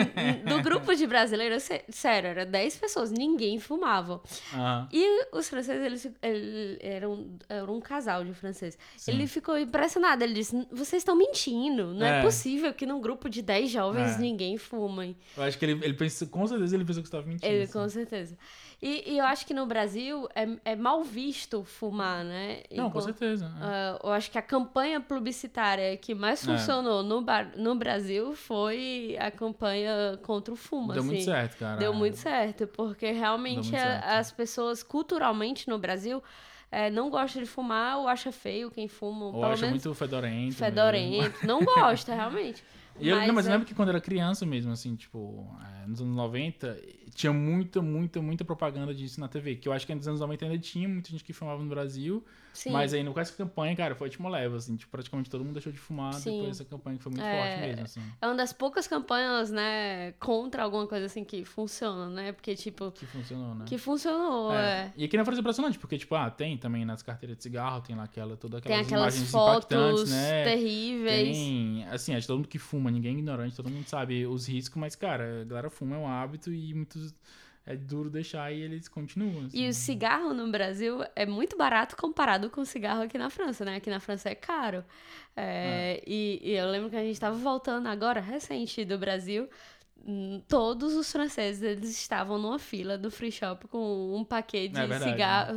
do 0.47 0.61
grupo 0.63 0.95
de 0.95 1.05
brasileiros, 1.05 1.63
sé- 1.63 1.83
sério, 1.89 2.29
era 2.29 2.45
10 2.45 2.77
pessoas, 2.77 3.11
ninguém 3.11 3.59
fumava. 3.59 4.21
Aham. 4.53 4.87
E 4.91 5.25
os 5.31 5.47
franceses, 5.49 5.85
eles, 5.85 6.11
ele- 6.21 6.77
eram, 6.81 7.37
eram 7.47 7.75
um 7.75 7.79
casal 7.81 8.23
de 8.25 8.33
franceses. 8.33 8.77
sim. 8.97 9.11
Ele 9.11 9.27
ficou 9.27 9.57
impressionado, 9.57 10.23
ele 10.23 10.33
disse, 10.33 10.55
vocês 10.71 11.01
estão 11.01 11.15
mentindo, 11.15 11.93
não 11.93 12.05
é. 12.05 12.19
É. 12.19 12.21
possível 12.23 12.73
que 12.73 12.85
num 12.85 12.99
grupo 13.01 13.29
de 13.29 13.41
10 13.41 13.69
jovens 13.69 14.15
É. 14.15 14.19
ninguém 14.19 14.57
fumem. 14.57 15.15
Eu 15.37 15.43
acho 15.43 15.57
que 15.57 15.65
ele, 15.65 15.83
ele 15.83 15.93
pensou, 15.93 16.27
com 16.27 16.47
certeza 16.47 16.75
ele 16.75 16.85
pensou 16.85 17.03
que 17.03 17.09
você 17.09 17.15
estava 17.15 17.27
mentindo. 17.27 17.51
Ele, 17.51 17.63
assim. 17.63 17.73
com 17.73 17.89
certeza. 17.89 18.37
E, 18.85 19.13
e 19.13 19.17
eu 19.17 19.23
acho 19.23 19.45
que 19.45 19.53
no 19.53 19.65
Brasil 19.65 20.27
é, 20.35 20.45
é 20.65 20.75
mal 20.75 21.01
visto 21.05 21.63
fumar, 21.63 22.21
né? 22.25 22.63
Não, 22.69 22.91
com 22.91 22.99
certeza. 22.99 23.45
é. 23.45 23.49
Ah, 23.63 23.99
eu 24.03 24.11
acho 24.11 24.29
que 24.29 24.37
a 24.37 24.41
campanha 24.41 24.99
publicitária 24.99 25.95
que 25.95 26.13
mais 26.13 26.45
É. 26.45 26.51
funcionou 26.51 27.01
no, 27.01 27.21
bar- 27.21 27.53
no 27.55 27.75
Brasil 27.75 28.35
foi 28.35 29.15
a 29.19 29.31
campanha 29.31 30.19
contra 30.23 30.53
o 30.53 30.57
fumo. 30.57 30.91
Deu 30.91 30.99
assim. 31.01 31.11
muito 31.11 31.23
certo, 31.23 31.57
cara. 31.57 31.77
Deu 31.77 31.93
muito 31.93 32.17
certo, 32.17 32.67
porque 32.67 33.09
realmente 33.11 33.73
a- 33.73 33.79
certo. 33.79 34.03
as 34.05 34.31
pessoas 34.33 34.83
culturalmente 34.83 35.69
no 35.69 35.79
Brasil 35.79 36.21
eh, 36.69 36.89
não 36.89 37.09
gostam 37.09 37.41
de 37.41 37.47
fumar 37.47 37.99
ou 37.99 38.07
acha 38.09 38.33
feio 38.33 38.69
quem 38.69 38.89
fuma. 38.89 39.27
Ou 39.27 39.45
acha 39.45 39.65
menos 39.65 39.85
muito 39.85 39.93
fedorento. 39.95 40.35
mesmo. 40.35 40.53
fedorento. 40.57 41.47
Não 41.47 41.61
gosta, 41.63 42.13
realmente. 42.13 42.61
E 42.99 43.09
eu, 43.09 43.15
não, 43.25 43.33
mas 43.33 43.45
eu 43.45 43.51
é- 43.51 43.53
lembro 43.55 43.67
que 43.67 43.73
quando 43.73 43.89
eu 43.89 43.93
era 43.93 44.01
criança 44.01 44.45
mesmo, 44.45 44.71
assim, 44.71 44.95
tipo, 44.95 45.47
é, 45.83 45.87
nos 45.87 46.01
anos 46.01 46.15
90, 46.15 46.77
tinha 47.13 47.33
muita, 47.33 47.81
muita, 47.81 48.21
muita 48.21 48.43
propaganda 48.45 48.93
disso 48.93 49.19
na 49.19 49.27
TV. 49.27 49.55
Que 49.55 49.67
eu 49.67 49.73
acho 49.73 49.85
que 49.85 49.93
nos 49.93 50.07
anos 50.07 50.19
90 50.19 50.45
ainda 50.45 50.57
tinha 50.57 50.87
muita 50.87 51.09
gente 51.09 51.23
que 51.23 51.33
fumava 51.33 51.61
no 51.61 51.69
Brasil. 51.69 52.23
Sim. 52.53 52.69
Mas 52.69 52.93
aí, 52.93 53.03
com 53.03 53.19
essa 53.19 53.35
campanha, 53.35 53.75
cara, 53.75 53.95
foi 53.95 54.09
tipo 54.09 54.27
leva, 54.29 54.57
assim. 54.57 54.75
Tipo, 54.75 54.91
praticamente 54.91 55.27
todo 55.27 55.43
mundo 55.43 55.53
deixou 55.53 55.73
de 55.73 55.79
fumar 55.79 56.13
Sim. 56.13 56.31
depois 56.31 56.49
dessa 56.49 56.65
campanha, 56.65 56.97
que 56.97 57.03
foi 57.03 57.11
muito 57.11 57.25
É, 57.25 57.37
forte 57.39 57.67
mesmo, 57.67 57.83
assim. 57.85 58.01
É 58.21 58.27
uma 58.27 58.35
das 58.35 58.53
poucas 58.53 58.87
campanhas, 58.87 59.49
né, 59.49 60.11
contra 60.19 60.61
alguma 60.63 60.85
coisa 60.85 61.07
assim 61.07 61.23
que 61.23 61.43
funciona, 61.43 62.07
né? 62.09 62.31
Porque, 62.31 62.55
tipo, 62.55 62.91
Que 62.91 63.07
funcionou, 63.07 63.55
né? 63.55 63.65
que 63.65 63.77
funcionou, 63.79 64.53
é. 64.53 64.93
E 64.95 65.03
aqui 65.03 65.17
na 65.17 65.25
França 65.25 65.39
é 65.39 65.41
impressionante, 65.41 65.79
porque, 65.79 65.97
tipo, 65.97 66.13
ah, 66.13 66.29
tem 66.29 66.55
também 66.55 66.85
nas 66.85 67.01
carteiras 67.01 67.37
de 67.37 67.43
cigarro, 67.43 67.81
tem 67.81 67.95
lá 67.95 68.03
aquela, 68.03 68.37
toda 68.37 68.61
Tem 68.61 68.75
aquelas 68.75 68.87
aquelas 68.87 69.15
imagens 69.15 69.31
fotos 69.31 70.11
né? 70.11 70.43
terríveis. 70.43 71.35
Tem, 71.35 71.85
assim, 71.89 72.13
acho 72.13 72.21
que 72.21 72.27
todo 72.27 72.37
mundo 72.37 72.47
que 72.47 72.59
fuma, 72.59 72.91
ninguém 72.91 73.15
é 73.15 73.17
ignorante, 73.17 73.55
todo 73.55 73.69
mundo 73.69 73.87
sabe 73.87 74.27
os 74.27 74.47
riscos, 74.47 74.79
mas, 74.79 74.95
cara, 74.95 75.41
a 75.41 75.43
galera 75.43 75.71
fuma 75.71 75.95
é 75.95 75.99
um 75.99 76.07
hábito 76.07 76.53
e 76.53 76.71
muitos 76.73 77.02
é 77.65 77.75
duro 77.75 78.09
deixar 78.09 78.51
e 78.51 78.61
eles 78.61 78.87
continuam. 78.87 79.43
E 79.43 79.47
assim. 79.47 79.67
o 79.69 79.73
cigarro 79.73 80.33
no 80.33 80.51
Brasil 80.51 80.99
é 81.15 81.25
muito 81.25 81.57
barato 81.57 81.95
comparado 81.95 82.49
com 82.49 82.61
o 82.61 82.65
cigarro 82.65 83.03
aqui 83.03 83.17
na 83.17 83.29
França, 83.29 83.63
né? 83.63 83.77
Aqui 83.77 83.89
na 83.89 84.01
França 84.01 84.29
é 84.29 84.35
caro. 84.35 84.83
É, 85.35 86.03
E, 86.05 86.41
e 86.43 86.51
eu 86.51 86.69
lembro 86.69 86.89
que 86.89 86.95
a 86.95 87.01
gente 87.01 87.13
estava 87.13 87.35
voltando 87.35 87.87
agora, 87.87 88.19
recente, 88.19 88.83
do 88.83 88.97
Brasil. 88.97 89.49
Todos 90.49 90.93
os 90.95 91.09
franceses 91.11 91.63
eles 91.63 91.89
estavam 91.97 92.37
numa 92.37 92.59
fila 92.59 92.97
do 92.97 93.09
free 93.09 93.31
shop 93.31 93.67
com 93.69 94.13
um 94.15 94.23
paquete 94.23 94.77
É 94.77 94.81
de 94.81 94.87
verdade. 94.87 95.11
cigarro 95.11 95.55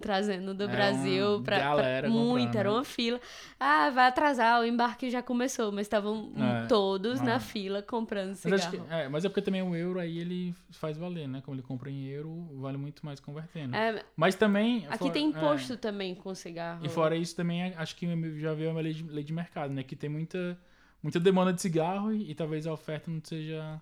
trazendo 0.00 0.54
do 0.54 0.68
Brasil 0.68 1.40
galera 1.40 2.08
muito, 2.08 2.56
era 2.56 2.68
né? 2.70 2.74
uma 2.76 2.84
fila. 2.84 3.20
Ah, 3.58 3.90
vai 3.90 4.06
atrasar, 4.06 4.60
o 4.60 4.64
embarque 4.64 5.10
já 5.10 5.20
começou, 5.20 5.72
mas 5.72 5.82
estavam 5.86 6.32
É, 6.36 6.66
todos 6.68 7.20
é. 7.20 7.24
na 7.24 7.40
fila 7.40 7.82
comprando 7.82 8.28
Mas, 8.28 8.38
cigarro. 8.38 8.62
acho 8.62 8.70
que- 8.70 8.92
é, 8.94 9.08
mas 9.08 9.24
é 9.24 9.28
porque 9.28 9.42
também 9.42 9.62
o 9.62 9.74
euro 9.74 9.98
aí 9.98 10.18
ele 10.18 10.54
faz 10.70 10.96
valer, 10.96 11.26
né? 11.26 11.40
Como 11.44 11.56
ele 11.56 11.62
compra 11.62 11.90
em 11.90 12.06
euro, 12.06 12.48
vale 12.60 12.78
muito 12.78 13.04
mais 13.04 13.18
convertendo. 13.18 13.74
É, 13.74 14.04
Mas 14.16 14.34
também. 14.36 14.86
aqui 14.86 14.98
fora- 14.98 15.12
tem 15.12 15.24
é, 15.26 15.28
imposto 15.28 15.76
também 15.76 16.14
com 16.14 16.32
cigarro. 16.34 16.84
E 16.86 16.88
fora 16.88 17.16
isso 17.16 17.34
também, 17.34 17.62
é- 17.62 17.74
acho 17.76 17.96
que 17.96 18.06
já 18.40 18.54
veio 18.54 18.70
uma 18.70 18.80
lei 18.80 18.92
de, 18.92 19.02
lei 19.02 19.24
de 19.24 19.32
mercado, 19.32 19.74
né? 19.74 19.82
Que 19.82 19.96
tem 19.96 20.08
muita, 20.08 20.56
muita 21.02 21.18
demanda 21.18 21.52
de 21.52 21.60
cigarro 21.60 22.12
e, 22.12 22.30
e 22.30 22.34
talvez 22.34 22.64
a 22.66 22.72
oferta 22.72 23.10
não 23.10 23.20
seja 23.24 23.80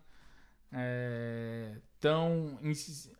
é, 0.72 1.76
tão 2.00 2.58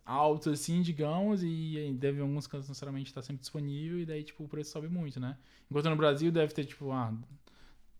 alta 0.05 0.51
assim, 0.51 0.81
digamos, 0.81 1.43
e 1.43 1.95
deve 1.99 2.19
em 2.19 2.21
alguns 2.21 2.47
casos 2.47 2.67
necessariamente 2.67 3.09
estar 3.09 3.21
sempre 3.21 3.41
disponível 3.41 3.99
e 3.99 4.05
daí, 4.05 4.23
tipo, 4.23 4.43
o 4.43 4.47
preço 4.47 4.71
sobe 4.71 4.87
muito, 4.87 5.19
né? 5.19 5.37
Enquanto 5.69 5.89
no 5.89 5.95
Brasil 5.95 6.31
deve 6.31 6.53
ter, 6.53 6.65
tipo, 6.65 6.91
ah, 6.91 7.13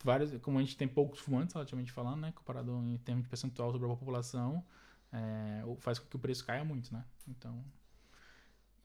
vários, 0.04 0.32
como 0.42 0.58
a 0.60 0.62
gente 0.62 0.78
tem 0.78 0.88
poucos 0.88 1.20
fumantes, 1.20 1.54
relativamente 1.54 1.92
falando, 1.92 2.22
né? 2.22 2.32
Comparado 2.34 2.72
em 2.72 2.98
termos 2.98 3.24
de 3.24 3.30
percentual 3.30 3.72
sobre 3.72 3.86
a 3.86 3.90
população, 3.90 4.64
é, 5.12 5.64
faz 5.80 6.00
com 6.00 6.08
que 6.08 6.16
o 6.16 6.20
preço 6.20 6.46
caia 6.46 6.64
muito, 6.64 6.94
né? 6.94 7.04
Então... 7.28 7.64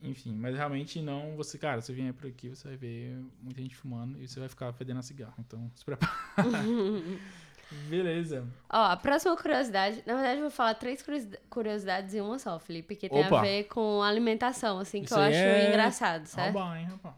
Enfim, 0.05 0.35
mas 0.35 0.53
realmente 0.53 1.01
não. 1.01 1.37
Você, 1.37 1.57
cara, 1.57 1.79
você 1.79 1.93
vier 1.93 2.13
por 2.13 2.27
aqui, 2.27 2.49
você 2.49 2.67
vai 2.67 2.75
ver 2.75 3.23
muita 3.41 3.61
gente 3.61 3.73
fumando 3.73 4.21
e 4.21 4.27
você 4.27 4.37
vai 4.37 4.49
ficar 4.49 4.73
fedendo 4.73 4.99
a 4.99 5.01
cigarro. 5.01 5.35
Então, 5.39 5.71
se 5.73 5.85
prepara. 5.85 6.11
Beleza. 7.71 8.45
Ó, 8.69 8.77
a 8.91 8.97
próxima 8.97 9.35
curiosidade, 9.35 10.03
na 10.05 10.13
verdade 10.15 10.35
eu 10.37 10.41
vou 10.41 10.51
falar 10.51 10.73
três 10.75 11.01
curiosi- 11.01 11.37
curiosidades 11.49 12.13
em 12.13 12.21
uma 12.21 12.37
só, 12.39 12.59
Felipe, 12.59 12.95
que 12.95 13.09
tem 13.09 13.25
Opa. 13.25 13.39
a 13.39 13.41
ver 13.41 13.63
com 13.65 14.01
alimentação, 14.01 14.79
assim, 14.79 14.99
que 14.99 15.05
Isso 15.05 15.15
eu 15.15 15.19
acho 15.21 15.37
é 15.37 15.67
engraçado, 15.69 16.25
certo? 16.25 16.53
Roubar, 16.55 16.77
hein, 16.79 16.85
rapaz? 16.85 17.15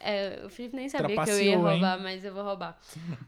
É, 0.00 0.42
o 0.44 0.48
Felipe 0.48 0.76
nem 0.76 0.88
sabia 0.88 1.08
que 1.08 1.12
eu 1.14 1.16
ia 1.18 1.24
Trapaceou, 1.24 1.50
hein? 1.70 1.80
roubar, 1.80 2.00
mas 2.00 2.24
eu 2.24 2.32
vou 2.32 2.42
roubar. 2.44 2.78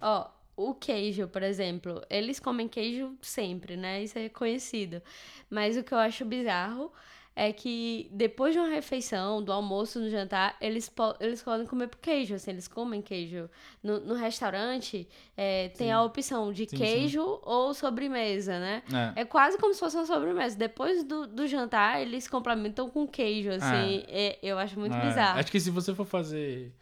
Ó, 0.00 0.28
o 0.56 0.74
queijo, 0.74 1.28
por 1.28 1.42
exemplo, 1.42 2.02
eles 2.08 2.40
comem 2.40 2.66
queijo 2.68 3.14
sempre, 3.20 3.76
né? 3.76 4.02
Isso 4.02 4.18
é 4.18 4.28
conhecido. 4.28 5.02
Mas 5.50 5.76
o 5.76 5.82
que 5.84 5.92
eu 5.92 5.98
acho 5.98 6.24
bizarro 6.24 6.90
é 7.38 7.52
que 7.52 8.08
depois 8.10 8.54
de 8.54 8.58
uma 8.58 8.68
refeição, 8.68 9.42
do 9.42 9.52
almoço, 9.52 10.00
no 10.00 10.08
jantar, 10.08 10.56
eles, 10.58 10.88
po 10.88 11.14
eles 11.20 11.42
podem 11.42 11.66
comer 11.66 11.90
queijo, 12.00 12.34
assim, 12.34 12.50
eles 12.50 12.66
comem 12.66 13.02
queijo. 13.02 13.50
No, 13.82 14.00
no 14.00 14.14
restaurante, 14.14 15.06
é, 15.36 15.68
tem 15.68 15.88
Sim. 15.88 15.92
a 15.92 16.02
opção 16.02 16.50
de 16.50 16.64
Sim, 16.64 16.70
sim. 16.70 16.82
queijo 16.82 17.38
ou 17.42 17.74
sobremesa, 17.74 18.58
né? 18.58 18.82
É. 19.14 19.20
É 19.20 19.24
quase 19.26 19.58
como 19.58 19.74
se 19.74 19.80
fosse 19.80 19.96
uma 19.96 20.06
sobremesa. 20.06 20.56
Depois 20.56 21.04
do, 21.04 21.26
do 21.26 21.46
jantar, 21.46 22.00
eles 22.00 22.26
complementam 22.26 22.88
com 22.88 23.06
queijo, 23.06 23.50
assim. 23.50 24.02
É, 24.08 24.38
eu 24.42 24.58
acho 24.58 24.80
muito 24.80 24.96
É, 24.96 25.00
bizarro. 25.06 25.38
Acho 25.38 25.52
que 25.52 25.60
se 25.60 25.70
você 25.70 25.94
for 25.94 26.06
fazer, 26.06 26.72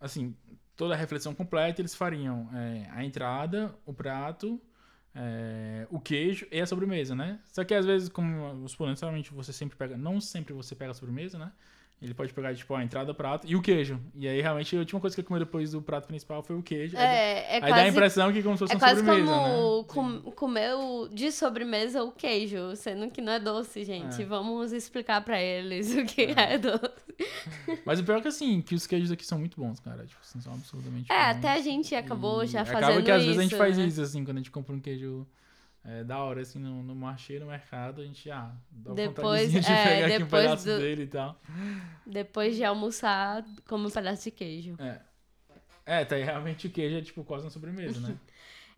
assim, 0.00 0.32
toda 0.76 0.94
a 0.94 0.96
reflexão 0.96 1.34
completa, 1.34 1.80
eles 1.80 1.96
fariam 1.96 2.48
é, 2.54 2.88
a 2.92 3.04
entrada, 3.04 3.74
o 3.84 3.92
prato, 3.92 4.60
é, 5.20 5.86
o 5.90 5.98
queijo 5.98 6.46
e 6.50 6.60
a 6.60 6.66
sobremesa, 6.66 7.14
né? 7.14 7.40
Só 7.52 7.64
que 7.64 7.74
às 7.74 7.84
vezes, 7.84 8.08
como 8.08 8.64
os 8.64 8.76
pontos, 8.76 8.92
necessariamente 8.92 9.32
você 9.32 9.52
sempre 9.52 9.76
pega, 9.76 9.96
não 9.96 10.20
sempre 10.20 10.52
você 10.52 10.76
pega 10.76 10.92
a 10.92 10.94
sobremesa, 10.94 11.36
né? 11.38 11.50
Ele 12.00 12.14
pode 12.14 12.32
pegar, 12.32 12.54
tipo, 12.54 12.72
a 12.76 12.84
entrada, 12.84 13.10
o 13.10 13.14
prato 13.14 13.44
e 13.44 13.56
o 13.56 13.60
queijo. 13.60 14.00
E 14.14 14.28
aí, 14.28 14.40
realmente, 14.40 14.76
a 14.76 14.78
última 14.78 15.00
coisa 15.00 15.16
que 15.16 15.20
eu 15.20 15.24
comi 15.24 15.40
depois 15.40 15.72
do 15.72 15.82
prato 15.82 16.06
principal 16.06 16.44
foi 16.44 16.54
o 16.54 16.62
queijo. 16.62 16.96
Aí 16.96 17.02
dá- 17.02 17.08
É, 17.12 17.38
é 17.38 17.54
aí 17.56 17.60
dá 17.60 17.66
a 17.66 17.70
quase, 17.70 17.88
impressão 17.88 18.32
que 18.32 18.40
como 18.40 18.54
se 18.56 18.58
fosse 18.60 18.72
é 18.72 18.76
uma 18.76 18.80
quase 18.80 19.00
sobremesa, 19.00 19.32
como 19.88 20.10
né? 20.12 20.20
com- 20.24 20.30
comer 20.30 20.70
de 21.12 21.32
sobremesa 21.32 22.04
o 22.04 22.12
queijo, 22.12 22.76
sendo 22.76 23.10
que 23.10 23.20
não 23.20 23.32
é 23.32 23.40
doce, 23.40 23.82
gente. 23.82 24.22
É. 24.22 24.24
Vamos 24.24 24.70
explicar 24.70 25.22
pra 25.24 25.42
eles 25.42 25.92
o 25.96 26.04
que 26.04 26.22
é, 26.36 26.56
doce. 26.56 26.78
Mas 27.84 27.98
o 27.98 28.04
pior 28.04 28.18
é 28.18 28.20
que, 28.20 28.28
assim, 28.28 28.60
que 28.62 28.76
os 28.76 28.86
queijos 28.86 29.10
aqui 29.10 29.26
são 29.26 29.36
muito 29.40 29.60
bons, 29.60 29.80
cara. 29.80 30.06
Tipo, 30.06 30.20
assim, 30.22 30.40
são 30.40 30.52
absurdamente 30.54 31.10
É, 31.10 31.16
bons. 31.34 31.38
até 31.38 31.52
a 31.52 31.60
gente 31.60 31.96
acabou 31.96 32.44
E 32.44 32.46
já 32.46 32.60
Acaba 32.62 32.80
fazendo 32.80 33.04
que 33.04 33.10
às 33.10 33.16
isso. 33.22 33.26
vezes 33.26 33.38
a 33.40 33.42
gente 33.42 33.56
faz 33.56 33.76
né? 33.76 33.84
isso, 33.86 34.00
assim, 34.00 34.24
quando 34.24 34.36
a 34.36 34.40
gente 34.40 34.52
compra 34.52 34.72
um 34.72 34.78
queijo 34.80 35.26
é, 35.88 36.04
da 36.04 36.18
hora, 36.18 36.42
assim, 36.42 36.58
no, 36.58 36.82
no 36.82 36.94
marché, 36.94 37.38
no 37.38 37.46
mercado, 37.46 38.02
a 38.02 38.04
gente, 38.04 38.30
ah, 38.30 38.52
dá 38.70 38.92
Depois, 38.92 39.50
de 39.50 39.58
é, 39.72 39.84
pegar 39.84 40.06
aqui 40.14 40.22
um 40.22 40.26
pedaço 40.28 40.64
do- 40.66 40.78
dele 40.78 41.04
e 41.04 41.06
tal. 41.06 41.40
Depois 42.06 42.56
de 42.56 42.62
almoçar, 42.64 43.42
come 43.66 43.86
um 43.86 43.90
pedaço 43.90 44.24
de 44.24 44.30
queijo. 44.30 44.76
É. 44.78 45.00
É, 45.86 46.04
tá 46.04 46.16
aí 46.16 46.22
realmente 46.22 46.66
o 46.66 46.70
queijo 46.70 46.98
é 46.98 47.00
tipo 47.00 47.24
quase 47.24 47.44
uma 47.44 47.50
sobremesa, 47.50 48.00
né? 48.00 48.16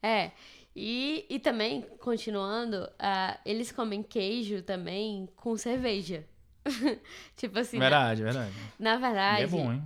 É. 0.02 0.30
E, 0.74 1.26
e 1.28 1.38
também, 1.38 1.82
continuando, 1.98 2.88
ah, 2.98 3.38
eles 3.44 3.70
comem 3.70 4.02
queijo 4.02 4.62
também 4.62 5.28
com 5.36 5.56
cerveja. 5.56 6.24
tipo 7.36 7.58
assim, 7.58 7.76
na, 7.76 7.84
verdade, 7.84 8.22
verdade. 8.22 8.52
na 8.78 8.94
E 8.94 8.98
verdade. 8.98 9.42
é 9.42 9.46
bom, 9.46 9.72
hein? 9.72 9.82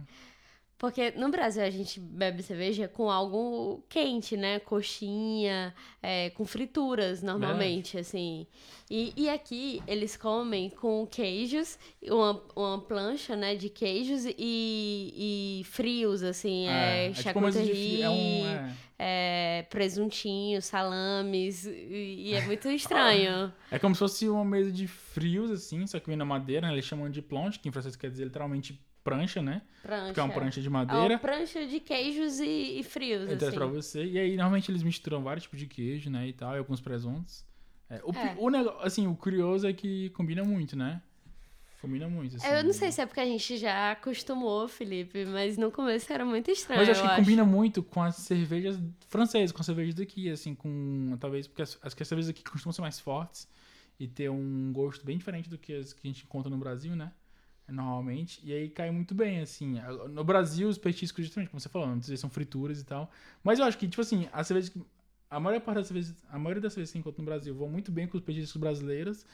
Porque 0.76 1.12
no 1.12 1.30
Brasil 1.30 1.62
a 1.62 1.70
gente 1.70 2.00
bebe 2.00 2.42
cerveja 2.42 2.88
com 2.88 3.10
algo 3.10 3.84
quente, 3.88 4.36
né? 4.36 4.58
Coxinha, 4.58 5.74
é, 6.02 6.30
com 6.30 6.44
frituras 6.44 7.22
normalmente, 7.22 7.96
assim. 7.96 8.46
E, 8.90 9.14
e 9.16 9.30
aqui 9.30 9.82
eles 9.86 10.16
comem 10.16 10.68
com 10.68 11.06
queijos, 11.06 11.78
uma, 12.02 12.42
uma 12.54 12.80
plancha, 12.80 13.34
né, 13.34 13.54
de 13.54 13.70
queijos 13.70 14.26
e, 14.26 14.34
e 14.38 15.64
frios, 15.64 16.22
assim, 16.22 16.68
é, 16.68 17.10
tipo 17.12 17.38
uma 17.38 17.46
mesa 17.46 17.62
de 17.62 17.66
charcuterie, 17.66 18.02
é 18.02 18.10
um, 18.10 18.46
é, 18.46 18.74
é, 18.98 19.62
presuntinho, 19.70 20.60
salames, 20.60 21.64
e, 21.64 22.28
e 22.28 22.34
é 22.34 22.44
muito 22.44 22.68
estranho. 22.70 23.50
é 23.70 23.78
como 23.78 23.94
se 23.94 24.00
fosse 24.00 24.28
uma 24.28 24.44
mesa 24.44 24.70
de 24.70 24.86
frios, 24.86 25.50
assim, 25.50 25.86
só 25.86 25.98
que 25.98 26.06
vem 26.06 26.16
na 26.16 26.24
madeira, 26.26 26.66
né? 26.66 26.72
Eles 26.74 26.84
chamam 26.84 27.08
de 27.08 27.22
planche, 27.22 27.58
que 27.58 27.68
em 27.68 27.72
francês 27.72 27.96
quer 27.96 28.10
dizer 28.10 28.24
literalmente 28.24 28.78
prancha, 29.04 29.40
né? 29.42 29.62
Prancha. 29.82 30.06
Porque 30.06 30.18
é 30.20 30.22
uma 30.22 30.32
prancha 30.34 30.60
de 30.60 30.66
É 30.66 30.70
uma 30.70 30.84
madeira. 30.84 31.18
prancha 31.18 31.66
de 31.66 31.78
queijos 31.78 32.40
e, 32.40 32.80
e 32.80 32.82
frios, 32.82 33.22
Ele 33.28 33.36
traz 33.36 33.48
assim. 33.50 33.56
pra 33.56 33.66
você. 33.66 34.04
E 34.04 34.18
aí, 34.18 34.30
normalmente, 34.34 34.70
eles 34.70 34.82
misturam 34.82 35.22
vários 35.22 35.44
tipos 35.44 35.58
de 35.60 35.66
queijo, 35.66 36.10
né? 36.10 36.26
E 36.26 36.32
tal, 36.32 36.54
e 36.54 36.58
alguns 36.58 36.80
presuntos. 36.80 37.44
É, 37.88 38.00
o, 38.02 38.10
É. 38.16 38.34
o 38.38 38.48
negócio, 38.48 38.80
assim, 38.80 39.06
o 39.06 39.14
curioso 39.14 39.68
é 39.68 39.72
que 39.72 40.08
combina 40.10 40.42
muito, 40.42 40.74
né? 40.74 41.02
Combina 41.82 42.08
muito, 42.08 42.36
assim. 42.36 42.46
Eu 42.48 42.64
não 42.64 42.72
sei 42.72 42.90
se 42.90 43.02
é 43.02 43.04
porque 43.06 43.20
a 43.20 43.26
gente 43.26 43.58
já 43.58 43.92
acostumou, 43.92 44.66
Felipe, 44.66 45.26
mas 45.26 45.58
no 45.58 45.70
começo 45.70 46.10
era 46.10 46.24
muito 46.24 46.50
estranho. 46.50 46.80
Mas 46.80 46.88
eu 46.88 46.92
acho 46.94 47.04
eu 47.04 47.10
que 47.10 47.16
combina 47.16 47.44
muito 47.44 47.82
com 47.82 48.02
as 48.02 48.16
cervejas 48.16 48.80
francesas, 49.10 49.52
com 49.52 49.60
as 49.60 49.66
cervejas 49.66 49.94
daqui, 49.94 50.30
assim, 50.30 50.54
com. 50.54 51.14
Talvez 51.20 51.46
porque 51.46 51.60
as, 51.60 51.78
as, 51.82 51.94
as 52.00 52.08
cervejas 52.08 52.30
aqui 52.30 52.42
costumam 52.42 52.72
ser 52.72 52.80
mais 52.80 52.98
fortes 52.98 53.46
e 54.00 54.08
ter 54.08 54.30
um 54.30 54.72
gosto 54.72 55.04
bem 55.04 55.18
diferente 55.18 55.50
do 55.50 55.58
que 55.58 55.74
as 55.74 55.92
que 55.92 56.08
a 56.08 56.10
gente 56.10 56.24
encontra 56.24 56.48
no 56.48 56.56
Brasil, 56.56 56.96
né? 56.96 57.12
Normalmente. 57.68 58.40
E 58.44 58.52
aí 58.52 58.68
cai 58.68 58.90
muito 58.90 59.14
bem, 59.14 59.40
assim. 59.40 59.80
No 60.10 60.22
Brasil, 60.24 60.68
os 60.68 60.78
petiscos, 60.78 61.24
justamente, 61.24 61.50
como 61.50 61.60
você 61.60 61.68
falou, 61.68 61.88
muitas 61.88 62.08
vezes 62.08 62.20
são 62.20 62.28
frituras 62.30 62.80
e 62.80 62.84
tal. 62.84 63.10
Mas 63.42 63.58
eu 63.58 63.64
acho 63.64 63.78
que, 63.78 63.88
tipo 63.88 64.02
assim, 64.02 64.28
as 64.32 64.46
cervejas. 64.46 64.70
que- 64.70 64.82
A 65.30 65.40
maior 65.40 65.60
parte 65.60 65.78
das 65.78 65.86
cervejas, 65.88 66.14
a 66.30 66.38
maioria 66.38 66.60
das 66.62 66.72
cervejas 66.74 66.90
que 66.90 66.92
você 66.92 66.98
encontra 67.00 67.20
no 67.20 67.26
Brasil 67.26 67.54
vão 67.54 67.68
muito 67.68 67.90
bem 67.90 68.06
com 68.06 68.16
os 68.16 68.22
petiscos 68.22 68.56
brasileiros. 68.60 69.26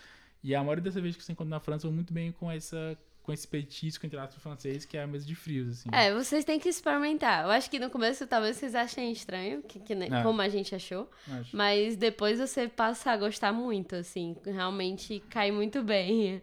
E 0.42 0.54
a 0.54 0.60
maioria 0.62 0.82
das 0.84 0.94
cervejas 0.94 1.16
que 1.18 1.22
você 1.24 1.32
encontra 1.32 1.50
na 1.50 1.60
França 1.60 1.86
vão 1.86 1.94
muito 1.94 2.12
bem 2.12 2.32
com 2.32 2.50
essa. 2.50 2.96
Com 3.22 3.34
esse 3.34 3.46
petisco, 3.46 4.06
entre 4.06 4.18
aspas, 4.18 4.42
francês, 4.42 4.86
que 4.86 4.96
é 4.96 5.02
a 5.02 5.06
mesa 5.06 5.26
de 5.26 5.34
frios, 5.34 5.68
assim. 5.68 5.90
É, 5.92 6.12
vocês 6.14 6.42
têm 6.42 6.58
que 6.58 6.70
experimentar. 6.70 7.44
Eu 7.44 7.50
acho 7.50 7.70
que 7.70 7.78
no 7.78 7.90
começo 7.90 8.26
talvez 8.26 8.56
vocês 8.56 8.74
achem 8.74 9.12
estranho, 9.12 9.62
que, 9.62 9.78
que 9.78 9.92
É. 9.92 10.22
como 10.22 10.40
a 10.40 10.48
gente 10.48 10.74
achou. 10.74 11.08
Acho. 11.30 11.54
Mas 11.54 11.96
depois 11.96 12.38
você 12.38 12.66
passa 12.66 13.10
a 13.10 13.16
gostar 13.18 13.52
muito, 13.52 13.94
assim. 13.94 14.34
Realmente 14.42 15.20
cai 15.28 15.50
muito 15.52 15.82
bem. 15.82 16.40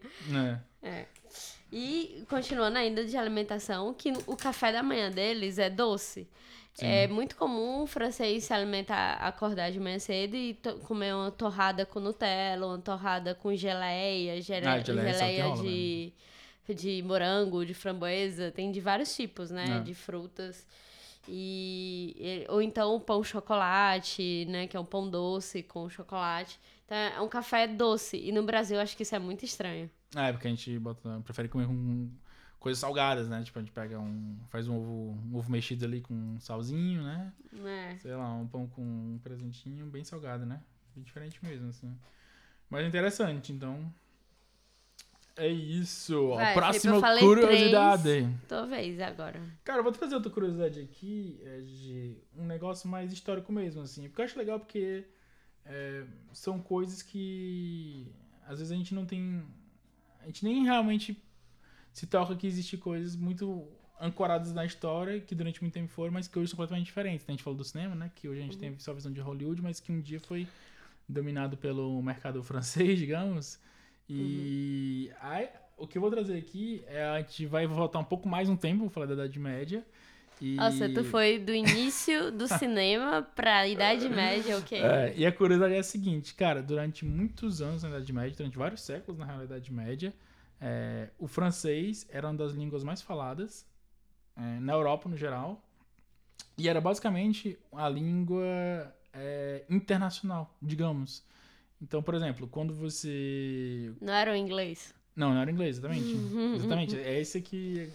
É. 0.83 1.07
E 1.71 2.23
continuando 2.29 2.77
ainda 2.77 3.03
de 3.05 3.17
alimentação, 3.17 3.93
que 3.93 4.13
o 4.25 4.35
café 4.37 4.71
da 4.71 4.81
manhã 4.81 5.11
deles 5.11 5.57
é 5.59 5.69
doce. 5.69 6.27
É 6.79 7.07
muito 7.07 7.35
comum 7.35 7.81
o 7.83 7.87
francês 7.87 8.43
se 8.43 8.53
alimentar, 8.53 9.13
acordar 9.15 9.71
de 9.71 9.79
manhã 9.79 9.97
cedo 9.97 10.35
e 10.35 10.53
comer 10.87 11.13
uma 11.13 11.31
torrada 11.31 11.85
com 11.87 11.99
Nutella, 11.99 12.67
uma 12.67 12.77
torrada 12.77 13.33
com 13.33 13.53
geleia, 13.55 14.39
gere- 14.41 14.67
Ah, 14.67 14.79
geleia, 14.79 15.11
que 15.11 15.17
geleia 15.17 15.45
rola 15.47 15.63
de, 15.63 16.13
de 16.75 17.01
morango, 17.03 17.65
de 17.65 17.73
framboesa, 17.73 18.51
tem 18.51 18.71
de 18.71 18.79
vários 18.79 19.15
tipos, 19.15 19.49
né? 19.49 19.65
É. 19.77 19.79
De 19.81 19.95
frutas. 19.95 20.67
E, 21.27 22.45
ou 22.49 22.61
então 22.61 22.95
o 22.95 22.99
pão 22.99 23.23
chocolate, 23.23 24.45
né? 24.49 24.67
Que 24.67 24.77
é 24.77 24.79
um 24.79 24.85
pão 24.85 25.09
doce 25.09 25.63
com 25.63 25.89
chocolate. 25.89 26.59
Então 26.85 26.95
é 26.97 27.19
um 27.21 27.27
café 27.27 27.67
doce. 27.67 28.17
E 28.17 28.31
no 28.31 28.43
Brasil 28.43 28.79
acho 28.79 28.95
que 28.95 29.03
isso 29.03 29.15
é 29.15 29.19
muito 29.19 29.43
estranho. 29.43 29.89
É, 30.15 30.31
porque 30.31 30.47
a 30.47 30.49
gente 30.49 30.79
bota, 30.79 31.21
prefere 31.23 31.49
comer 31.49 31.67
com 31.67 32.09
coisas 32.59 32.79
salgadas, 32.79 33.27
né? 33.27 33.43
Tipo, 33.43 33.59
a 33.59 33.61
gente 33.61 33.71
pega 33.71 33.99
um. 33.99 34.37
faz 34.49 34.67
um 34.67 34.77
ovo, 34.77 35.19
um 35.25 35.35
ovo 35.35 35.51
mexido 35.51 35.85
ali 35.85 36.01
com 36.01 36.13
um 36.13 36.39
salzinho, 36.39 37.03
né? 37.03 37.33
né? 37.51 37.97
Sei 38.01 38.15
lá, 38.15 38.33
um 38.33 38.47
pão 38.47 38.67
com 38.67 38.81
um 38.81 39.19
presentinho 39.21 39.85
bem 39.87 40.03
salgado, 40.03 40.45
né? 40.45 40.61
Bem 40.95 41.03
diferente 41.03 41.43
mesmo, 41.43 41.69
assim. 41.69 41.97
Mas 42.69 42.83
é 42.83 42.87
interessante, 42.87 43.51
então. 43.51 43.93
É 45.37 45.47
isso. 45.47 46.29
Vai, 46.29 46.51
a 46.51 46.53
próxima 46.55 46.81
Felipe, 46.81 46.95
eu 46.95 47.01
falei 47.01 47.23
curiosidade. 47.23 48.37
Tua 48.47 48.65
vez 48.65 48.99
agora. 48.99 49.39
Cara, 49.63 49.79
eu 49.79 49.83
vou 49.83 49.91
trazer 49.91 50.15
outra 50.15 50.31
curiosidade 50.31 50.79
aqui, 50.79 51.39
é 51.43 51.61
de 51.61 52.17
um 52.35 52.45
negócio 52.45 52.89
mais 52.89 53.13
histórico 53.13 53.51
mesmo, 53.53 53.81
assim. 53.83 54.03
Porque 54.07 54.21
eu 54.21 54.25
acho 54.25 54.37
legal 54.37 54.59
porque 54.59 55.05
é, 55.63 56.05
são 56.33 56.59
coisas 56.59 57.03
que 57.03 58.11
às 58.47 58.59
vezes 58.59 58.71
a 58.71 58.75
gente 58.75 58.95
não 58.95 59.05
tem. 59.05 59.45
A 60.27 60.29
gente 60.29 60.43
nem 60.43 60.65
realmente 60.65 61.17
se 61.93 62.05
toca 62.05 62.35
que 62.35 62.45
existem 62.45 62.77
coisas 62.77 63.15
muito 63.15 63.65
ancoradas 63.97 64.51
na 64.53 64.65
história, 64.65 65.21
que 65.21 65.33
durante 65.33 65.61
muito 65.61 65.73
tempo 65.73 65.87
foram, 65.87 66.11
mas 66.11 66.27
que 66.27 66.37
hoje 66.37 66.49
são 66.49 66.57
completamente 66.57 66.87
diferentes. 66.87 67.25
A 67.25 67.31
gente 67.31 67.41
falou 67.41 67.57
do 67.57 67.63
cinema, 67.63 67.95
né? 67.95 68.11
Que 68.13 68.27
hoje 68.27 68.41
a 68.41 68.43
gente 68.43 68.57
tem 68.57 68.77
só 68.77 68.91
a 68.91 68.93
visão 68.93 69.11
de 69.11 69.21
Hollywood, 69.21 69.61
mas 69.61 69.79
que 69.79 69.89
um 69.89 70.01
dia 70.01 70.19
foi 70.19 70.45
dominado 71.07 71.55
pelo 71.55 72.01
mercado 72.01 72.43
francês, 72.43 72.99
digamos. 72.99 73.57
E 74.09 75.09
aí, 75.21 75.47
o 75.77 75.87
que 75.87 75.97
eu 75.97 76.01
vou 76.01 76.11
trazer 76.11 76.37
aqui 76.37 76.83
é 76.87 77.05
a 77.05 77.21
gente 77.21 77.45
vai 77.45 77.65
voltar 77.65 77.99
um 77.99 78.03
pouco 78.03 78.27
mais 78.27 78.49
um 78.49 78.57
tempo, 78.57 78.81
vou 78.81 78.89
falar 78.89 79.05
da 79.05 79.13
Idade 79.13 79.39
Média. 79.39 79.85
E... 80.41 80.55
Nossa, 80.55 80.87
tu 80.89 81.03
foi 81.03 81.39
do 81.39 81.53
início 81.53 82.31
do 82.31 82.47
cinema 82.59 83.21
pra 83.21 83.67
Idade 83.67 84.07
Média, 84.09 84.57
o 84.57 84.63
quê? 84.63 84.75
É, 84.75 85.13
e 85.15 85.25
a 85.25 85.31
curiosidade 85.31 85.73
é 85.73 85.79
a 85.79 85.83
seguinte, 85.83 86.33
cara, 86.35 86.61
durante 86.61 87.05
muitos 87.05 87.61
anos 87.61 87.83
na 87.83 87.89
Idade 87.89 88.13
Média, 88.13 88.37
durante 88.37 88.57
vários 88.57 88.81
séculos 88.81 89.19
na 89.19 89.25
realidade 89.25 89.71
média, 89.73 90.13
é, 90.59 91.09
o 91.17 91.27
francês 91.27 92.07
era 92.09 92.27
uma 92.27 92.35
das 92.35 92.53
línguas 92.53 92.83
mais 92.83 93.01
faladas 93.01 93.65
é, 94.35 94.59
na 94.59 94.73
Europa 94.73 95.09
no 95.09 95.17
geral 95.17 95.63
e 96.57 96.67
era 96.67 96.81
basicamente 96.81 97.57
a 97.71 97.87
língua 97.87 98.93
é, 99.13 99.63
internacional, 99.69 100.55
digamos. 100.61 101.23
Então, 101.81 102.01
por 102.01 102.15
exemplo, 102.15 102.47
quando 102.47 102.73
você 102.73 103.93
Não 104.01 104.13
era 104.13 104.31
o 104.31 104.35
inglês? 104.35 104.93
não, 105.15 105.33
não 105.33 105.41
era 105.41 105.51
inglês, 105.51 105.77
exatamente. 105.77 106.15
exatamente. 106.55 106.95
É 106.95 107.19
esse 107.19 107.41
que 107.41 107.89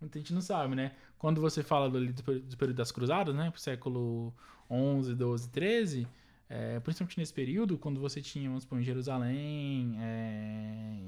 muita 0.00 0.18
gente 0.18 0.32
não 0.32 0.40
sabe, 0.40 0.74
né? 0.74 0.92
Quando 1.24 1.40
você 1.40 1.62
fala 1.62 1.88
do, 1.88 2.12
do, 2.12 2.22
período 2.22 2.76
das 2.76 2.92
cruzadas, 2.92 3.34
né? 3.34 3.50
Pro 3.50 3.58
século 3.58 4.30
11, 4.68 5.14
12, 5.14 5.48
13, 5.48 6.06
é, 6.50 6.78
principalmente 6.80 7.16
nesse 7.16 7.32
período, 7.32 7.78
quando 7.78 7.98
você 7.98 8.20
tinha, 8.20 8.46
vamos 8.46 8.64
supor, 8.64 8.78
em 8.78 8.82
Jerusalém, 8.82 9.96
é, 10.00 10.98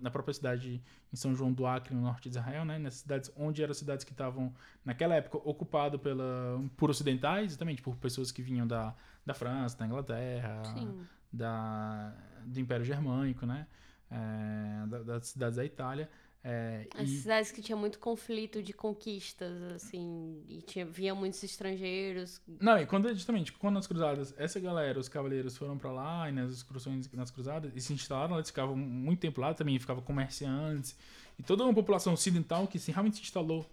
na 0.00 0.10
própria 0.10 0.34
cidade 0.34 0.82
em 1.12 1.16
São 1.16 1.32
João 1.32 1.52
do 1.52 1.64
Acre, 1.64 1.94
no 1.94 2.00
norte 2.00 2.28
de 2.28 2.36
Israel, 2.36 2.64
né? 2.64 2.76
Nessas 2.76 3.02
cidades, 3.02 3.30
onde 3.36 3.62
eram 3.62 3.72
cidades 3.72 4.04
que 4.04 4.10
estavam, 4.10 4.52
naquela 4.84 5.14
época, 5.14 5.36
ocupadas 5.48 6.00
pela, 6.00 6.60
por 6.76 6.90
ocidentais, 6.90 7.52
exatamente, 7.52 7.80
por 7.80 7.94
pessoas 7.94 8.32
que 8.32 8.42
vinham 8.42 8.66
da, 8.66 8.96
da 9.24 9.32
França, 9.32 9.78
da 9.78 9.86
Inglaterra, 9.86 10.60
Sim. 10.74 11.06
da, 11.32 12.12
do 12.44 12.58
Império 12.58 12.84
Germânico, 12.84 13.46
né? 13.46 13.64
É, 14.10 14.86
da- 14.88 15.02
das 15.04 15.28
cidades 15.28 15.54
da 15.56 15.64
Itália. 15.64 16.10
É, 16.48 16.86
As 16.94 17.08
e, 17.08 17.16
cidades 17.22 17.50
que 17.50 17.60
tinha 17.60 17.74
muito 17.74 17.98
conflito 17.98 18.62
de 18.62 18.72
conquistas, 18.72 19.60
assim, 19.74 20.44
e 20.48 20.62
tinha, 20.62 20.86
via 20.86 21.12
muitos 21.12 21.42
estrangeiros. 21.42 22.40
não, 22.60 22.78
e 22.78 22.86
quando, 22.86 23.12
justamente, 23.12 23.50
quando 23.50 23.74
nas 23.74 23.88
cruzadas, 23.88 24.32
essa 24.38 24.60
galera, 24.60 24.96
os 24.96 25.08
cavaleiros 25.08 25.56
foram 25.56 25.76
pra 25.76 25.90
lá, 25.90 26.28
e 26.28 26.32
nas 26.32 26.52
excursões 26.52 27.10
nas 27.10 27.32
cruzadas, 27.32 27.72
e 27.74 27.80
se 27.80 27.92
instalaram 27.92 28.34
lá, 28.34 28.36
eles 28.38 28.50
ficavam 28.50 28.76
muito 28.76 29.18
tempo 29.18 29.40
lá 29.40 29.52
também, 29.54 29.76
ficavam 29.80 30.04
comerciantes, 30.04 30.96
e 31.36 31.42
toda 31.42 31.64
uma 31.64 31.74
população 31.74 32.12
ocidental 32.12 32.68
que 32.68 32.78
se 32.78 32.92
realmente 32.92 33.16
se 33.16 33.22
instalou 33.22 33.68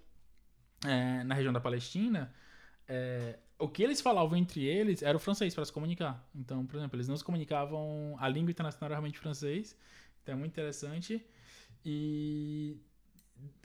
é, 0.84 1.24
na 1.26 1.36
região 1.36 1.54
da 1.54 1.60
Palestina, 1.60 2.34
é, 2.88 3.38
o 3.60 3.68
que 3.70 3.84
eles 3.84 4.02
falavam 4.02 4.36
entre 4.36 4.66
eles 4.66 5.04
era 5.04 5.16
o 5.16 5.20
francês 5.20 5.54
para 5.54 5.64
se 5.64 5.72
comunicar. 5.72 6.28
Então, 6.34 6.66
por 6.66 6.78
exemplo, 6.78 6.98
eles 6.98 7.08
não 7.08 7.16
se 7.16 7.24
comunicavam, 7.24 8.16
a 8.20 8.28
língua 8.28 8.50
internacional 8.50 8.88
era 8.88 8.96
realmente 8.96 9.20
francês, 9.20 9.78
então 10.24 10.34
é 10.34 10.38
muito 10.40 10.54
interessante. 10.54 11.24
E 11.86 12.78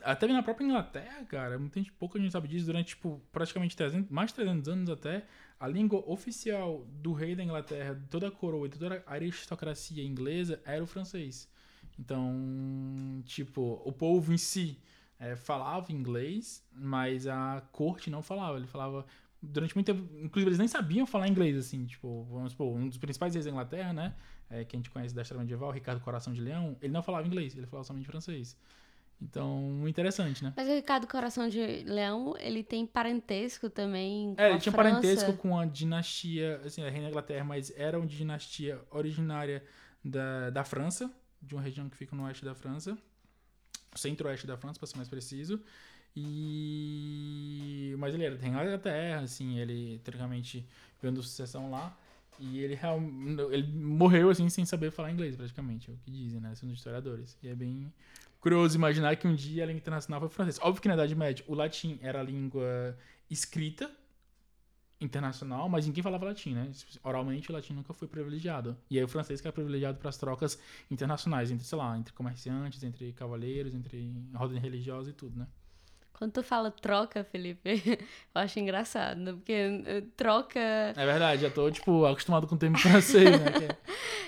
até 0.02 0.26
na 0.26 0.42
própria 0.42 0.64
Inglaterra, 0.64 1.24
cara, 1.24 1.58
muita 1.58 1.78
gente, 1.78 1.92
pouca 1.92 2.18
gente 2.18 2.32
sabe 2.32 2.48
disso, 2.48 2.66
durante 2.66 2.88
tipo, 2.88 3.20
praticamente 3.30 3.76
300, 3.76 4.10
mais 4.10 4.30
de 4.30 4.34
300 4.36 4.68
anos 4.68 4.90
até, 4.90 5.24
a 5.58 5.66
língua 5.66 6.02
oficial 6.06 6.84
do 6.86 7.12
rei 7.12 7.34
da 7.34 7.44
Inglaterra, 7.44 7.94
de 7.94 8.06
toda 8.08 8.28
a 8.28 8.30
coroa 8.30 8.66
e 8.66 8.70
toda 8.70 9.02
a 9.06 9.12
aristocracia 9.12 10.02
inglesa 10.02 10.60
era 10.64 10.82
o 10.82 10.86
francês. 10.86 11.48
Então, 11.98 13.22
tipo, 13.24 13.82
o 13.84 13.92
povo 13.92 14.32
em 14.32 14.38
si 14.38 14.78
eh, 15.18 15.34
falava 15.34 15.92
inglês, 15.92 16.64
mas 16.72 17.26
a 17.26 17.60
corte 17.72 18.08
não 18.08 18.22
falava. 18.22 18.56
Ele 18.56 18.66
falava 18.66 19.04
durante 19.40 19.74
muito 19.74 19.86
tempo, 19.86 20.02
inclusive 20.20 20.48
eles 20.48 20.58
nem 20.58 20.68
sabiam 20.68 21.06
falar 21.06 21.28
inglês, 21.28 21.56
assim, 21.56 21.86
tipo, 21.86 22.24
vamos 22.30 22.52
supor, 22.52 22.76
um 22.76 22.88
dos 22.88 22.98
principais 22.98 23.34
reis 23.34 23.44
da 23.44 23.50
Inglaterra, 23.50 23.92
né, 23.92 24.14
é, 24.50 24.64
que 24.64 24.76
a 24.76 24.78
gente 24.78 24.90
conhece 24.90 25.14
da 25.14 25.22
história 25.22 25.40
medieval, 25.40 25.70
Ricardo 25.70 26.00
Coração 26.00 26.32
de 26.32 26.40
Leão, 26.40 26.76
ele 26.80 26.92
não 26.92 27.02
falava 27.02 27.26
inglês, 27.26 27.56
ele 27.56 27.66
falava 27.66 27.84
somente 27.84 28.06
francês. 28.06 28.56
Então, 29.20 29.82
interessante, 29.88 30.44
né? 30.44 30.52
Mas 30.56 30.68
o 30.68 30.72
Ricardo 30.72 31.06
Coração 31.08 31.48
de 31.48 31.58
Leão, 31.58 32.36
ele 32.38 32.62
tem 32.62 32.86
parentesco 32.86 33.68
também 33.68 34.34
com 34.36 34.40
É, 34.40 34.50
ele 34.50 34.60
tinha 34.60 34.72
França. 34.72 34.90
parentesco 34.90 35.32
com 35.32 35.58
a 35.58 35.66
dinastia, 35.66 36.60
assim, 36.64 36.82
a 36.82 36.88
reina 36.88 37.06
da 37.06 37.10
Inglaterra, 37.10 37.44
mas 37.44 37.72
era 37.76 37.98
uma 37.98 38.06
dinastia 38.06 38.80
originária 38.90 39.64
da, 40.04 40.50
da 40.50 40.62
França, 40.62 41.10
de 41.42 41.54
uma 41.54 41.62
região 41.62 41.88
que 41.88 41.96
fica 41.96 42.14
no 42.14 42.24
oeste 42.24 42.44
da 42.44 42.54
França, 42.54 42.96
centro-oeste 43.96 44.46
da 44.46 44.56
França, 44.56 44.78
para 44.78 44.86
ser 44.86 44.96
mais 44.96 45.08
preciso. 45.08 45.60
E 46.20 47.94
mas 47.98 48.14
ele 48.14 48.24
era 48.24 48.36
da 48.36 48.46
Inglaterra, 48.46 49.20
assim, 49.20 49.58
ele 49.58 50.00
teoricamente 50.04 50.66
vendo 51.02 51.22
sucessão 51.22 51.70
lá. 51.70 51.96
E 52.38 52.60
ele, 52.60 52.78
ele 53.50 53.72
morreu 53.72 54.30
assim 54.30 54.48
sem 54.48 54.64
saber 54.64 54.92
falar 54.92 55.10
inglês, 55.10 55.34
praticamente, 55.34 55.90
é 55.90 55.94
o 55.94 55.96
que 55.96 56.10
dizem, 56.10 56.40
né? 56.40 56.54
São 56.54 56.68
os 56.68 56.76
historiadores. 56.76 57.36
E 57.42 57.48
é 57.48 57.54
bem 57.54 57.92
curioso 58.40 58.76
imaginar 58.76 59.16
que 59.16 59.26
um 59.26 59.34
dia 59.34 59.64
a 59.64 59.66
língua 59.66 59.80
internacional 59.80 60.20
foi 60.20 60.28
francês. 60.28 60.58
Óbvio 60.62 60.80
que 60.80 60.88
na 60.88 60.94
Idade 60.94 61.14
Média 61.16 61.44
o 61.48 61.54
latim 61.54 61.98
era 62.00 62.20
a 62.20 62.22
língua 62.22 62.96
escrita 63.28 63.90
internacional, 65.00 65.68
mas 65.68 65.86
ninguém 65.86 66.02
falava 66.02 66.26
latim, 66.26 66.54
né? 66.54 66.70
Oralmente 67.02 67.50
o 67.50 67.52
latim 67.52 67.72
nunca 67.72 67.92
foi 67.92 68.06
privilegiado. 68.06 68.76
E 68.88 68.98
aí 68.98 69.04
o 69.04 69.08
francês 69.08 69.40
que 69.40 69.48
era 69.48 69.52
privilegiado 69.52 69.98
para 69.98 70.08
as 70.08 70.16
trocas 70.16 70.58
internacionais, 70.88 71.50
entre, 71.50 71.66
sei 71.66 71.78
lá, 71.78 71.98
entre 71.98 72.12
comerciantes, 72.12 72.84
entre 72.84 73.12
cavaleiros, 73.12 73.74
entre 73.74 74.12
ordem 74.34 74.60
religiosa 74.60 75.10
e 75.10 75.12
tudo, 75.12 75.38
né? 75.40 75.46
Quando 76.18 76.32
tu 76.32 76.42
fala 76.42 76.68
troca, 76.72 77.22
Felipe, 77.22 77.80
eu 78.34 78.40
acho 78.42 78.58
engraçado, 78.58 79.36
porque 79.36 79.52
eh, 79.86 80.02
troca 80.16 80.58
É 80.58 81.06
verdade, 81.06 81.42
já 81.42 81.50
tô, 81.50 81.70
tipo, 81.70 82.04
acostumado 82.06 82.44
com 82.48 82.56
o 82.56 82.58
termo 82.58 82.76
francês, 82.76 83.24
né? 83.40 83.46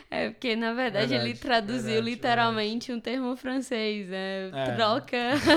É- 0.09 0.27
é 0.27 0.31
porque, 0.31 0.55
na 0.55 0.73
verdade, 0.73 1.13
ele 1.15 1.25
Verdade, 1.25 1.41
traduziu 1.41 1.83
verdade, 1.95 2.11
literalmente 2.11 2.93
um 2.93 3.01
termo 3.01 3.35
francês, 3.37 4.09
né? 4.09 4.51
É. 4.55 4.75
Troca. 4.77 5.17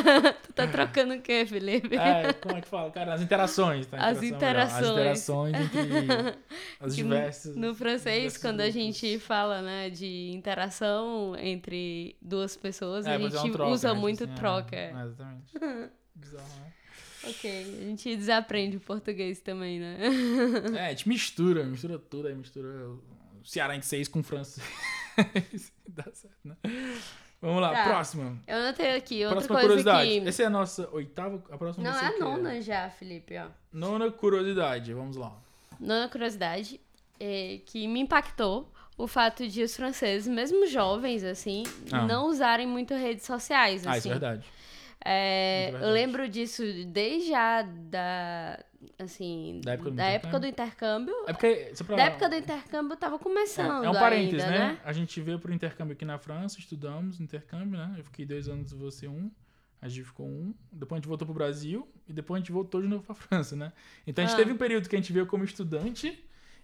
tu 0.42 0.54
tá 0.54 0.66
trocando 0.66 1.14
o 1.14 1.22
quê, 1.22 1.46
Felipe? 1.46 1.96
É, 1.96 2.34
como 2.34 2.58
é 2.58 2.62
que 2.62 2.68
fala? 2.68 2.90
Cara, 2.90 3.14
as 3.14 3.22
interações, 3.22 3.86
tá? 3.86 3.98
As 3.98 4.24
Interação 4.24 4.80
é 4.88 5.52
melhor. 5.52 5.54
As 5.54 5.54
interações. 5.54 5.54
interações 5.54 5.76
entre 5.76 6.40
as 6.80 6.90
no- 6.90 6.96
diversas... 6.96 7.56
No 7.56 7.76
francês, 7.76 8.38
quando 8.40 8.62
a 8.62 8.64
grupos. 8.70 8.82
gente 8.82 9.20
fala, 9.20 9.62
né, 9.62 9.92
de 9.92 10.32
interação 10.34 11.36
entre 11.38 12.16
duas 12.20 12.58
pessoas, 12.58 13.06
É, 13.06 13.12
a 13.12 13.14
é 13.14 13.20
gente 13.30 13.52
troca, 13.52 13.72
usa 13.72 13.94
né? 13.94 14.00
muito 14.00 14.24
Assim, 14.24 14.34
é, 14.34 14.36
troca. 14.36 14.76
é, 14.76 14.90
exatamente. 15.06 15.54
Bizarro, 16.16 16.48
né? 16.62 16.74
Ok, 17.26 17.50
a 17.82 17.86
gente 17.86 18.16
desaprende 18.18 18.78
o 18.78 18.80
português 18.82 19.40
também, 19.40 19.80
né? 19.80 19.98
É, 20.78 20.88
a 20.88 20.90
gente 20.90 21.08
mistura, 21.08 21.64
mistura 21.64 21.98
tudo, 21.98 22.28
aí 22.28 22.36
mistura 22.36 22.68
o 22.90 23.02
cearense 23.46 24.10
com 24.10 24.22
francês. 24.22 24.66
Dá 25.88 26.04
certo, 26.14 26.36
né? 26.44 26.56
Vamos 27.42 27.62
lá, 27.62 27.72
Tá. 27.74 27.84
próxima. 27.86 28.38
Eu 28.48 28.58
anotei 28.58 28.96
aqui 28.96 29.16
outra 29.26 29.36
Próxima 29.36 29.56
coisa 29.56 29.68
curiosidade. 29.68 30.10
que... 30.22 30.28
Essa 30.28 30.44
é 30.44 30.46
a 30.46 30.50
nossa 30.50 30.90
oitava, 30.92 31.44
a 31.50 31.58
próxima 31.58 31.90
Não, 31.90 31.98
é 32.00 32.08
a 32.08 32.12
o 32.12 32.20
nona 32.20 32.62
já, 32.62 32.90
Felipe, 32.90 33.38
ó. 33.38 33.48
Nona 33.72 34.12
curiosidade, 34.12 34.94
vamos 34.94 35.16
lá. 35.18 35.34
Nona 35.80 36.08
curiosidade 36.10 36.80
é 37.20 37.60
que 37.66 37.88
me 37.88 38.00
impactou 38.00 38.72
o 38.98 39.08
fato 39.08 39.48
de 39.48 39.62
os 39.64 39.76
franceses, 39.76 40.28
mesmo 40.28 40.68
jovens, 40.68 41.24
assim, 41.24 41.64
Ah. 41.92 42.06
não 42.06 42.28
usarem 42.30 42.68
muito 42.68 42.94
redes 42.94 43.26
sociais, 43.26 43.86
Ah, 43.88 43.98
isso 43.98 44.00
assim. 44.00 44.10
é 44.10 44.12
verdade. 44.12 44.46
É, 45.06 45.72
eu 45.72 45.90
lembro 45.92 46.28
disso 46.30 46.64
desde 46.88 47.34
a 47.34 47.62
da, 47.62 48.64
assim, 48.98 49.60
Da 49.64 49.74
época 49.74 49.90
do 49.90 49.96
da 49.98 50.06
época 50.06 50.40
do 50.40 50.48
intercâmbio. 50.48 51.14
É 51.28 51.34
porque, 51.34 51.74
pra... 51.86 51.96
Da 51.98 52.04
época 52.04 52.30
do 52.30 52.36
intercâmbio 52.36 52.96
tava 52.98 53.20
começando 53.20 53.84
É, 53.84 53.88
é 53.88 53.90
um 53.90 53.94
parênteses, 53.94 54.44
ainda, 54.44 54.58
né? 54.74 54.80
A 54.84 54.94
gente 54.94 55.20
veio 55.22 55.40
pro 55.40 55.54
intercâmbio 55.54 55.94
aqui 55.94 56.06
na 56.06 56.18
França, 56.18 56.58
estudamos 56.60 57.20
intercâmbio, 57.20 57.78
né? 57.78 57.96
Eu 57.98 58.04
fiquei 58.06 58.26
dois 58.26 58.48
anos, 58.48 58.72
você 58.72 59.08
um. 59.08 59.30
A 59.82 59.90
gente 59.90 60.06
ficou 60.06 60.26
um. 60.26 60.54
Depois 60.72 60.98
a 60.98 61.00
gente 61.02 61.10
voltou 61.10 61.26
pro 61.26 61.34
Brasil 61.36 61.86
e 62.08 62.14
depois 62.14 62.38
a 62.38 62.40
gente 62.42 62.54
voltou 62.54 62.82
de 62.82 62.88
novo 62.88 63.04
pra 63.04 63.14
França, 63.16 63.56
né? 63.58 63.74
Então 64.08 64.24
a 64.24 64.28
gente 64.28 64.36
Ah. 64.36 64.40
teve 64.40 64.54
um 64.54 64.58
período 64.58 64.88
que 64.88 64.96
a 64.96 65.00
gente 65.00 65.12
veio 65.12 65.26
como 65.26 65.44
estudante 65.44 66.08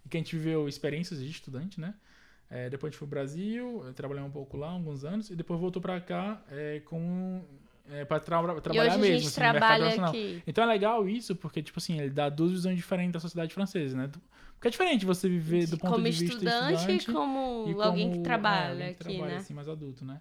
e 0.06 0.08
que 0.10 0.15
a 0.15 0.19
gente 0.19 0.34
viveu 0.38 0.69
experiências 0.69 1.19
de 1.19 1.30
estudante, 1.30 1.80
né? 1.82 1.93
É, 2.49 2.69
depois 2.69 2.89
a 2.89 2.91
gente 2.91 2.97
foi 2.99 3.08
pro 3.08 3.15
Brasil, 3.17 3.84
trabalhei 3.95 4.23
um 4.23 4.32
pouco 4.32 4.56
lá, 4.58 4.69
alguns 4.69 5.04
anos, 5.04 5.30
e 5.30 5.36
depois 5.36 5.60
voltou 5.60 5.80
pra 5.82 5.99
cá 6.02 6.41
é, 6.49 6.80
com, 6.86 7.43
é, 7.91 8.06
pra 8.06 8.19
tra 8.19 8.39
E 8.58 8.62
trabalhar 8.62 8.97
mesmo, 8.97 9.15
gente 9.17 9.28
assim, 9.28 9.36
trabalha 9.36 9.88
aqui. 10.08 10.43
Então 10.45 10.63
é 10.63 10.67
legal 10.67 11.08
isso, 11.08 11.36
porque, 11.36 11.62
tipo 11.62 11.80
assim, 11.80 11.99
ele 11.99 12.10
dá 12.10 12.30
duas 12.30 12.52
visões 12.52 12.75
diferentes 12.78 13.13
da 13.13 13.19
sociedade 13.19 13.54
francesa, 13.54 13.97
né? 13.97 14.10
Porque 14.54 14.67
é 14.67 14.71
diferente 14.71 15.06
você 15.06 15.30
viver 15.30 15.67
do 15.67 15.78
ponto 15.78 15.95
de 16.02 16.12
vista 16.12 16.25
estudante, 16.25 16.73
estudante 16.73 17.10
e 17.10 17.13
como 17.13 17.63
e 17.67 17.82
alguém 17.82 18.10
como- 18.10 18.12
que 18.12 18.19
é, 18.19 18.23
trabalha 18.23 18.69
alguém 18.71 18.88
que 18.88 18.91
aqui, 18.93 19.04
trabalha, 19.04 19.32
né? 19.34 19.38
assim, 19.38 19.54
mais 19.54 19.69
adulto, 19.69 20.04
né? 20.06 20.19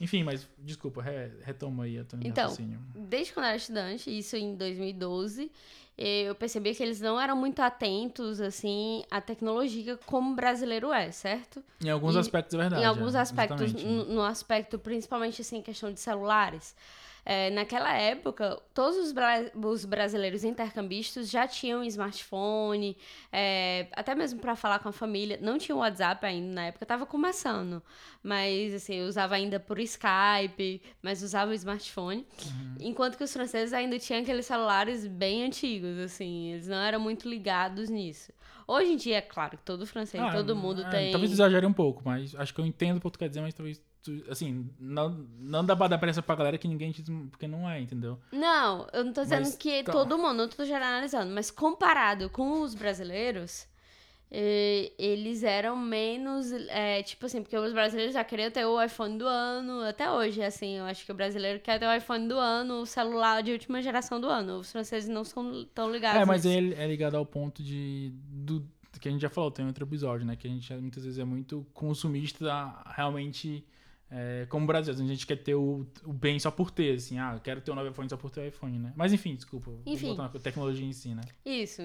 Enfim, 0.00 0.22
mas 0.22 0.48
desculpa, 0.58 1.02
re- 1.02 1.30
retoma 1.42 1.84
aí 1.84 1.98
a 1.98 2.04
tua 2.04 2.18
Então, 2.22 2.44
raciocínio. 2.44 2.80
Desde 2.94 3.32
quando 3.34 3.44
eu 3.44 3.48
era 3.48 3.56
estudante, 3.58 4.16
isso 4.16 4.34
em 4.36 4.54
2012, 4.54 5.50
eu 5.98 6.34
percebi 6.34 6.74
que 6.74 6.82
eles 6.82 7.00
não 7.00 7.20
eram 7.20 7.36
muito 7.36 7.60
atentos, 7.60 8.40
assim, 8.40 9.04
à 9.10 9.20
tecnologia 9.20 9.98
como 10.06 10.32
o 10.32 10.34
brasileiro 10.34 10.90
é, 10.90 11.10
certo? 11.10 11.62
Em 11.84 11.90
alguns 11.90 12.16
em- 12.16 12.20
aspectos 12.20 12.54
é 12.54 12.56
verdade. 12.58 12.82
em 12.82 12.86
alguns 12.86 13.14
é, 13.14 13.20
aspectos, 13.20 13.72
no, 13.74 14.04
no 14.06 14.22
aspecto 14.22 14.78
principalmente 14.78 15.42
assim, 15.42 15.60
questão 15.60 15.92
de 15.92 16.00
celulares. 16.00 16.74
É, 17.24 17.50
naquela 17.50 17.92
época, 17.96 18.60
todos 18.72 18.96
os, 18.96 19.12
bra- 19.12 19.50
os 19.54 19.84
brasileiros 19.84 20.42
intercambistas 20.44 21.30
já 21.30 21.46
tinham 21.46 21.84
smartphone, 21.84 22.96
é, 23.32 23.86
até 23.92 24.14
mesmo 24.14 24.40
para 24.40 24.56
falar 24.56 24.78
com 24.78 24.88
a 24.88 24.92
família. 24.92 25.38
Não 25.40 25.58
tinha 25.58 25.76
WhatsApp 25.76 26.24
ainda 26.26 26.54
na 26.54 26.66
época, 26.66 26.84
estava 26.84 27.04
começando, 27.06 27.82
mas 28.22 28.74
assim, 28.74 28.94
eu 28.96 29.06
usava 29.06 29.34
ainda 29.34 29.60
por 29.60 29.78
Skype, 29.78 30.82
mas 31.02 31.22
usava 31.22 31.50
o 31.50 31.54
smartphone. 31.54 32.26
Uhum. 32.46 32.74
Enquanto 32.80 33.16
que 33.18 33.24
os 33.24 33.32
franceses 33.32 33.72
ainda 33.72 33.98
tinham 33.98 34.22
aqueles 34.22 34.46
celulares 34.46 35.06
bem 35.06 35.44
antigos, 35.44 35.98
assim, 35.98 36.52
eles 36.52 36.66
não 36.68 36.78
eram 36.78 36.98
muito 37.00 37.28
ligados 37.28 37.88
nisso. 37.90 38.32
Hoje 38.66 38.92
em 38.92 38.96
dia, 38.96 39.16
é 39.16 39.20
claro, 39.20 39.58
que 39.58 39.64
todo 39.64 39.84
francês, 39.86 40.22
Ah, 40.22 40.30
todo 40.30 40.54
mundo 40.54 40.82
é, 40.82 40.88
tem. 40.90 41.10
Talvez 41.10 41.32
exagere 41.32 41.66
um 41.66 41.72
pouco, 41.72 42.02
mas 42.04 42.34
acho 42.36 42.54
que 42.54 42.60
eu 42.60 42.64
entendo 42.66 42.98
o 42.98 43.00
que 43.00 43.10
tu 43.10 43.18
quer 43.18 43.28
dizer, 43.28 43.40
mas 43.40 43.52
talvez. 43.52 43.82
Tu- 44.02 44.24
assim, 44.30 44.68
não, 44.78 45.26
não 45.38 45.64
dá 45.64 45.76
pra 45.76 45.88
dar 45.88 45.98
pressa 45.98 46.22
pra 46.22 46.34
galera 46.34 46.58
que 46.58 46.68
ninguém 46.68 46.92
porque 47.30 47.46
não 47.46 47.68
é, 47.68 47.80
entendeu? 47.80 48.18
Não, 48.32 48.86
eu 48.92 49.04
não 49.04 49.12
tô 49.12 49.22
dizendo 49.22 49.42
Mas 49.44 49.56
que 49.56 49.82
tá. 49.82 49.92
todo 49.92 50.18
mundo, 50.18 50.34
não 50.34 50.48
tô 50.48 50.64
generalizando, 50.64 51.32
mas 51.32 51.50
comparado 51.50 52.28
com 52.30 52.62
os 52.62 52.74
brasileiros, 52.74 53.66
eh, 54.30 54.92
eles 54.98 55.42
eram 55.42 55.76
menos, 55.76 56.52
é, 56.52 57.02
tipo 57.02 57.26
assim, 57.26 57.42
porque 57.42 57.56
os 57.56 57.72
brasileiros 57.72 58.14
já 58.14 58.22
queriam 58.22 58.50
ter 58.50 58.64
o 58.64 58.80
iPhone 58.82 59.18
do 59.18 59.26
ano, 59.26 59.82
até 59.82 60.10
hoje, 60.10 60.42
assim, 60.42 60.78
eu 60.78 60.84
acho 60.84 61.04
que 61.04 61.12
o 61.12 61.14
brasileiro 61.14 61.60
quer 61.60 61.78
ter 61.78 61.86
o 61.86 61.94
iPhone 61.94 62.28
do 62.28 62.38
ano, 62.38 62.80
o 62.82 62.86
celular 62.86 63.42
de 63.42 63.52
última 63.52 63.82
geração 63.82 64.20
do 64.20 64.28
ano, 64.28 64.58
os 64.58 64.70
franceses 64.70 65.08
não 65.08 65.24
são 65.24 65.64
tão 65.74 65.90
ligados 65.90 66.22
É, 66.22 66.24
mas 66.24 66.44
ele 66.44 66.74
é 66.74 66.86
ligado 66.86 67.16
ao 67.16 67.26
ponto 67.26 67.62
de. 67.62 68.12
Do, 68.14 68.66
que 69.00 69.08
a 69.08 69.12
gente 69.12 69.20
já 69.22 69.30
falou, 69.30 69.50
tem 69.50 69.66
outro 69.66 69.84
episódio, 69.84 70.26
né? 70.26 70.36
Que 70.36 70.46
a 70.46 70.50
gente 70.50 70.72
muitas 70.74 71.04
vezes 71.04 71.18
é 71.18 71.24
muito 71.24 71.66
consumista, 71.72 72.74
realmente. 72.94 73.64
É, 74.10 74.46
como 74.48 74.66
brasileiro, 74.66 75.04
a 75.04 75.06
gente 75.06 75.26
quer 75.26 75.36
ter 75.36 75.54
o, 75.54 75.86
o 76.04 76.12
bem 76.12 76.38
só 76.38 76.50
por 76.50 76.70
ter, 76.70 76.96
assim, 76.96 77.18
ah, 77.18 77.34
eu 77.34 77.40
quero 77.40 77.60
ter 77.60 77.70
um 77.70 77.74
novo 77.76 77.88
iPhone 77.88 78.08
só 78.08 78.16
por 78.16 78.30
ter 78.30 78.40
o 78.40 78.48
iPhone, 78.48 78.78
né? 78.78 78.92
Mas 78.96 79.12
enfim, 79.12 79.34
desculpa. 79.34 79.70
Enfim. 79.86 80.16
na 80.16 80.28
tecnologia 80.28 80.84
em 80.84 80.92
si, 80.92 81.14
né? 81.14 81.22
Isso, 81.46 81.82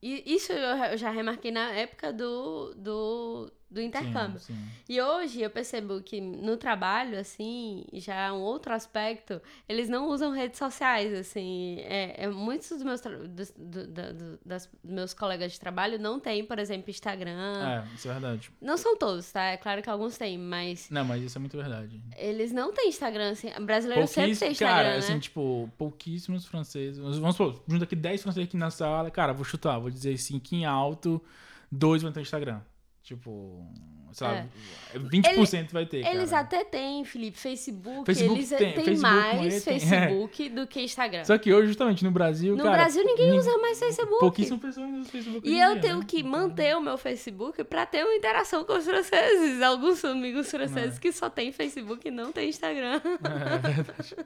e 0.00 0.22
isso 0.34 0.52
eu 0.52 0.76
eu 0.84 0.96
já 0.96 1.10
remarquei 1.10 1.50
na 1.50 1.72
época 1.72 2.12
do, 2.12 2.74
do, 2.74 3.52
do 3.70 3.80
intercâmbio. 3.82 4.38
Sim, 4.38 4.54
sim. 4.54 4.68
E 4.88 5.00
hoje 5.00 5.42
eu 5.42 5.50
percebo 5.50 6.00
que 6.00 6.20
no 6.20 6.56
trabalho, 6.56 7.18
assim, 7.18 7.84
já 7.94 8.14
é 8.28 8.32
um 8.32 8.40
outro 8.40 8.72
aspecto, 8.72 9.40
eles 9.68 9.88
não 9.88 10.08
usam 10.08 10.32
redes 10.32 10.58
sociais, 10.58 11.12
assim. 11.12 11.76
É, 11.80 12.24
é 12.24 12.28
muitos 12.28 12.68
dos 12.70 12.82
meus, 12.82 13.00
dos, 13.00 13.50
do- 13.56 13.86
do- 13.86 14.38
das, 14.44 14.66
dos 14.82 14.92
meus 14.92 15.12
colegas 15.14 15.52
de 15.52 15.60
trabalho 15.60 15.98
não 15.98 16.18
têm, 16.18 16.44
por 16.44 16.58
exemplo, 16.58 16.88
Instagram. 16.90 17.84
É, 17.86 17.94
isso 17.94 18.08
é 18.08 18.12
verdade. 18.12 18.50
Não 18.60 18.76
são 18.78 18.96
todos, 18.96 19.30
tá? 19.30 19.42
É 19.44 19.56
claro 19.56 19.82
que 19.82 19.90
alguns 19.90 20.16
têm, 20.16 20.38
mas 20.38 20.88
Não, 20.90 21.04
mas 21.04 21.22
isso 21.22 21.36
é 21.36 21.40
muito 21.40 21.56
verdade. 21.56 22.00
eles 22.16 22.52
não 22.52 22.72
têm 22.72 22.88
Instagram, 22.88 23.30
assim. 23.32 23.48
Brasileiro 23.60 24.06
sempre 24.06 24.36
tem 24.36 24.50
Instagram, 24.52 24.74
cara, 24.76 24.90
né? 24.92 24.96
assim, 24.98 25.18
tipo, 25.18 25.70
pouquíssimos 25.76 26.46
franceses. 26.46 26.98
Vamos 26.98 27.36
supor, 27.36 27.62
junto 27.68 27.84
aqui 27.84 27.94
10 27.96 28.22
franceses 28.22 28.48
aqui 28.48 28.56
na 28.56 28.70
sala, 28.70 29.10
cara, 29.10 29.32
vou 29.32 29.44
chutar, 29.44 29.78
vou 29.78 29.90
dizer 29.90 30.14
assim, 30.14 30.38
que 30.38 30.56
em 30.56 30.64
alto, 30.64 31.22
dois 31.70 32.00
vão 32.02 32.10
ter 32.12 32.22
Instagram. 32.22 32.60
Tipo, 33.08 33.64
sei 34.12 34.26
lá, 34.26 34.46
20% 34.94 35.72
vai 35.72 35.86
ter, 35.86 36.06
Eles 36.06 36.28
cara. 36.28 36.42
até 36.42 36.62
têm, 36.62 37.06
Felipe, 37.06 37.38
Facebook. 37.38 38.04
Facebook 38.04 38.38
eles 38.38 38.48
têm 38.50 38.74
Facebook, 38.74 39.00
mais 39.00 39.64
tem, 39.64 39.76
é. 39.76 39.78
Facebook 39.80 40.48
do 40.50 40.66
que 40.66 40.82
Instagram. 40.82 41.24
Só 41.24 41.38
que 41.38 41.50
hoje, 41.50 41.68
justamente, 41.68 42.04
no 42.04 42.10
Brasil, 42.10 42.54
No 42.54 42.64
cara... 42.64 42.76
Brasil, 42.76 43.02
ninguém 43.02 43.30
nin- 43.30 43.38
usa 43.38 43.56
mais 43.56 43.78
Facebook. 43.78 44.18
Pouquíssimas 44.20 44.60
pessoas 44.60 44.90
usam 44.90 45.04
Facebook 45.06 45.48
E 45.48 45.58
eu 45.58 45.72
dia, 45.72 45.80
tenho 45.80 45.98
né? 46.00 46.04
que 46.06 46.18
Então, 46.18 46.30
manter 46.30 46.76
o 46.76 46.82
meu 46.82 46.98
Facebook 46.98 47.64
pra 47.64 47.86
ter 47.86 48.04
uma 48.04 48.14
interação 48.14 48.62
com 48.62 48.74
os 48.76 48.84
franceses. 48.84 49.60
Alguns 49.64 50.04
amigos 50.04 50.50
franceses 50.50 50.98
É. 50.98 51.00
que 51.00 51.10
só 51.10 51.30
têm 51.30 51.50
Facebook 51.50 52.06
e 52.06 52.10
não 52.10 52.30
têm 52.30 52.50
Instagram. 52.50 53.00
É 53.24 53.68
verdade. 53.72 54.16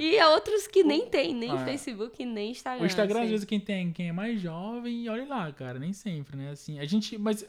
E 0.00 0.20
outros 0.24 0.66
que 0.66 0.82
nem 0.82 1.06
têm 1.06 1.32
nem 1.32 1.50
Ah, 1.52 1.60
é. 1.62 1.64
Facebook 1.64 2.26
nem 2.26 2.50
Instagram. 2.50 2.82
O 2.82 2.86
Instagram, 2.86 3.14
às 3.18 3.22
assim. 3.22 3.30
vezes, 3.30 3.46
quem 3.46 3.60
tem, 3.60 3.92
quem 3.92 4.08
é 4.08 4.12
mais 4.12 4.40
jovem, 4.40 5.08
olha 5.08 5.24
lá, 5.26 5.52
cara, 5.52 5.78
nem 5.78 5.92
sempre, 5.92 6.36
né? 6.36 6.50
Assim, 6.50 6.80
a 6.80 6.84
gente, 6.84 7.16
mas 7.16 7.46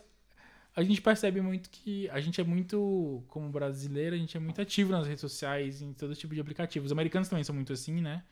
a 0.75 0.83
gente 0.83 1.01
percebe 1.01 1.39
muito 1.41 1.69
que 1.69 2.09
a 2.09 2.19
gente 2.19 2.41
é 2.41 2.43
muito, 2.43 3.23
como 3.29 3.49
brasileiro, 3.49 4.15
a 4.15 4.19
gente 4.19 4.35
é 4.35 4.39
muito 4.39 4.61
ativo 4.61 4.91
nas 4.91 5.07
redes 5.07 5.21
sociais, 5.21 5.81
em 5.81 5.93
todo 5.93 6.13
tipo 6.15 6.33
de 6.35 6.41
aplicativo. 6.41 6.85
Os 6.85 6.91
americanos 6.91 7.29
também 7.29 7.43
são 7.43 7.55
muito 7.55 7.71
assim, 7.71 8.01
né? 8.01 8.23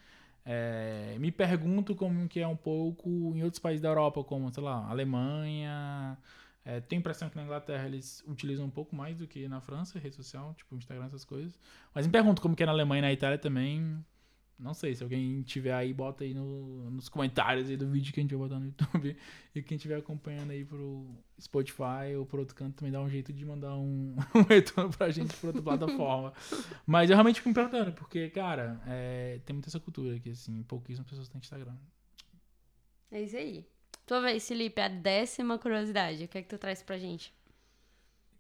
É, 0.46 1.16
me 1.20 1.32
pergunto 1.32 1.96
como 1.96 2.28
que 2.28 2.42
é 2.42 2.48
um 2.48 2.56
pouco 2.56 3.10
em 3.34 3.44
outros 3.44 3.60
países 3.60 3.82
da 3.82 3.88
Europa, 3.88 4.24
como, 4.26 4.52
sei 4.54 4.62
lá, 4.62 4.86
Alemanha. 4.90 6.18
É, 6.66 6.82
tenho 6.82 7.00
impressão 7.00 7.30
que 7.30 7.36
na 7.38 7.44
Inglaterra 7.44 7.86
eles 7.86 8.22
utilizam 8.28 8.66
um 8.66 8.70
pouco 8.70 8.94
mais 8.94 9.18
do 9.18 9.28
que 9.28 9.48
na 9.48 9.62
França, 9.62 9.98
rede 9.98 10.16
social, 10.16 10.54
tipo 10.54 10.76
Instagram, 10.76 11.06
essas 11.06 11.24
coisas. 11.24 11.58
Mas 11.94 12.06
me 12.06 12.12
pergunto 12.12 12.42
como 12.42 12.56
que 12.56 12.64
é 12.64 12.66
na 12.66 12.74
Alemanha 12.74 13.00
e 13.00 13.02
na 13.04 13.14
Itália 13.14 13.38
também. 13.38 14.04
Não 14.60 14.74
sei, 14.74 14.96
se 14.96 15.04
alguém 15.04 15.42
tiver 15.42 15.74
aí, 15.74 15.94
bota 15.94 16.24
aí 16.24 16.34
no- 16.34 16.90
nos 16.92 17.10
comentários 17.10 17.70
aí 17.70 17.76
do 17.76 17.90
vídeo 17.90 18.14
que 18.14 18.20
a 18.20 18.24
gente 18.24 18.34
vai 18.36 18.48
botar 18.48 18.60
no 18.60 18.68
YouTube. 18.68 19.18
E 19.54 19.62
quem 19.62 19.76
estiver 19.76 19.98
acompanhando 19.98 20.52
aí 20.52 20.64
pro 20.64 21.06
Spotify 21.42 22.16
ou 22.18 22.26
por 22.26 22.40
outro 22.40 22.56
canto 22.56 22.76
também 22.76 22.92
dá 22.92 23.02
um 23.02 23.10
jeito 23.10 23.34
de 23.34 23.44
mandar 23.46 23.76
um, 23.76 24.16
um 24.34 24.42
retorno 24.44 24.92
pra 24.96 25.10
gente 25.10 25.36
por 25.38 25.48
outra 25.48 25.62
plataforma. 25.62 26.34
Mas 26.86 27.10
eu 27.10 27.16
realmente 27.16 27.38
fico 27.38 27.50
me 27.50 27.56
perguntando, 27.56 27.92
porque, 27.94 28.30
cara, 28.30 28.82
é, 28.88 29.40
tem 29.46 29.54
muita 29.54 29.70
essa 29.70 29.80
cultura 29.80 30.16
aqui, 30.16 30.30
assim, 30.30 30.64
pouquíssimas 30.64 31.10
pessoas 31.10 31.28
têm 31.28 31.40
Instagram. 31.40 31.76
É 33.12 33.22
isso 33.22 33.36
aí. 33.36 33.66
Tua 34.06 34.22
vez, 34.22 34.48
Felipe, 34.48 34.80
a 34.82 34.88
décima 34.88 35.58
curiosidade. 35.58 36.24
O 36.24 36.28
que 36.28 36.38
é 36.38 36.42
que 36.42 36.50
tu 36.50 36.58
traz 36.58 36.82
pra 36.82 36.98
gente? 36.98 37.34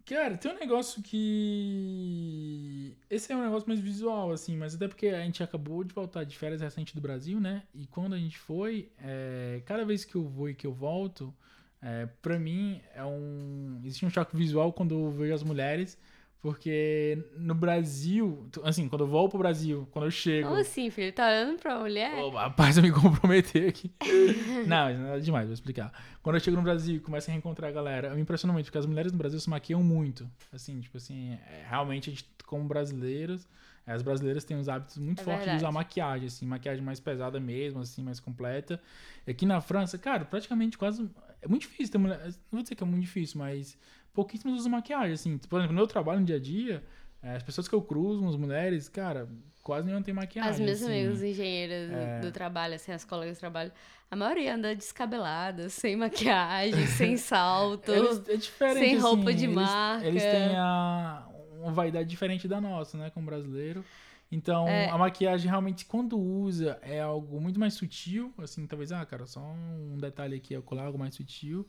Cara, 0.05 0.37
tem 0.37 0.51
um 0.51 0.59
negócio 0.59 1.01
que. 1.01 2.93
Esse 3.09 3.31
é 3.31 3.35
um 3.37 3.43
negócio 3.43 3.67
mais 3.69 3.79
visual, 3.79 4.31
assim, 4.33 4.57
mas 4.57 4.75
até 4.75 4.87
porque 4.87 5.07
a 5.07 5.21
gente 5.23 5.41
acabou 5.41 5.81
de 5.83 5.93
voltar 5.93 6.25
de 6.25 6.37
férias 6.37 6.59
recente 6.61 6.93
do 6.93 6.99
Brasil, 7.01 7.39
né? 7.39 7.63
E 7.73 7.87
quando 7.87 8.13
a 8.13 8.17
gente 8.17 8.37
foi, 8.37 8.91
é, 8.99 9.61
cada 9.65 9.85
vez 9.85 10.03
que 10.03 10.15
eu 10.15 10.27
vou 10.27 10.49
e 10.49 10.55
que 10.55 10.67
eu 10.67 10.73
volto, 10.73 11.33
é, 11.81 12.05
pra 12.21 12.37
mim 12.37 12.81
é 12.93 13.03
um. 13.05 13.79
Existe 13.85 14.05
um 14.05 14.09
choque 14.09 14.35
visual 14.35 14.73
quando 14.73 14.93
eu 14.93 15.11
vejo 15.11 15.33
as 15.33 15.43
mulheres, 15.43 15.97
porque 16.43 17.17
no 17.37 17.55
Brasil, 17.55 18.49
assim, 18.65 18.89
quando 18.89 19.05
eu 19.05 19.07
vou 19.07 19.29
pro 19.29 19.39
Brasil, 19.39 19.87
quando 19.91 20.03
eu 20.05 20.11
chego. 20.11 20.49
Como 20.49 20.59
assim, 20.59 20.89
Felipe? 20.89 21.15
Tá 21.15 21.25
olhando 21.25 21.57
pra 21.57 21.79
mulher? 21.79 22.11
Rapaz, 22.33 22.75
eu 22.75 22.83
me 22.83 22.91
comprometer 22.91 23.69
aqui. 23.69 23.89
não, 24.67 24.83
mas 24.83 24.99
nada 24.99 25.21
demais, 25.21 25.45
vou 25.45 25.53
explicar. 25.53 25.93
Quando 26.21 26.35
eu 26.35 26.41
chego 26.41 26.57
no 26.57 26.63
Brasil 26.63 26.97
e 26.97 26.99
começo 26.99 27.29
a 27.29 27.31
reencontrar 27.31 27.69
a 27.69 27.73
galera, 27.73 28.09
eu 28.09 28.15
me 28.15 28.21
impressiono 28.21 28.51
muito, 28.51 28.65
porque 28.65 28.77
as 28.77 28.85
mulheres 28.85 29.13
no 29.13 29.17
Brasil 29.17 29.39
se 29.39 29.49
maquiam 29.49 29.81
muito. 29.81 30.29
Assim, 30.51 30.81
tipo 30.81 30.97
assim, 30.97 31.31
é, 31.49 31.65
realmente 31.65 32.09
a 32.09 32.13
gente, 32.13 32.25
como 32.45 32.65
brasileiros, 32.65 33.47
é, 33.87 33.93
as 33.93 34.01
brasileiras 34.01 34.43
têm 34.43 34.57
uns 34.57 34.67
hábitos 34.67 34.97
muito 34.97 35.21
É 35.21 35.23
fortes 35.23 35.43
de 35.43 35.45
verdade. 35.45 35.63
usar 35.63 35.71
maquiagem, 35.71 36.27
assim, 36.27 36.45
maquiagem 36.45 36.83
mais 36.83 36.99
pesada 36.99 37.39
mesmo, 37.39 37.79
assim, 37.79 38.03
mais 38.03 38.19
completa. 38.19 38.81
E 39.25 39.31
aqui 39.31 39.45
na 39.45 39.61
França, 39.61 39.97
cara, 39.97 40.25
praticamente 40.25 40.77
quase. 40.77 41.09
É 41.41 41.47
muito 41.47 41.61
difícil 41.61 41.89
ter 41.93 41.97
mulher. 41.99 42.19
Não 42.25 42.33
vou 42.51 42.61
dizer 42.63 42.75
que 42.75 42.83
é 42.83 42.85
muito 42.85 43.01
difícil, 43.05 43.39
mas 43.39 43.77
pouquíssimas 44.13 44.59
usam 44.59 44.71
maquiagem, 44.71 45.13
assim. 45.13 45.37
Por 45.37 45.57
exemplo, 45.59 45.73
no 45.73 45.79
meu 45.79 45.87
trabalho 45.87 46.19
no 46.19 46.25
dia 46.25 46.35
a 46.37 46.39
dia, 46.39 46.83
é, 47.21 47.35
as 47.35 47.43
pessoas 47.43 47.67
que 47.67 47.73
eu 47.75 47.81
cruzo, 47.81 48.27
as 48.27 48.35
mulheres, 48.35 48.87
cara, 48.87 49.27
quase 49.63 49.85
nenhuma 49.85 50.03
tem 50.03 50.13
maquiagem. 50.13 50.51
As 50.51 50.59
minhas 50.59 50.81
assim. 50.83 50.91
amigas 50.91 51.23
engenheiras 51.23 51.89
do- 51.89 51.95
É. 51.95 52.19
do 52.21 52.31
trabalho, 52.31 52.75
assim, 52.75 52.91
as 52.91 53.03
colegas 53.03 53.35
de 53.37 53.39
trabalho, 53.39 53.71
a 54.11 54.15
maioria 54.15 54.55
anda 54.55 54.75
descabelada, 54.75 55.67
sem 55.69 55.95
maquiagem, 55.95 56.85
sem 56.87 57.17
salto. 57.17 57.91
Eles, 57.91 58.21
é 58.27 58.35
diferente, 58.37 58.79
sem 58.79 58.97
roupa 58.99 59.29
assim, 59.29 59.37
de 59.37 59.45
eles, 59.45 59.55
marca. 59.55 60.07
Eles 60.07 60.23
têm 60.23 60.55
a, 60.55 61.27
uma 61.61 61.71
vaidade 61.71 62.07
diferente 62.09 62.47
da 62.47 62.61
nossa, 62.61 62.97
né, 62.97 63.09
como 63.09 63.25
brasileiro. 63.25 63.83
Então, 64.31 64.67
É. 64.67 64.89
a 64.89 64.97
maquiagem 64.97 65.47
realmente, 65.47 65.85
quando 65.85 66.17
usa, 66.19 66.79
é 66.81 66.99
algo 66.99 67.39
muito 67.39 67.59
mais 67.59 67.75
sutil. 67.75 68.33
Assim, 68.39 68.65
talvez, 68.65 68.91
ah, 68.91 69.05
cara, 69.05 69.25
só 69.27 69.39
um 69.39 69.97
detalhe 69.99 70.35
aqui, 70.35 70.59
colar 70.61 70.85
algo 70.85 70.97
mais 70.97 71.13
sutil. 71.15 71.67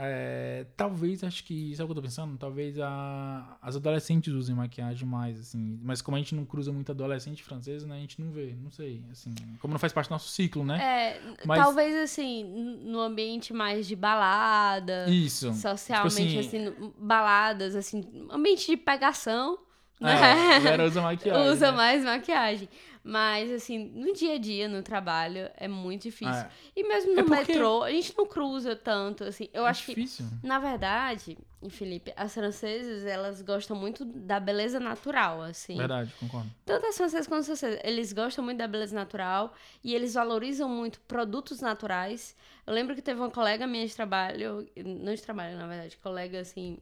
É, 0.00 0.64
talvez, 0.76 1.24
acho 1.24 1.42
que, 1.42 1.74
sabe 1.74 1.84
o 1.84 1.86
que 1.88 1.90
eu 1.98 2.02
tô 2.02 2.02
pensando? 2.02 2.38
Talvez 2.38 2.78
a- 2.78 3.58
as 3.60 3.74
adolescentes 3.74 4.32
usem 4.32 4.54
maquiagem 4.54 5.06
mais, 5.08 5.40
assim. 5.40 5.78
Mas 5.82 6.00
como 6.00 6.16
a 6.16 6.20
gente 6.20 6.34
não 6.36 6.44
cruza 6.44 6.70
muito 6.72 6.92
adolescente 6.92 7.42
francesa, 7.42 7.84
né? 7.86 7.96
A 7.96 8.00
gente 8.00 8.20
não 8.22 8.30
vê, 8.30 8.54
não 8.62 8.70
sei. 8.70 9.02
Assim, 9.10 9.30
como 9.60 9.72
não 9.72 9.78
faz 9.78 9.92
parte 9.92 10.08
do 10.08 10.12
nosso 10.12 10.28
ciclo, 10.28 10.64
né? 10.64 10.78
É, 10.80 11.20
Mas- 11.44 11.60
talvez 11.60 11.96
assim, 11.96 12.44
no 12.84 13.00
ambiente 13.00 13.52
mais 13.52 13.88
de 13.88 13.96
balada, 13.96 15.06
Isso. 15.10 15.52
socialmente, 15.54 16.14
Tipo 16.28 16.38
assim- 16.46 16.66
assim, 16.68 16.92
baladas, 16.98 17.74
assim, 17.74 18.26
ambiente 18.30 18.66
de 18.68 18.76
pegação, 18.76 19.58
É, 20.00 20.04
né? 20.04 20.22
a 20.22 20.58
galera 20.60 20.84
usa 20.86 21.00
maquiagem. 21.02 21.48
Usa 21.52 21.70
né? 21.72 21.76
mais 21.76 22.04
maquiagem. 22.04 22.68
Mas, 23.10 23.50
assim, 23.50 23.78
no 23.94 24.12
dia 24.12 24.34
a 24.34 24.38
dia, 24.38 24.68
no 24.68 24.82
trabalho, 24.82 25.48
é 25.56 25.66
muito 25.66 26.02
difícil. 26.02 26.34
É. 26.34 26.50
E 26.76 26.82
mesmo 26.86 27.14
no 27.14 27.20
É 27.20 27.22
porque- 27.22 27.52
metrô, 27.54 27.82
a 27.82 27.90
gente 27.90 28.12
não 28.18 28.26
cruza 28.26 28.76
tanto, 28.76 29.24
assim. 29.24 29.48
Eu 29.50 29.64
É 29.66 29.70
acho 29.70 29.86
que, 29.86 29.94
difícil. 29.94 30.26
na 30.42 30.58
verdade, 30.58 31.38
Felipe, 31.70 32.12
as 32.14 32.34
francesas, 32.34 33.06
elas 33.06 33.40
gostam 33.40 33.74
muito 33.74 34.04
da 34.04 34.38
beleza 34.38 34.78
natural, 34.78 35.40
assim. 35.40 35.78
Verdade, 35.78 36.12
concordo. 36.20 36.50
Tanto 36.66 36.84
as 36.84 36.98
francesas 36.98 37.26
quanto 37.26 37.40
os 37.40 37.46
franceses, 37.46 37.80
eles 37.82 38.12
gostam 38.12 38.44
muito 38.44 38.58
da 38.58 38.68
beleza 38.68 38.94
natural 38.94 39.54
e 39.82 39.94
eles 39.94 40.12
valorizam 40.12 40.68
muito 40.68 41.00
produtos 41.00 41.62
naturais. 41.62 42.36
Eu 42.66 42.74
lembro 42.74 42.94
que 42.94 43.00
teve 43.00 43.18
uma 43.18 43.30
colega 43.30 43.66
minha 43.66 43.86
de 43.86 43.94
trabalho, 43.96 44.68
não 44.84 45.14
de 45.14 45.22
trabalho, 45.22 45.56
na 45.56 45.66
verdade, 45.66 45.96
colega 45.96 46.40
assim, 46.40 46.76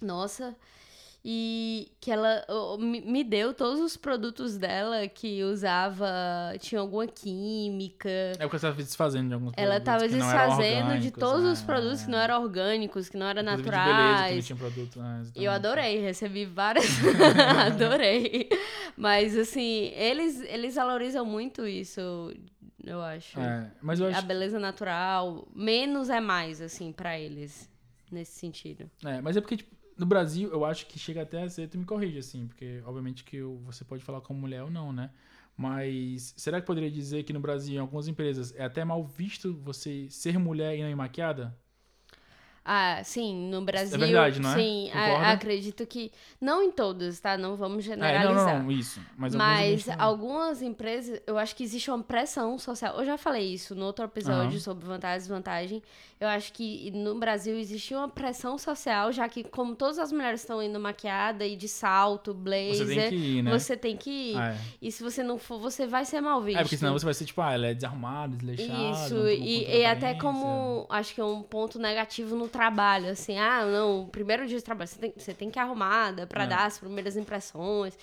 nossa, 0.00 0.56
e 1.24 1.92
que 2.00 2.10
ela 2.10 2.44
me 2.78 3.22
deu 3.22 3.52
todos 3.52 3.78
os 3.80 3.96
produtos 3.96 4.56
dela 4.56 5.06
que 5.06 5.44
usava, 5.44 6.08
tinha 6.58 6.80
alguma 6.80 7.06
química. 7.06 8.08
É 8.08 8.38
porque 8.38 8.58
você 8.58 8.66
tava 8.66 8.76
desfazendo 8.76 9.28
de 9.28 9.34
alguns 9.34 9.52
Ela 9.56 9.80
produtos 9.80 9.84
tava 9.84 10.08
que 10.08 10.16
não 10.16 10.30
eram 10.30 10.48
desfazendo 10.48 10.98
de 11.00 11.10
todos 11.10 11.44
né? 11.44 11.52
os 11.52 11.60
produtos 11.62 12.02
que 12.04 12.10
não 12.10 12.18
eram 12.18 12.42
orgânicos, 12.42 13.08
que 13.10 13.18
não 13.18 13.26
eram 13.26 13.42
Inclusive 13.42 13.62
de 13.62 13.70
naturais. 13.70 13.96
beleza, 13.96 14.28
que 14.28 14.34
não 14.34 14.42
tinha 14.42 14.56
produto, 14.56 14.98
né? 15.00 15.22
E 15.36 15.44
eu 15.44 15.52
adorei, 15.52 16.00
recebi 16.00 16.46
várias. 16.46 16.86
adorei. 17.66 18.48
Mas, 18.96 19.36
assim, 19.36 19.92
eles, 19.94 20.40
eles 20.40 20.74
valorizam 20.74 21.24
muito 21.26 21.66
isso, 21.66 22.00
eu 22.82 23.02
acho. 23.02 23.38
É, 23.38 23.70
mas 23.82 24.00
eu 24.00 24.06
A 24.06 24.10
acho, 24.10 24.26
beleza 24.26 24.58
natural. 24.58 25.46
Menos 25.54 26.08
é 26.08 26.20
mais, 26.20 26.62
assim, 26.62 26.92
pra 26.92 27.18
eles. 27.18 27.68
Nesse 28.10 28.40
sentido. 28.40 28.90
é, 29.04 29.20
mas 29.20 29.36
é 29.36 29.40
porque 29.40 29.56
tipo, 29.58 29.72
no 30.00 30.06
Brasil 30.06 30.50
eu 30.52 30.64
acho 30.64 30.86
que 30.86 30.98
chega 30.98 31.22
até 31.22 31.42
a 31.42 31.48
ser, 31.50 31.68
tu 31.68 31.78
me 31.78 31.84
corrige 31.84 32.18
assim, 32.18 32.46
porque 32.48 32.82
obviamente 32.86 33.24
que 33.24 33.36
eu- 33.36 33.58
você 33.64 33.84
pode 33.84 34.02
falar 34.04 34.20
como 34.20 34.40
mulher 34.40 34.62
ou 34.64 34.70
não, 34.70 34.92
né? 34.92 35.10
Mas 35.56 36.34
será 36.36 36.60
que 36.60 36.66
poderia 36.66 36.90
dizer 36.90 37.22
que 37.24 37.32
no 37.32 37.40
Brasil, 37.40 37.74
em 37.76 37.78
algumas 37.78 38.08
empresas, 38.08 38.54
é 38.56 38.64
até 38.64 38.84
mal 38.84 39.04
visto 39.04 39.54
você 39.58 40.08
ser 40.10 40.38
mulher 40.38 40.76
e 40.76 40.82
não 40.82 40.88
ir 40.90 40.94
maquiada? 40.96 41.56
Ah, 42.62 43.00
sim, 43.02 43.48
no 43.50 43.62
Brasil. 43.62 43.98
verdade, 43.98 44.38
não 44.38 44.50
é? 44.50 44.54
Sim, 44.54 44.90
a- 44.92 45.32
acredito 45.32 45.86
que. 45.86 46.12
Não 46.40 46.62
em 46.62 46.70
todos, 46.70 47.18
tá? 47.18 47.36
Não 47.36 47.56
vamos 47.56 47.78
É, 47.84 47.88
generalizar. 47.88 48.34
não, 48.34 48.58
não, 48.58 48.62
não, 48.64 48.70
isso. 48.72 49.00
Mas, 49.16 49.34
algumas 49.34 49.48
Mas 49.56 49.60
empresas 49.66 49.84
também. 49.86 50.06
algumas 50.06 50.62
empresas, 50.62 51.22
eu 51.26 51.38
acho 51.38 51.56
que 51.56 51.64
existe 51.64 51.90
uma 51.90 52.02
pressão 52.02 52.58
social. 52.58 52.96
Eu 52.98 53.04
já 53.04 53.16
falei 53.16 53.52
isso 53.54 53.74
no 53.74 53.84
outro 53.86 54.04
episódio 54.04 54.50
Aham. 54.52 54.58
sobre 54.60 54.84
vantagem 54.86 55.16
e 55.16 55.20
desvantagem. 55.20 55.82
Eu 56.20 56.28
acho 56.28 56.52
que 56.52 56.90
no 56.90 57.18
Brasil 57.18 57.56
existe 57.58 57.94
uma 57.94 58.06
pressão 58.06 58.58
social, 58.58 59.10
já 59.10 59.26
que 59.26 59.42
como 59.42 59.74
todas 59.74 59.98
as 59.98 60.12
mulheres 60.12 60.40
estão 60.42 60.62
indo 60.62 60.78
maquiada 60.78 61.46
e 61.46 61.56
de 61.56 61.66
salto, 61.66 62.34
blazer, 62.34 62.74
Você 62.86 62.94
tem 62.94 63.08
que 63.08 63.16
ir, 63.16 63.42
né? 63.42 63.58
você 63.58 63.76
tem 63.76 63.96
que 63.96 64.10
ir. 64.10 64.36
É. 64.36 64.56
E 64.82 64.92
se 64.92 65.02
você 65.02 65.22
não 65.22 65.38
for, 65.38 65.58
você 65.58 65.86
vai 65.86 66.04
ser 66.04 66.20
mal 66.20 66.42
visto. 66.42 66.58
É, 66.58 66.62
porque 66.62 66.76
senão 66.76 66.92
você 66.92 67.06
vai 67.06 67.14
ser 67.14 67.24
tipo, 67.24 67.40
ah, 67.40 67.54
ela 67.54 67.68
é 67.68 67.74
desarrumada, 67.74 68.36
desleixada. 68.36 69.06
Isso, 69.06 69.28
e, 69.28 69.64
e 69.78 69.86
até 69.86 70.12
como, 70.12 70.84
acho 70.90 71.14
que 71.14 71.22
é 71.22 71.24
um 71.24 71.40
ponto 71.42 71.78
negativo 71.78 72.36
no 72.36 72.49
trabalho, 72.50 73.08
assim, 73.08 73.38
ah, 73.38 73.64
não, 73.64 74.06
primeiro 74.08 74.46
dia 74.46 74.58
de 74.58 74.64
trabalho, 74.64 74.88
você 74.88 74.98
tem, 74.98 75.14
você 75.16 75.32
tem 75.32 75.50
que 75.50 75.58
ir 75.58 75.62
arrumada 75.62 76.26
pra 76.26 76.44
É. 76.44 76.46
dar 76.46 76.66
as 76.66 76.78
primeiras 76.78 77.16
impressões. 77.16 77.96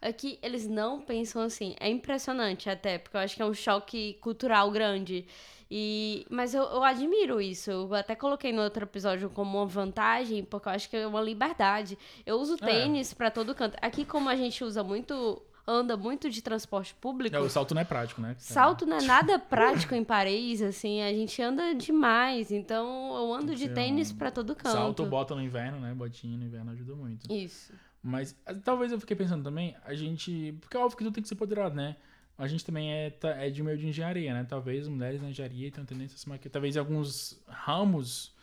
Aqui, 0.00 0.38
eles 0.42 0.68
não 0.68 1.00
pensam 1.00 1.42
assim, 1.42 1.74
é 1.80 1.88
impressionante 1.88 2.70
até, 2.70 2.98
porque 2.98 3.16
eu 3.16 3.20
acho 3.20 3.34
que 3.34 3.42
é 3.42 3.46
um 3.46 3.54
choque 3.54 4.14
cultural 4.20 4.70
grande. 4.70 5.26
E, 5.70 6.24
mas 6.30 6.54
eu, 6.54 6.62
eu 6.62 6.84
admiro 6.84 7.40
isso, 7.40 7.70
eu 7.70 7.94
até 7.94 8.14
coloquei 8.14 8.52
no 8.52 8.62
outro 8.62 8.84
episódio 8.84 9.28
como 9.30 9.58
uma 9.58 9.66
vantagem, 9.66 10.44
porque 10.44 10.68
eu 10.68 10.72
acho 10.72 10.88
que 10.90 10.96
é 10.96 11.06
uma 11.06 11.20
liberdade. 11.22 11.98
Eu 12.24 12.36
uso 12.36 12.54
É. 12.60 12.66
tênis 12.66 13.12
pra 13.14 13.30
todo 13.30 13.54
canto. 13.54 13.76
Aqui, 13.80 14.04
como 14.04 14.28
a 14.28 14.36
gente 14.36 14.62
usa 14.62 14.84
muito, 14.84 15.42
anda 15.66 15.96
muito 15.96 16.28
de 16.30 16.42
transporte 16.42 16.94
público, 16.94 17.34
É, 17.34 17.40
o 17.40 17.48
salto 17.48 17.74
não 17.74 17.82
é 17.82 17.84
prático, 17.84 18.20
né? 18.20 18.36
Salto 18.38 18.86
não 18.86 18.98
é 18.98 19.02
nada 19.06 19.38
prático 19.38 19.94
em 19.94 20.04
Paris, 20.04 20.60
assim, 20.60 21.02
a 21.02 21.12
gente 21.12 21.40
anda 21.40 21.74
demais, 21.74 22.50
então 22.52 23.16
eu 23.16 23.32
ando 23.32 23.54
de 23.54 23.68
tênis 23.68 24.10
um 24.10 24.16
pra 24.16 24.30
todo 24.30 24.54
canto. 24.54 24.72
Salto, 24.72 25.06
bota 25.06 25.34
no 25.34 25.42
inverno, 25.42 25.80
né? 25.80 25.94
Botinha 25.94 26.36
no 26.36 26.44
inverno 26.44 26.72
ajuda 26.72 26.94
muito. 26.94 27.32
Isso. 27.32 27.72
Mas 28.02 28.36
ah, 28.44 28.52
talvez 28.54 28.92
eu 28.92 29.00
fiquei 29.00 29.16
pensando 29.16 29.42
também, 29.42 29.74
a 29.84 29.94
gente. 29.94 30.56
Porque 30.60 30.76
é 30.76 30.80
óbvio 30.80 30.98
que 30.98 31.04
tudo 31.04 31.14
tem 31.14 31.22
que 31.22 31.28
ser 31.28 31.34
empoderado, 31.34 31.74
né? 31.74 31.96
A 32.36 32.46
gente 32.46 32.64
também 32.64 32.92
é, 32.92 33.16
é 33.22 33.48
de 33.48 33.62
meio 33.62 33.78
de 33.78 33.86
engenharia, 33.86 34.34
né? 34.34 34.44
Talvez 34.46 34.86
mulheres 34.88 35.22
na 35.22 35.30
engenharia 35.30 35.70
tenham 35.70 35.86
tendência 35.86 36.16
a 36.16 36.18
se 36.18 36.28
maquiar. 36.28 36.52
Talvez 36.52 36.76
em 36.76 36.80
alguns 36.80 37.40
ramos, 37.46 38.33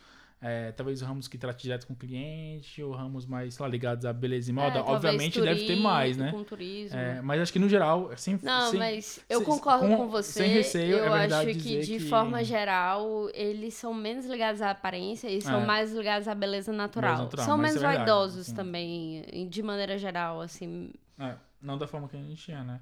é, 0.44 0.72
talvez 0.72 1.00
ramos 1.00 1.28
que 1.28 1.38
tratam 1.38 1.60
direto 1.62 1.86
com 1.86 1.92
o 1.92 1.96
cliente, 1.96 2.82
ou 2.82 2.90
ramos 2.92 3.24
mais, 3.24 3.54
sei 3.54 3.62
lá, 3.64 3.68
ligados 3.70 4.04
à 4.04 4.12
beleza 4.12 4.50
e 4.50 4.52
moda. 4.52 4.80
É, 4.80 4.82
Obviamente 4.82 5.40
deve 5.40 5.64
ter 5.66 5.76
mais, 5.76 6.16
né? 6.16 6.32
Com 6.32 6.42
turismo. 6.42 6.98
É, 6.98 7.22
mas 7.22 7.40
acho 7.40 7.52
que 7.52 7.60
no 7.60 7.68
geral, 7.68 8.10
sem. 8.16 8.36
Não, 8.42 8.70
sem- 8.70 8.78
mas 8.80 9.20
eu 9.30 9.38
sem- 9.38 9.46
concordo 9.46 9.86
com- 9.86 9.96
com, 9.98 10.08
você. 10.08 10.32
sem 10.40 10.48
receio, 10.50 10.96
eu 10.96 11.04
é 11.14 11.18
verdade 11.20 11.50
acho 11.50 11.58
que, 11.60 11.80
de 11.80 11.98
que- 11.98 12.00
forma 12.08 12.42
geral, 12.42 13.30
eles 13.32 13.74
são 13.74 13.94
menos 13.94 14.26
ligados 14.26 14.60
à 14.60 14.70
aparência 14.70 15.28
e 15.28 15.40
são 15.40 15.60
É. 15.62 15.64
mais 15.64 15.92
ligados 15.94 16.26
à 16.26 16.34
beleza 16.34 16.72
natural. 16.72 17.10
Beleza 17.12 17.24
natural, 17.24 17.46
são 17.46 17.56
menos 17.56 17.76
é 17.76 17.86
vaidosos 17.86 18.40
assim. 18.40 18.54
também, 18.54 19.46
de 19.48 19.62
maneira 19.62 19.96
geral, 19.96 20.40
assim. 20.40 20.90
É, 21.20 21.34
não 21.60 21.78
da 21.78 21.86
forma 21.86 22.08
que 22.08 22.16
a 22.16 22.20
gente 22.20 22.50
é, 22.50 22.62
né? 22.64 22.80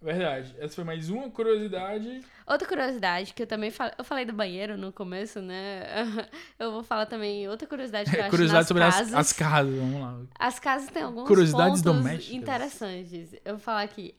Verdade. 0.00 0.54
Essa 0.58 0.76
foi 0.76 0.84
mais 0.84 1.10
uma 1.10 1.28
curiosidade. 1.28 2.24
Outra 2.46 2.68
curiosidade 2.68 3.34
que 3.34 3.42
eu 3.42 3.46
também 3.48 3.70
falei, 3.70 3.94
eu 3.98 4.04
falei 4.04 4.24
do 4.24 4.32
banheiro 4.32 4.76
no 4.76 4.92
começo, 4.92 5.40
né? 5.42 5.82
Eu 6.58 6.70
vou 6.72 6.84
falar 6.84 7.06
também 7.06 7.48
outra 7.48 7.66
curiosidade 7.66 8.08
que 8.10 8.16
eu 8.16 8.20
acho 8.20 8.30
curiosidade 8.30 8.68
sobre 8.68 8.82
casas. 8.84 9.08
as, 9.08 9.14
as 9.14 9.32
casas. 9.32 9.74
Vamos 9.74 10.00
lá. 10.00 10.20
As 10.38 10.58
casas 10.60 10.88
têm 10.90 11.02
alguns 11.02 11.26
Curiosidades 11.26 11.82
pontos 11.82 11.82
domésticas. 11.82 12.34
interessantes. 12.36 13.32
Eu 13.44 13.54
vou 13.54 13.58
falar 13.60 13.82
aqui. 13.82 14.14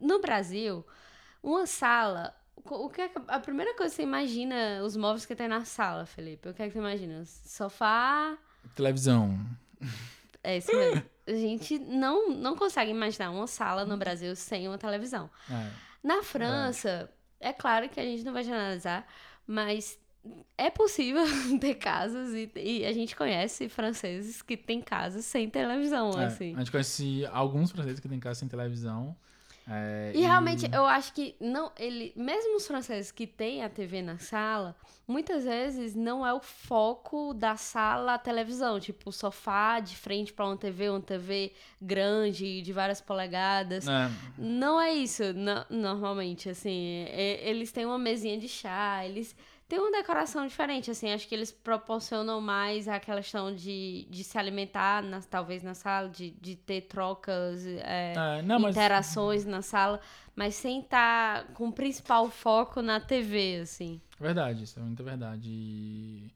No 0.00 0.20
Brasil, 0.20 0.86
uma 1.42 1.66
sala. 1.66 2.32
O 2.64 2.88
que 2.88 3.00
é 3.02 3.10
a 3.28 3.40
primeira 3.40 3.74
coisa 3.74 3.90
que 3.90 3.96
você 3.96 4.02
imagina 4.02 4.80
os 4.84 4.96
móveis 4.96 5.26
que 5.26 5.34
tem 5.34 5.48
na 5.48 5.64
sala, 5.64 6.06
Felipe? 6.06 6.48
O 6.48 6.54
que 6.54 6.62
é 6.62 6.66
que 6.66 6.72
você 6.72 6.78
imagina? 6.78 7.24
Sofá. 7.24 8.36
Televisão. 8.74 9.38
É 10.42 10.58
isso 10.58 10.74
mesmo. 10.74 11.02
A 11.26 11.32
gente 11.32 11.78
não, 11.78 12.30
não 12.30 12.54
consegue 12.54 12.90
imaginar 12.90 13.30
uma 13.30 13.46
sala 13.46 13.84
no 13.84 13.96
Brasil 13.96 14.34
sem 14.36 14.68
uma 14.68 14.78
televisão. 14.78 15.28
É. 15.50 15.70
Na 16.02 16.22
França, 16.22 17.10
é 17.40 17.52
claro 17.52 17.88
que 17.88 17.98
a 17.98 18.04
gente 18.04 18.24
não 18.24 18.32
vai 18.32 18.44
generalizar, 18.44 19.04
mas 19.46 19.98
é 20.56 20.70
possível 20.70 21.22
ter 21.60 21.74
casas 21.74 22.32
e, 22.32 22.50
e 22.56 22.86
a 22.86 22.92
gente 22.92 23.14
conhece 23.16 23.68
franceses 23.68 24.42
que 24.42 24.56
têm 24.56 24.80
casas 24.80 25.24
sem 25.24 25.48
televisão, 25.48 26.10
É, 26.20 26.26
assim. 26.26 26.54
A 26.54 26.58
gente 26.58 26.70
conhece 26.70 27.26
alguns 27.32 27.70
franceses 27.70 28.00
que 28.00 28.08
têm 28.08 28.20
casa 28.20 28.40
sem 28.40 28.48
televisão. 28.48 29.16
É, 29.68 30.12
E 30.14 30.20
realmente, 30.20 30.68
eu 30.72 30.84
acho 30.86 31.12
que 31.12 31.34
não, 31.40 31.72
ele, 31.78 32.12
mesmo 32.16 32.56
os 32.56 32.66
franceses 32.66 33.10
que 33.10 33.26
têm 33.26 33.64
a 33.64 33.68
TV 33.68 34.00
na 34.02 34.16
sala, 34.18 34.76
muitas 35.08 35.44
vezes 35.44 35.94
não 35.94 36.24
é 36.26 36.32
o 36.32 36.40
foco 36.40 37.34
da 37.34 37.56
sala 37.56 38.14
a 38.14 38.18
televisão, 38.18 38.78
tipo 38.78 39.10
o 39.10 39.12
sofá 39.12 39.80
de 39.80 39.96
frente 39.96 40.32
para 40.32 40.44
uma 40.46 40.56
TV, 40.56 40.90
uma 40.90 41.00
TV 41.00 41.52
grande 41.80 42.62
de 42.62 42.72
várias 42.72 43.00
polegadas. 43.00 43.86
É, 43.88 44.10
Não 44.38 44.80
é 44.80 44.92
isso, 44.92 45.22
no- 45.32 45.66
normalmente, 45.70 46.48
assim, 46.48 47.04
é- 47.08 47.48
eles 47.48 47.72
têm 47.72 47.84
uma 47.86 47.98
mesinha 47.98 48.38
de 48.38 48.48
chá, 48.48 49.04
eles 49.04 49.34
têm 49.68 49.78
uma 49.80 49.90
decoração 49.90 50.46
diferente, 50.46 50.90
assim, 50.90 51.12
acho 51.12 51.26
que 51.28 51.34
eles 51.34 51.50
proporcionam 51.52 52.40
mais 52.40 52.88
aquela 52.88 53.20
questão 53.20 53.54
de, 53.54 54.06
de 54.10 54.22
se 54.24 54.38
alimentar, 54.38 55.02
na- 55.02 55.20
talvez 55.22 55.62
na 55.62 55.74
sala, 55.74 56.08
de, 56.08 56.30
de 56.32 56.56
ter 56.56 56.82
trocas, 56.82 57.66
é, 57.66 58.14
é, 58.14 58.42
não, 58.42 58.58
mas 58.60 58.70
interações 58.72 59.44
na 59.44 59.62
sala, 59.62 60.00
mas 60.34 60.54
sem 60.54 60.80
estar 60.80 61.46
com 61.54 61.68
o 61.68 61.72
principal 61.72 62.30
foco 62.30 62.80
na 62.82 63.00
TV, 63.00 63.60
assim. 63.62 64.00
verdade, 64.18 64.64
isso 64.64 64.78
é 64.78 64.82
muita 64.82 65.02
verdade. 65.02 65.48
E 65.50 66.30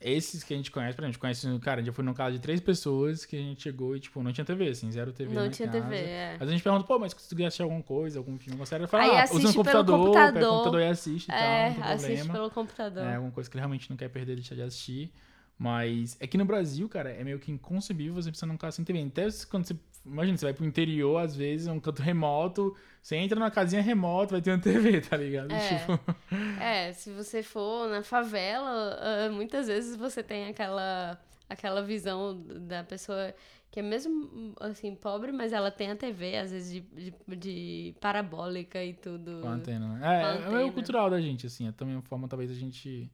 esses 0.00 0.42
que 0.42 0.54
a 0.54 0.56
gente 0.56 0.70
conhece, 0.70 0.94
por 0.96 1.02
exemplo, 1.02 1.08
a 1.08 1.12
gente 1.32 1.42
conhece, 1.42 1.60
cara, 1.60 1.82
já 1.84 1.92
foi 1.92 2.02
num 2.04 2.14
caso 2.14 2.32
de 2.36 2.38
três 2.40 2.58
pessoas 2.60 3.26
que 3.26 3.36
a 3.36 3.38
gente 3.38 3.62
chegou 3.62 3.94
e, 3.94 4.00
tipo, 4.00 4.22
não 4.22 4.32
tinha 4.32 4.44
TV, 4.44 4.68
assim, 4.68 4.90
zero 4.90 5.12
TV 5.12 5.34
Não 5.34 5.50
tinha 5.50 5.68
casa. 5.68 5.82
TV, 5.82 5.96
é. 5.96 6.32
Às 6.32 6.38
vezes 6.38 6.48
a 6.48 6.52
gente 6.52 6.62
pergunta, 6.62 6.84
pô, 6.86 6.98
mas 6.98 7.12
se 7.12 7.28
tu 7.28 7.36
quiser 7.36 7.46
assistir 7.48 7.62
alguma 7.62 7.82
coisa, 7.82 8.18
algum 8.18 8.38
filme, 8.38 8.52
alguma 8.52 8.64
série, 8.66 8.86
fala, 8.86 9.04
ah, 9.04 9.22
assiste 9.24 9.44
usa 9.46 9.60
um 9.60 9.62
pelo 9.62 9.84
computador, 9.84 10.12
pega 10.12 10.20
o 10.22 10.24
computador. 10.30 10.48
computador 10.56 10.80
e 10.80 10.84
assiste 10.88 11.28
e 11.28 11.32
É, 11.32 11.36
tal, 11.36 11.48
não 11.50 11.74
tem 11.74 11.82
assiste 11.92 12.06
problema. 12.16 12.32
pelo 12.32 12.50
computador. 12.50 13.02
É 13.04 13.14
alguma 13.16 13.32
coisa 13.32 13.50
que 13.50 13.54
ele 13.56 13.60
realmente 13.60 13.90
não 13.90 13.96
quer 13.96 14.08
perder, 14.08 14.36
deixar 14.36 14.54
de 14.54 14.62
assistir. 14.62 15.12
Mas 15.60 16.16
é 16.18 16.26
que 16.26 16.38
no 16.38 16.46
Brasil, 16.46 16.88
cara, 16.88 17.10
é 17.10 17.22
meio 17.22 17.38
que 17.38 17.52
inconcebível 17.52 18.14
você 18.14 18.30
precisar 18.30 18.46
num 18.46 18.56
carro 18.56 18.72
sem 18.72 18.82
TV. 18.82 19.02
Até 19.02 19.28
quando 19.50 19.66
você. 19.66 19.76
Imagina, 20.06 20.38
você 20.38 20.46
vai 20.46 20.54
pro 20.54 20.64
interior, 20.64 21.18
às 21.18 21.36
vezes, 21.36 21.66
um 21.66 21.78
canto 21.78 22.00
remoto, 22.00 22.74
você 23.02 23.16
entra 23.16 23.38
numa 23.38 23.50
casinha 23.50 23.82
remota, 23.82 24.32
vai 24.32 24.40
ter 24.40 24.52
uma 24.52 24.56
TV, 24.64 25.02
tá 25.02 25.18
ligado? 25.18 25.52
É. 25.52 25.78
Tipo, 25.78 26.00
É, 26.58 26.94
se 26.94 27.12
você 27.12 27.42
for 27.42 27.90
na 27.90 28.02
favela, 28.02 28.98
ah, 28.98 29.28
muitas 29.30 29.66
vezes 29.66 29.96
você 29.96 30.22
tem 30.22 30.46
aquela, 30.46 31.20
aquela 31.46 31.82
visão 31.82 32.42
da 32.66 32.82
pessoa 32.82 33.34
que 33.70 33.80
é 33.80 33.82
mesmo, 33.82 34.54
assim, 34.58 34.94
pobre, 34.94 35.30
mas 35.30 35.52
ela 35.52 35.70
tem 35.70 35.90
a 35.90 35.96
TV, 35.96 36.38
às 36.38 36.52
vezes, 36.52 36.72
de, 36.72 36.80
de, 36.80 37.36
de 37.36 37.94
parabólica 38.00 38.82
e 38.82 38.94
tudo. 38.94 39.40
com 39.42 39.48
a 39.48 39.52
antena, 39.52 39.88
né? 39.88 40.00
É, 40.02 40.24
a 40.24 40.28
é 40.30 40.38
meio 40.38 40.54
antena. 40.54 40.72
cultural 40.72 41.10
da 41.10 41.20
gente, 41.20 41.46
assim. 41.46 41.68
É 41.68 41.72
também 41.72 41.94
uma 41.94 42.02
forma, 42.02 42.26
talvez, 42.26 42.50
a 42.50 42.54
gente. 42.54 43.12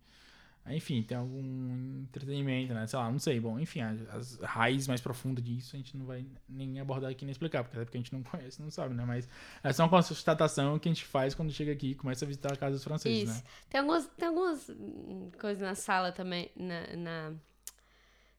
Enfim, 0.68 1.02
tem 1.02 1.16
algum 1.16 2.02
entretenimento, 2.02 2.74
né? 2.74 2.86
Sei 2.86 2.98
lá, 2.98 3.10
não 3.10 3.18
sei. 3.18 3.38
Bom, 3.38 3.58
enfim, 3.58 3.80
as, 3.80 4.00
as 4.08 4.40
raízes 4.40 4.88
mais 4.88 5.00
profundas 5.00 5.44
disso 5.44 5.76
a 5.76 5.78
gente 5.78 5.96
não 5.96 6.06
vai 6.06 6.26
nem 6.48 6.80
abordar 6.80 7.10
aqui 7.10 7.24
nem 7.24 7.30
explicar, 7.32 7.62
porque 7.62 7.76
até 7.76 7.84
porque 7.84 7.98
a 7.98 8.00
gente 8.00 8.12
não 8.12 8.22
conhece, 8.24 8.60
não 8.60 8.70
sabe, 8.70 8.94
né? 8.94 9.04
Mas 9.04 9.28
é 9.62 9.72
só 9.72 9.84
uma 9.84 9.88
constatação 9.88 10.78
que 10.78 10.88
a 10.88 10.92
gente 10.92 11.04
faz 11.04 11.34
quando 11.34 11.52
chega 11.52 11.72
aqui 11.72 11.90
e 11.90 11.94
começa 11.94 12.24
a 12.24 12.28
visitar 12.28 12.52
a 12.52 12.56
casa 12.56 12.74
dos 12.76 12.84
franceses, 12.84 13.28
Isso. 13.28 13.32
né? 13.32 13.42
Tem 13.70 13.80
algumas, 13.80 14.06
tem 14.08 14.28
algumas 14.28 14.70
coisas 15.40 15.62
na 15.62 15.74
sala 15.74 16.10
também, 16.12 16.50
na, 16.56 16.96
na- 16.96 17.32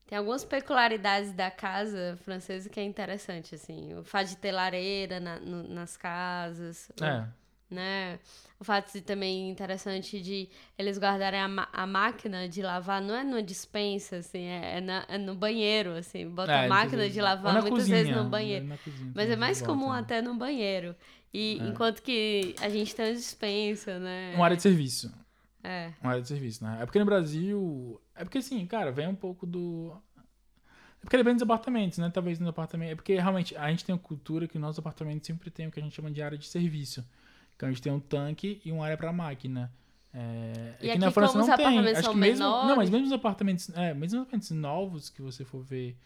Tem 0.06 0.18
algumas 0.18 0.46
peculiaridades 0.46 1.34
da 1.34 1.52
casa 1.52 2.18
francesa 2.24 2.70
que 2.70 2.80
é 2.80 2.84
interessante, 2.84 3.56
assim. 3.56 3.94
O 3.94 4.04
fato 4.04 4.28
de 4.30 4.38
ter 4.38 4.52
lareira 4.54 5.20
na- 5.20 5.40
no- 5.40 5.68
nas 5.68 5.98
casas. 5.98 6.90
É. 7.02 7.28
né? 7.70 8.20
O 8.60 8.64
fato 8.64 8.92
de 8.94 9.02
também 9.02 9.50
interessante 9.50 10.20
de 10.22 10.50
eles 10.78 10.98
guardarem 10.98 11.40
a, 11.40 11.70
a 11.72 11.86
máquina 11.86 12.48
de 12.50 12.62
lavar, 12.62 13.02
não 13.02 13.14
é 13.16 13.24
numa 13.24 13.44
dispensa, 13.44 14.18
assim, 14.18 14.44
é, 14.46 14.78
é 14.78 14.82
na- 14.82 15.06
é 15.08 15.18
no 15.18 15.36
banheiro, 15.36 15.92
assim. 15.94 16.28
Bota 16.30 16.52
É, 16.52 16.66
a 16.66 16.70
máquina 16.70 16.98
vezes- 17.04 17.14
de 17.14 17.20
ou 17.20 17.26
lavar 17.26 17.54
muitas 17.62 17.70
cozinha, 17.72 17.98
vezes 17.98 18.16
no 18.16 18.24
né? 18.24 18.30
banheiro. 18.30 18.68
Cozinha 18.84 19.12
Mas 19.14 19.30
é 19.30 19.36
mais 19.36 19.60
volta, 19.60 19.74
comum 19.74 19.94
né? 19.94 20.00
até 20.00 20.22
no 20.22 20.36
banheiro. 20.36 20.96
E 21.34 21.60
É. 21.62 21.68
enquanto 21.68 22.02
que 22.02 22.56
a 22.62 22.70
gente 22.70 22.96
tem 22.96 23.06
a 23.10 23.14
dispensa, 23.14 24.00
né? 24.00 24.34
Uma 24.36 24.46
área 24.46 24.56
de 24.58 24.64
serviço. 24.64 25.14
É. 25.64 25.92
Uma 26.02 26.12
área 26.12 26.22
de 26.22 26.28
serviço, 26.28 26.64
né? 26.64 26.80
É 26.82 26.86
porque 26.86 26.98
no 27.00 27.06
Brasil. 27.06 28.02
É 28.16 28.24
porque 28.24 28.38
assim, 28.40 28.66
cara, 28.66 28.92
vem 28.92 29.08
um 29.08 29.16
pouco 29.16 29.46
do. 29.46 29.94
É 31.00 31.02
porque 31.02 31.18
depende 31.18 31.36
dos 31.36 31.44
apartamentos, 31.44 31.98
né? 32.00 32.10
Talvez 32.12 32.40
nos 32.40 32.50
apartamentos. 32.50 32.94
É 32.94 32.96
porque 32.96 33.14
realmente 33.16 33.56
a 33.56 33.70
gente 33.70 33.86
tem 33.86 33.94
uma 33.94 34.00
cultura 34.02 34.48
que 34.48 34.58
nossos 34.58 34.80
apartamentos 34.80 35.28
sempre 35.28 35.52
tem 35.52 35.68
o 35.68 35.72
que 35.72 35.80
a 35.80 35.84
gente 35.84 35.94
chama 35.96 36.10
de 36.10 36.22
área 36.22 36.38
de 36.38 36.48
serviço. 36.48 37.06
Então 37.58 37.68
a 37.68 37.72
gente 37.72 37.82
tem 37.82 37.92
um 37.92 38.00
tanque 38.00 38.62
e 38.64 38.72
uma 38.72 38.86
área 38.86 38.96
pra 38.98 39.12
máquina. 39.12 39.70
É, 40.14 40.76
E 40.82 40.88
é 40.88 40.92
aqui, 40.92 41.00
na 41.00 41.12
França 41.12 41.38
não 41.38 41.56
tem. 41.58 41.80
Acho 41.90 42.12
que 42.12 42.16
mesmo, 42.16 42.46
Não, 42.46 42.60
mas 42.60 42.68
menores- 42.68 42.90
mesmo 42.92 43.06
os 43.08 43.12
apartamentos. 43.14 43.70
É, 43.76 43.94
mesmo 43.94 44.20
os 44.20 44.22
apartamentos 44.22 44.52
novos 44.52 45.10
que 45.10 45.22
você 45.22 45.44
for 45.44 45.62
ver 45.62 45.98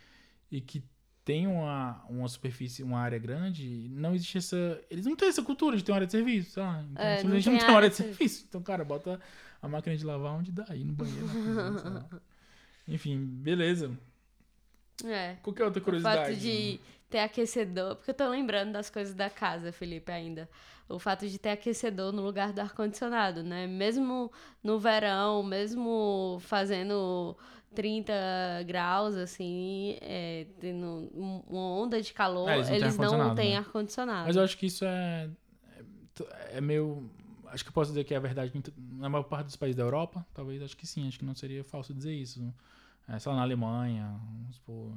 e 0.50 0.60
que 0.60 0.84
tem 1.24 1.46
uma, 1.46 2.04
uma 2.10 2.28
superfície, 2.28 2.82
uma 2.82 3.00
área 3.00 3.20
grande, 3.20 3.88
não 3.92 4.16
existe 4.16 4.40
essa. 4.40 4.82
Eles 4.90 5.06
não 5.06 5.16
têm 5.16 5.30
essa 5.30 5.44
cultura 5.44 5.78
de 5.78 5.84
ter 5.84 5.92
uma 5.92 5.98
área 5.98 6.08
de 6.08 6.12
serviço, 6.12 6.52
sei 6.52 6.64
lá. 6.64 6.84
Então, 6.92 7.04
É, 7.04 7.10
não 7.12 7.18
simplesmente 7.20 7.44
tem 7.44 7.54
não 7.54 7.60
tem 7.60 7.70
uma 7.70 7.78
área 7.78 7.90
de 7.90 7.96
de 7.96 8.02
serviço. 8.04 8.46
Então, 8.50 8.62
cara, 8.64 8.84
bota 8.84 9.20
a 9.62 9.68
máquina 9.68 9.96
de 9.96 10.04
lavar 10.04 10.34
onde 10.34 10.52
dá, 10.52 10.66
aí 10.70 10.84
no 10.84 10.94
banheiro, 10.94 11.28
cozinha. 11.28 12.06
Enfim, 12.88 13.18
beleza. 13.24 13.92
É. 15.06 15.36
Qual 15.42 15.54
que 15.54 15.62
é 15.62 15.66
outra 15.66 15.80
O 15.82 15.84
curiosidade? 15.86 16.32
fato 16.32 16.40
de 16.40 16.80
ter 17.10 17.20
aquecedor. 17.20 17.96
Porque 17.96 18.12
eu 18.12 18.16
tô 18.16 18.28
lembrando 18.30 18.72
das 18.74 18.90
coisas 18.90 19.14
da 19.14 19.30
casa, 19.30 19.72
Felipe, 19.72 20.12
ainda. 20.12 20.50
O 20.94 21.00
fato 21.00 21.28
de 21.28 21.38
ter 21.40 21.50
aquecedor 21.50 22.12
no 22.12 22.22
lugar 22.22 22.52
do 22.54 22.60
ar-condicionado, 22.60 23.44
né? 23.44 23.68
Mesmo 23.68 24.32
no 24.64 24.78
verão, 24.80 25.42
mesmo 25.44 26.38
fazendo 26.42 27.38
30 27.74 28.14
graus, 28.66 29.16
assim, 29.16 29.98
é, 30.02 30.46
tendo 30.60 30.86
um- 31.16 31.44
uma 31.50 31.62
onda 31.82 32.02
de 32.02 32.14
calor, 32.14 32.50
É, 32.50 32.58
eles 32.58 32.70
não 32.70 32.76
têm 32.76 32.86
ar-condicionado, 32.88 33.36
né? 33.42 33.56
ar-condicionado. 33.58 34.28
Mas 34.28 34.36
eu 34.36 34.44
acho 34.44 34.58
que 34.58 34.66
isso 34.66 34.86
é. 34.86 35.30
É 35.80 36.58
é 36.58 36.62
meio. 36.62 37.10
Acho 37.48 37.64
que 37.64 37.70
eu 37.70 37.74
posso 37.74 37.92
dizer 37.92 38.04
que 38.04 38.14
é 38.14 38.20
verdade 38.20 38.52
em 38.58 38.62
to- 38.62 38.74
na 38.78 39.10
maior 39.10 39.24
parte 39.24 39.46
dos 39.48 39.56
países 39.56 39.76
da 39.76 39.84
Europa. 39.84 40.26
Talvez, 40.34 40.62
acho 40.62 40.76
que 40.78 40.86
sim. 40.88 41.08
Acho 41.08 41.20
que 41.20 41.26
não 41.26 41.36
seria 41.36 41.64
falso 41.64 41.94
dizer 41.94 42.14
isso. 42.14 42.54
É, 43.08 43.20
sei 43.20 43.32
lá, 43.32 43.38
na 43.38 43.44
Alemanha, 43.44 44.20
vamos 44.24 44.56
supor, 44.56 44.92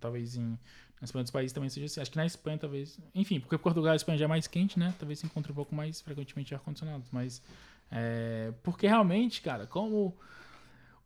talvez 0.00 0.36
em. 0.36 0.58
Nas 1.00 1.14
outros 1.14 1.30
países 1.30 1.52
também 1.52 1.68
seja 1.68 1.86
assim. 1.86 2.00
Acho 2.00 2.10
que 2.10 2.16
na 2.16 2.24
Espanha, 2.24 2.56
talvez. 2.56 2.98
Enfim, 3.14 3.38
porque 3.40 3.58
Portugal 3.58 3.92
e 3.92 3.96
Espanha 3.96 4.16
já 4.16 4.24
é 4.24 4.28
mais 4.28 4.46
quente, 4.46 4.78
né? 4.78 4.94
Talvez 4.98 5.18
se 5.18 5.26
encontre 5.26 5.52
um 5.52 5.54
pouco 5.54 5.74
mais 5.74 6.00
frequentemente 6.00 6.54
ar-condicionado. 6.54 7.04
Mas. 7.12 7.42
É, 7.90 8.52
porque 8.62 8.86
realmente, 8.86 9.42
cara, 9.42 9.66
como. 9.66 10.16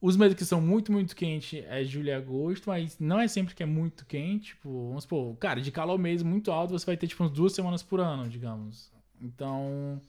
Os 0.00 0.16
meses 0.16 0.36
que 0.36 0.44
são 0.44 0.60
muito, 0.60 0.92
muito 0.92 1.16
quentes 1.16 1.64
é 1.66 1.82
julho 1.82 2.06
e 2.06 2.12
agosto, 2.12 2.68
mas 2.68 2.96
não 3.00 3.18
é 3.18 3.26
sempre 3.26 3.52
que 3.52 3.64
é 3.64 3.66
muito 3.66 4.06
quente. 4.06 4.50
Tipo, 4.50 4.86
vamos 4.88 5.02
supor, 5.02 5.36
cara, 5.36 5.60
de 5.60 5.72
calor 5.72 5.98
mesmo 5.98 6.30
muito 6.30 6.52
alto, 6.52 6.70
você 6.70 6.86
vai 6.86 6.96
ter 6.96 7.08
tipo 7.08 7.24
umas 7.24 7.32
duas 7.32 7.52
semanas 7.52 7.82
por 7.82 7.98
ano, 7.98 8.28
digamos. 8.28 8.92
Então, 9.20 10.00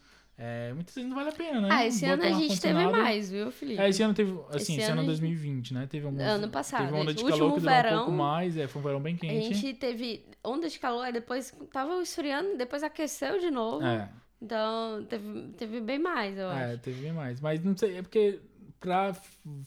é, 0.42 0.72
muitas 0.74 0.96
vezes 0.96 1.10
não 1.10 1.18
vale 1.18 1.30
a 1.30 1.34
pena, 1.34 1.60
né? 1.60 1.68
Ah, 1.70 1.86
esse 1.86 2.06
ano 2.06 2.24
Botar 2.24 2.30
a 2.36 2.40
gente 2.40 2.62
teve 2.62 2.88
mais, 2.88 3.30
viu, 3.30 3.52
Felipe? 3.52 3.82
É, 3.82 3.90
esse 3.90 4.02
ano 4.02 4.14
teve, 4.14 4.32
assim, 4.32 4.56
Esse 4.56 4.72
esse, 4.74 4.82
ano 4.84 5.02
ano 5.02 5.02
a 5.02 5.04
é 5.04 5.16
gente- 5.16 5.22
2020, 5.22 5.74
né? 5.74 5.86
Teve 5.88 6.06
alguns, 6.06 6.22
Ano 6.22 6.50
passado, 6.50 6.86
Teve 6.86 6.98
onda 6.98 7.14
de 7.14 7.24
calor 7.26 7.34
último 7.52 7.56
que 7.56 7.60
durou 7.60 7.74
um 7.78 7.82
verão, 7.84 7.98
pouco 7.98 8.12
mais, 8.14 8.56
é, 8.58 8.68
foi 8.68 8.80
um 8.82 8.84
verão 8.86 9.02
bem 9.02 9.16
A 9.16 9.18
quente. 9.18 9.54
gente 9.54 9.74
teve 9.78 10.26
onda 10.42 10.70
de 10.70 10.80
calor, 10.80 11.02
aí 11.04 11.12
depois 11.12 11.54
tava 11.74 12.02
esfriando, 12.02 12.58
depois 12.58 12.84
aqueceu 12.84 13.38
de 13.38 13.52
novo. 13.52 13.86
É, 13.86 14.10
Então, 14.42 15.04
teve, 15.10 15.50
teve 15.58 15.82
bem 15.82 16.00
mais, 16.00 16.38
eu 16.38 16.50
é, 16.50 16.72
acho. 16.74 16.80
teve 16.84 17.02
bem 17.02 17.12
mais. 17.12 17.42
Mas 17.42 17.62
não 17.62 17.76
sei, 17.76 17.98
é 17.98 18.02
porque 18.02 18.40
pra 18.80 19.14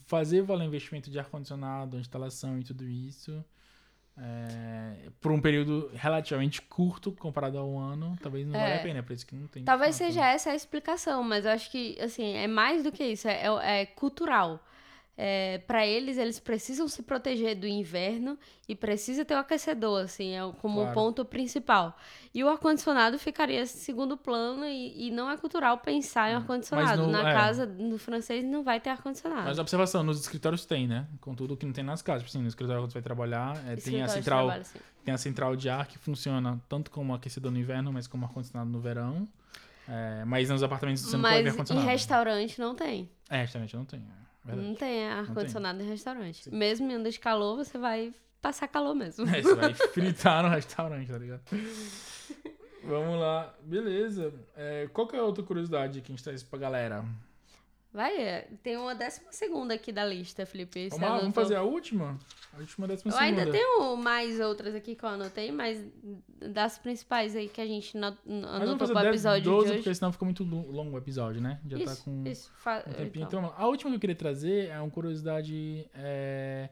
fazer 0.07 0.41
valer 0.41 0.65
o 0.65 0.69
investimento 0.69 1.11
de 1.11 1.19
ar-condicionado, 1.19 1.99
instalação 1.99 2.59
e 2.59 2.65
tudo 2.65 2.89
isso, 2.89 3.45
é, 4.19 5.09
por 5.21 5.33
um 5.33 5.41
período 5.41 5.91
relativamente 5.95 6.61
curto 6.63 7.13
comparado 7.13 7.59
ao 7.59 7.79
ano, 7.79 8.17
talvez 8.23 8.47
não 8.47 8.55
É. 8.55 8.63
valha 8.63 8.77
a 8.77 8.83
pena, 8.83 8.99
é 8.99 9.03
por 9.03 9.13
isso 9.13 9.27
que 9.27 9.35
não 9.35 9.47
tem. 9.49 9.65
Talvez 9.65 9.97
fato, 9.99 10.07
seja 10.09 10.21
né? 10.21 10.35
essa 10.35 10.51
a 10.51 10.55
explicação, 10.55 11.23
mas 11.23 11.45
eu 11.45 11.51
acho 11.53 11.71
que, 11.71 11.99
assim, 12.01 12.35
é 12.35 12.47
mais 12.47 12.83
do 12.83 12.93
que 12.93 13.05
isso, 13.05 13.27
é, 13.29 13.43
é- 13.47 13.81
é 13.83 13.87
cultural. 13.87 14.63
É, 15.17 15.59
para 15.67 15.87
eles, 15.87 16.17
eles 16.17 16.41
precisam 16.41 16.89
se 16.89 17.03
proteger 17.03 17.55
do 17.55 17.67
inverno 17.67 18.39
e 18.67 18.75
precisa 18.75 19.27
ter 19.27 19.35
o 19.35 19.39
aquecedor, 19.39 20.01
assim, 20.05 20.35
é 20.35 20.43
o- 20.43 20.55
como 20.55 20.81
um 20.81 20.85
Claro. 20.85 20.95
ponto 20.95 21.25
principal. 21.25 21.95
E 22.35 22.43
o 22.43 22.49
ar-condicionado 22.49 23.19
ficaria 23.19 23.61
em 23.61 23.67
segundo 23.67 24.17
plano 24.17 24.65
e, 24.65 25.09
e 25.09 25.11
não 25.11 25.31
é 25.31 25.37
cultural 25.37 25.77
pensar 25.79 26.31
em 26.31 26.35
ar-condicionado. 26.35 27.03
no- 27.03 27.13
Na 27.13 27.29
é. 27.31 27.35
casa, 27.35 27.67
no 27.67 27.99
francês, 27.99 28.43
não 28.43 28.65
vai 28.65 28.81
ter 28.81 28.89
ar-condicionado. 28.89 29.43
Mas 29.45 29.59
observação, 29.59 30.03
nos 30.03 30.19
escritórios 30.19 30.65
tem, 30.65 30.89
né? 30.89 31.07
Contudo, 31.21 31.59
que 31.59 31.67
não 31.67 31.75
tem 31.75 31.85
nas 31.85 32.01
casas. 32.01 32.23
Tipo 32.23 32.31
assim, 32.31 32.43
no 32.43 32.49
escritório 32.49 32.81
quando 32.83 32.91
você 32.93 32.95
vai 32.95 33.03
trabalhar, 33.03 33.55
é, 33.69 33.77
tem, 33.77 34.03
a 34.03 34.09
central, 34.09 34.47
trabalho, 34.47 34.65
tem 35.05 35.13
a 35.13 35.19
central 35.19 35.55
de 35.55 35.69
ar 35.69 35.87
que 35.87 35.99
funciona 35.99 36.59
tanto 36.71 36.91
como 36.91 37.15
aquecedor 37.15 37.53
no 37.53 37.59
inverno, 37.59 37.93
mas 37.93 38.07
como 38.07 38.25
ar-condicionado 38.25 38.71
no 38.71 38.81
verão. 38.81 39.29
É, 39.87 40.25
mas 40.25 40.49
nos 40.49 40.63
apartamentos 40.63 41.03
você 41.03 41.17
não 41.19 41.23
pode 41.23 41.35
ver 41.35 41.43
Mas 41.43 41.47
em 41.47 41.51
ar-condicionado. 41.51 41.89
restaurante 41.89 42.59
não 42.59 42.75
tem. 42.75 43.11
É, 43.29 43.43
restaurante 43.43 43.77
não 43.77 43.85
tem. 43.85 44.01
É 44.01 44.32
verdade. 44.45 44.69
Não 44.69 44.75
tem 44.75 45.09
ar-condicionado 45.09 45.83
em 45.83 45.89
restaurante. 45.89 46.45
Sim. 46.45 46.51
Mesmo 46.57 46.91
em 46.91 47.03
de 47.11 47.19
calor, 47.19 47.57
você 47.57 47.79
vai 47.79 48.13
passar 48.41 48.69
calor 48.69 48.95
mesmo. 48.95 49.27
É, 49.29 49.41
você 49.41 49.55
vai 49.55 49.75
fritar 49.95 50.43
no 50.43 50.49
restaurante, 50.49 51.11
tá 51.11 51.19
ligado? 51.19 51.43
Vamos 52.85 53.21
lá. 53.21 53.55
Beleza. 53.63 54.33
É, 54.57 54.89
qual 54.93 55.07
que 55.07 55.15
é 55.15 55.19
a 55.21 55.23
outra 55.23 55.45
curiosidade 55.45 56.01
que 56.01 56.13
a 56.13 56.15
gente 56.15 56.25
traz 56.25 56.43
pra 56.43 56.59
galera? 56.59 57.05
Vai, 57.93 58.17
é, 58.17 58.49
tem 58.63 58.77
uma 58.79 58.95
décima 58.95 59.31
segunda 59.33 59.75
aqui 59.75 59.93
da 59.93 60.03
lista, 60.05 60.47
Felipe. 60.47 60.89
Vamos 60.89 61.07
lá, 61.09 61.19
vamos 61.19 61.35
fazer 61.35 61.57
a 61.57 61.63
última? 61.63 62.19
A 62.55 62.59
última 62.59 62.89
décima 62.89 63.13
Eu 63.13 63.19
ainda 63.19 63.41
segunda. 63.45 63.59
tenho 63.59 63.97
mais 63.97 64.41
outras 64.41 64.75
aqui 64.75 64.95
que 64.95 65.05
eu 65.05 65.09
anotei, 65.11 65.53
mas 65.53 65.85
das 66.41 66.79
principais 66.79 67.37
aí 67.37 67.49
que 67.49 67.61
a 67.61 67.67
gente 67.67 67.95
anotou 67.99 68.79
fazer 68.79 68.93
pro 68.95 69.03
10, 69.03 69.15
episódio 69.15 69.45
12, 69.45 69.65
de 69.67 69.71
hoje. 69.73 69.79
porque 69.83 69.95
senão 69.95 70.11
fica 70.13 70.25
muito 70.25 70.43
lo- 70.43 70.71
longo 70.71 70.95
o 70.97 70.99
episódio, 70.99 71.43
né? 71.43 71.61
Já 71.69 71.77
isso, 71.79 71.97
tá 71.99 72.03
com 72.03 72.25
isso. 72.27 72.51
Um 72.89 72.93
tempinho. 72.93 73.27
então. 73.27 73.41
Então, 73.41 73.55
a 73.57 73.67
última 73.67 73.91
que 73.91 73.97
eu 73.97 74.01
queria 74.01 74.17
trazer 74.17 74.69
é 74.71 74.81
uma 74.81 74.91
curiosidade 74.91 75.87
é, 75.95 76.71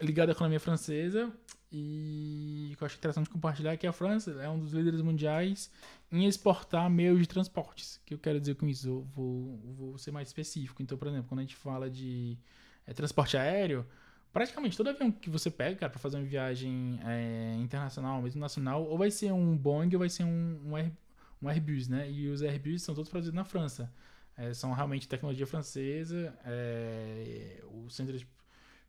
ligada 0.00 0.32
à 0.32 0.34
economia 0.34 0.60
francesa 0.60 1.32
e 1.70 2.74
que 2.76 2.82
eu 2.82 2.86
acho 2.86 2.96
interessante 2.96 3.28
compartilhar 3.28 3.76
que 3.76 3.86
a 3.86 3.92
França 3.92 4.30
é 4.40 4.48
um 4.48 4.58
dos 4.58 4.72
líderes 4.72 5.02
mundiais 5.02 5.70
em 6.10 6.26
exportar 6.26 6.88
meios 6.88 7.18
de 7.20 7.28
transportes. 7.28 7.96
O 7.96 8.00
que 8.06 8.14
eu 8.14 8.18
quero 8.18 8.40
dizer 8.40 8.54
com 8.54 8.66
isso? 8.66 8.88
Eu 8.88 9.02
vou, 9.14 9.58
vou 9.76 9.98
ser 9.98 10.10
mais 10.10 10.28
específico. 10.28 10.82
Então, 10.82 10.96
por 10.96 11.08
exemplo, 11.08 11.28
quando 11.28 11.40
a 11.40 11.42
gente 11.42 11.56
fala 11.56 11.90
de 11.90 12.38
é, 12.86 12.94
transporte 12.94 13.36
aéreo, 13.36 13.84
praticamente 14.32 14.76
todo 14.76 14.88
avião 14.88 15.10
que 15.10 15.28
você 15.28 15.50
pega, 15.50 15.90
para 15.90 15.98
fazer 15.98 16.16
uma 16.16 16.24
viagem 16.24 16.98
é, 17.04 17.54
internacional, 17.58 18.22
mesmo 18.22 18.40
nacional, 18.40 18.84
ou 18.84 18.96
vai 18.96 19.10
ser 19.10 19.32
um 19.32 19.56
Boeing 19.56 19.92
ou 19.92 19.98
vai 19.98 20.08
ser 20.08 20.24
um, 20.24 20.60
um, 20.64 20.76
Air- 20.76 20.92
um 21.42 21.48
Airbus, 21.48 21.88
né? 21.88 22.10
E 22.10 22.28
os 22.28 22.40
Airbus 22.40 22.82
são 22.82 22.94
todos 22.94 23.10
produzidos 23.10 23.34
na 23.36 23.44
França. 23.44 23.92
É, 24.36 24.54
são 24.54 24.72
realmente 24.72 25.06
tecnologia 25.06 25.46
francesa. 25.46 26.34
é, 26.44 27.62
o 27.66 27.90
centro 27.90 28.16
de, 28.16 28.26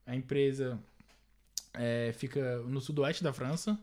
a 0.06 0.16
empresa 0.16 0.80
é, 1.74 2.12
fica 2.14 2.60
no 2.64 2.80
sudoeste 2.82 3.24
da 3.24 3.34
França. 3.34 3.78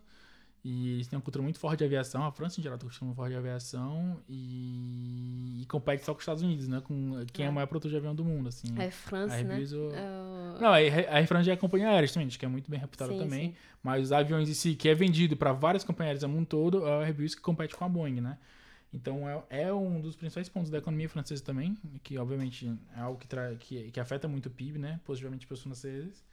E 0.69 0.95
eles 0.95 1.07
têm 1.07 1.17
uma 1.17 1.23
cultura 1.23 1.43
muito 1.45 1.61
forte 1.61 1.79
de 1.79 1.85
aviação. 1.85 2.25
A 2.25 2.33
França, 2.33 2.59
em 2.59 2.63
geral, 2.63 2.77
tem 2.77 2.87
uma 2.89 2.91
cultura 2.93 3.15
forte 3.15 3.31
de 3.31 3.39
aviação. 3.39 4.21
E, 4.29 5.61
e 5.63 5.67
compete 5.67 6.05
só 6.05 6.13
com 6.13 6.19
os 6.19 6.23
Estados 6.23 6.43
Unidos, 6.43 6.67
né? 6.67 6.81
Com 6.81 7.25
quem 7.33 7.45
é, 7.45 7.49
É. 7.49 7.51
o 7.51 7.55
maior 7.55 7.67
produtor 7.67 7.91
de 7.91 7.97
avião 7.97 8.15
do 8.15 8.25
mundo, 8.25 8.49
assim. 8.49 8.67
É 8.77 8.91
França, 8.91 9.37
a 9.37 9.43
né? 9.45 9.55
Airbus 9.55 9.73
ou- 9.73 9.93
Eu, 9.93 10.61
Não, 10.61 10.69
a 10.73 10.77
Air 10.77 11.07
a 11.09 11.27
France 11.27 11.47
já 11.47 11.53
é 11.53 11.57
companhia 11.57 11.89
aérea 11.89 12.09
também, 12.09 12.29
que 12.29 12.45
é 12.45 12.49
muito 12.49 12.69
bem 12.69 12.81
reputada 12.81 13.13
Sim, 13.13 13.19
também. 13.19 13.51
sim. 13.51 13.55
Mas 13.83 14.05
os 14.07 14.13
aviões 14.13 14.49
em 14.49 14.55
si, 14.55 14.75
que 14.75 14.89
é 14.89 14.95
vendido 14.95 15.37
para 15.37 15.53
várias 15.53 15.85
companhias 15.85 16.17
aéreas 16.17 16.23
no 16.25 16.29
mundo 16.31 16.47
todo, 16.47 16.85
é 16.85 16.99
o 16.99 17.03
Airbus 17.03 17.37
que 17.37 17.41
compete 17.43 17.77
com 17.77 17.85
a 17.85 17.89
Boeing, 17.89 18.21
né? 18.21 18.37
Então 18.93 19.29
é, 19.29 19.45
é 19.67 19.73
um 19.73 20.01
dos 20.01 20.17
principais 20.17 20.49
pontos 20.49 20.71
da 20.71 20.79
economia 20.79 21.09
francesa 21.09 21.45
também, 21.45 21.77
que 22.03 22.17
obviamente 22.19 22.73
é 22.97 23.01
algo 23.01 23.19
que, 23.21 23.29
que, 23.61 23.91
que 23.93 24.01
afeta 24.01 24.27
muito 24.27 24.47
o 24.47 24.51
PIB, 24.51 24.79
né? 24.79 24.99
Positivamente 25.05 25.47
para 25.47 25.55
os 25.55 25.63
franceses. 25.63 26.25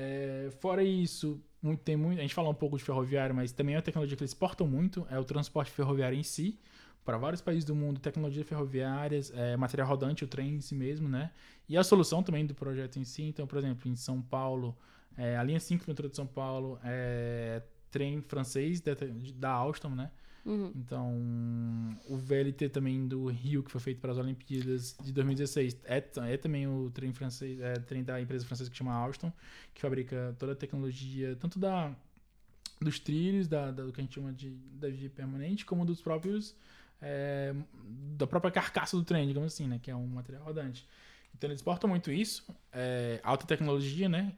É, 0.00 0.48
fora 0.60 0.84
isso, 0.84 1.42
muito, 1.60 1.80
tem 1.82 1.96
muito, 1.96 2.20
a 2.20 2.22
gente 2.22 2.32
fala 2.32 2.48
um 2.48 2.54
pouco 2.54 2.78
de 2.78 2.84
ferroviário, 2.84 3.34
mas 3.34 3.50
também 3.50 3.74
é 3.74 3.78
uma 3.78 3.82
tecnologia 3.82 4.16
que 4.16 4.22
eles 4.22 4.30
exportam 4.30 4.64
muito, 4.64 5.04
é 5.10 5.18
o 5.18 5.24
transporte 5.24 5.72
ferroviário 5.72 6.16
em 6.16 6.22
si. 6.22 6.56
Para 7.04 7.18
vários 7.18 7.40
países 7.40 7.64
do 7.64 7.74
mundo, 7.74 7.98
tecnologias 7.98 8.46
ferroviárias, 8.46 9.32
é, 9.34 9.56
material 9.56 9.88
rodante, 9.88 10.22
o 10.24 10.28
trem 10.28 10.54
em 10.54 10.60
si 10.60 10.74
mesmo, 10.74 11.08
né? 11.08 11.32
E 11.68 11.76
a 11.76 11.82
solução 11.82 12.22
também 12.22 12.46
do 12.46 12.54
projeto 12.54 12.98
em 13.00 13.04
si. 13.04 13.22
Então, 13.24 13.44
por 13.44 13.58
exemplo, 13.58 13.90
em 13.90 13.96
São 13.96 14.22
Paulo, 14.22 14.76
é, 15.16 15.36
a 15.36 15.42
linha 15.42 15.58
5 15.58 15.84
do 15.84 15.88
metrô 15.88 16.08
de 16.08 16.14
São 16.14 16.26
Paulo 16.26 16.78
é 16.84 17.62
trem 17.90 18.20
francês 18.20 18.80
da, 18.80 18.92
da 19.34 19.50
Alstom, 19.50 19.96
né? 19.96 20.12
Uhum. 20.44 20.74
Então, 20.74 21.12
o 22.08 22.16
VLT 22.16 22.68
também 22.68 23.06
do 23.08 23.26
Rio, 23.26 23.62
que 23.62 23.70
foi 23.70 23.80
feito 23.80 24.00
para 24.00 24.12
as 24.12 24.18
Olimpíadas 24.18 24.96
de 25.02 25.12
2016, 25.12 25.76
é, 25.84 25.96
é 26.32 26.36
também 26.36 26.66
o 26.66 26.90
trem 26.90 27.12
francês, 27.12 27.58
é 27.60 27.74
trem 27.74 28.04
da 28.04 28.20
empresa 28.20 28.44
francesa 28.46 28.70
que 28.70 28.76
chama 28.76 28.92
Alstom, 28.94 29.32
que 29.74 29.80
fabrica 29.80 30.34
toda 30.38 30.52
a 30.52 30.56
tecnologia, 30.56 31.36
tanto 31.36 31.58
da 31.58 31.94
dos 32.80 32.98
trilhos, 33.00 33.48
da, 33.48 33.70
da- 33.70 33.84
do 33.84 33.92
que 33.92 34.00
a 34.00 34.04
gente 34.04 34.14
chama 34.14 34.32
de 34.32 34.50
da 34.50 34.88
via 34.88 35.10
permanente, 35.10 35.64
como 35.66 35.84
dos 35.84 36.00
próprios 36.00 36.54
é, 37.02 37.54
da 38.16 38.26
própria 38.26 38.50
carcaça 38.50 38.96
do 38.96 39.04
trem, 39.04 39.26
digamos 39.26 39.52
assim, 39.54 39.66
né, 39.68 39.78
que 39.82 39.90
é 39.90 39.96
um 39.96 40.06
material 40.06 40.44
rodante. 40.44 40.86
Então 41.36 41.48
eles 41.48 41.60
exportam 41.60 41.88
muito 41.90 42.10
isso, 42.10 42.44
é, 42.72 43.20
alta 43.22 43.46
tecnologia, 43.46 44.08
né? 44.08 44.32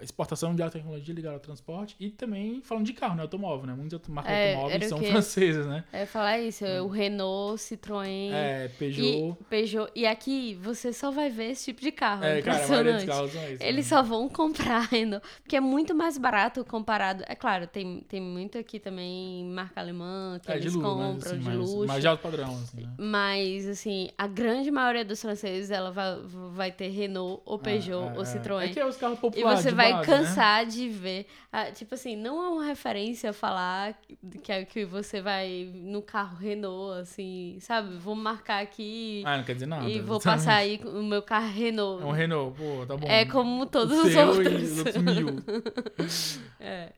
Exportação 0.00 0.54
de 0.54 0.62
alta 0.62 0.78
tecnologia 0.78 1.14
ligada 1.14 1.34
ao 1.36 1.40
transporte 1.40 1.96
e 1.98 2.10
também 2.10 2.60
falando 2.62 2.84
de 2.86 2.92
carro, 2.92 3.14
né? 3.16 3.22
Automóvel, 3.22 3.66
né? 3.66 3.74
Muitas 3.74 4.00
marcas 4.08 4.32
de 4.32 4.38
É, 4.38 4.54
automóveis 4.54 4.88
são 4.88 5.02
francesas, 5.02 5.66
né? 5.66 5.84
Ia 5.92 6.06
falar 6.06 6.38
isso, 6.40 6.64
o 6.64 6.88
Renault, 6.88 7.58
Citroën. 7.60 8.30
É, 8.32 8.68
Peugeot. 8.78 9.36
E 9.40 9.44
Peugeot. 9.44 9.90
E 9.94 10.06
aqui 10.06 10.54
você 10.62 10.92
só 10.92 11.10
vai 11.10 11.30
ver 11.30 11.50
esse 11.52 11.66
tipo 11.66 11.80
de 11.80 11.90
carro. 11.92 12.24
é, 12.24 12.42
cara, 12.42 12.64
a 12.64 12.68
maioria 12.68 12.92
dos 12.94 13.04
carros 13.04 13.32
são 13.32 13.42
esses. 13.44 13.60
Eles 13.60 13.90
né? 13.90 13.96
só 13.96 14.02
vão 14.02 14.28
comprar 14.30 14.80
Renault, 14.80 15.26
porque 15.42 15.56
é 15.56 15.60
muito 15.60 15.94
mais 15.94 16.18
barato 16.18 16.64
comparado. 16.64 17.24
É 17.26 17.34
claro, 17.34 17.66
tem, 17.66 18.04
tem 18.08 18.20
muito 18.20 18.58
aqui 18.58 18.78
também 18.78 19.44
marca 19.46 19.80
alemã 19.80 20.38
que 20.42 20.50
é, 20.50 20.54
de 20.54 20.62
eles 20.62 20.74
luxo, 20.74 20.88
compram, 20.88 21.32
assim, 21.32 21.38
de 21.38 21.44
mais, 21.44 21.58
luxo. 21.58 21.86
mais 21.86 22.00
de 22.00 22.08
alto 22.08 22.20
padrão, 22.22 22.54
assim, 22.62 22.80
né? 22.82 22.90
Mas, 22.98 23.68
assim, 23.68 24.10
a 24.16 24.26
grande 24.26 24.70
maioria 24.70 25.04
dos 25.04 25.20
franceses 25.20 25.70
ela 25.70 25.90
vai, 25.90 26.18
vai 26.52 26.72
ter 26.72 26.88
Renault 26.88 27.42
ou 27.44 27.58
Peugeot 27.58 28.04
É, 28.04 28.14
é, 28.14 28.16
ou 28.16 28.22
é. 28.22 28.24
Citroën. 28.24 28.62
É 28.64 28.68
que 28.68 28.80
é 28.80 28.86
os 28.86 28.96
carros 28.96 29.18
E 29.18 29.20
populares 29.20 29.60
você 29.60 29.70
de 29.70 29.74
vai 29.92 30.00
né? 30.00 30.04
cansar 30.04 30.66
de 30.66 30.88
ver. 30.88 31.26
ah, 31.52 31.70
tipo 31.70 31.94
assim, 31.94 32.16
não 32.16 32.42
é 32.42 32.48
uma 32.48 32.64
referência 32.64 33.32
falar 33.32 33.94
que, 34.42 34.52
é 34.52 34.64
que 34.64 34.84
você 34.84 35.20
vai 35.20 35.70
no 35.74 36.02
carro 36.02 36.36
Renault, 36.36 37.00
assim, 37.00 37.58
sabe? 37.60 37.96
Vou 37.96 38.14
marcar 38.14 38.62
aqui 38.62 39.22
Ah, 39.24 39.36
não 39.36 39.44
quer 39.44 39.54
dizer 39.54 39.66
nada. 39.66 39.84
e 39.84 40.00
vou 40.00 40.16
exatamente. 40.18 40.24
passar 40.24 40.54
aí 40.56 40.80
o 40.84 41.02
meu 41.02 41.22
carro 41.22 41.48
Renault. 41.52 42.02
É 42.02 42.06
um 42.06 42.10
Renault, 42.12 42.56
pô, 42.58 42.86
tá 42.86 42.96
bom. 42.96 43.06
É 43.08 43.24
como 43.24 43.66
todos 43.66 43.96
O 43.98 44.06
os 44.06 44.14
outros. 44.16 44.62
Os 44.72 44.78
outros 44.78 44.96
mil. 45.02 45.26
É. 46.60 46.92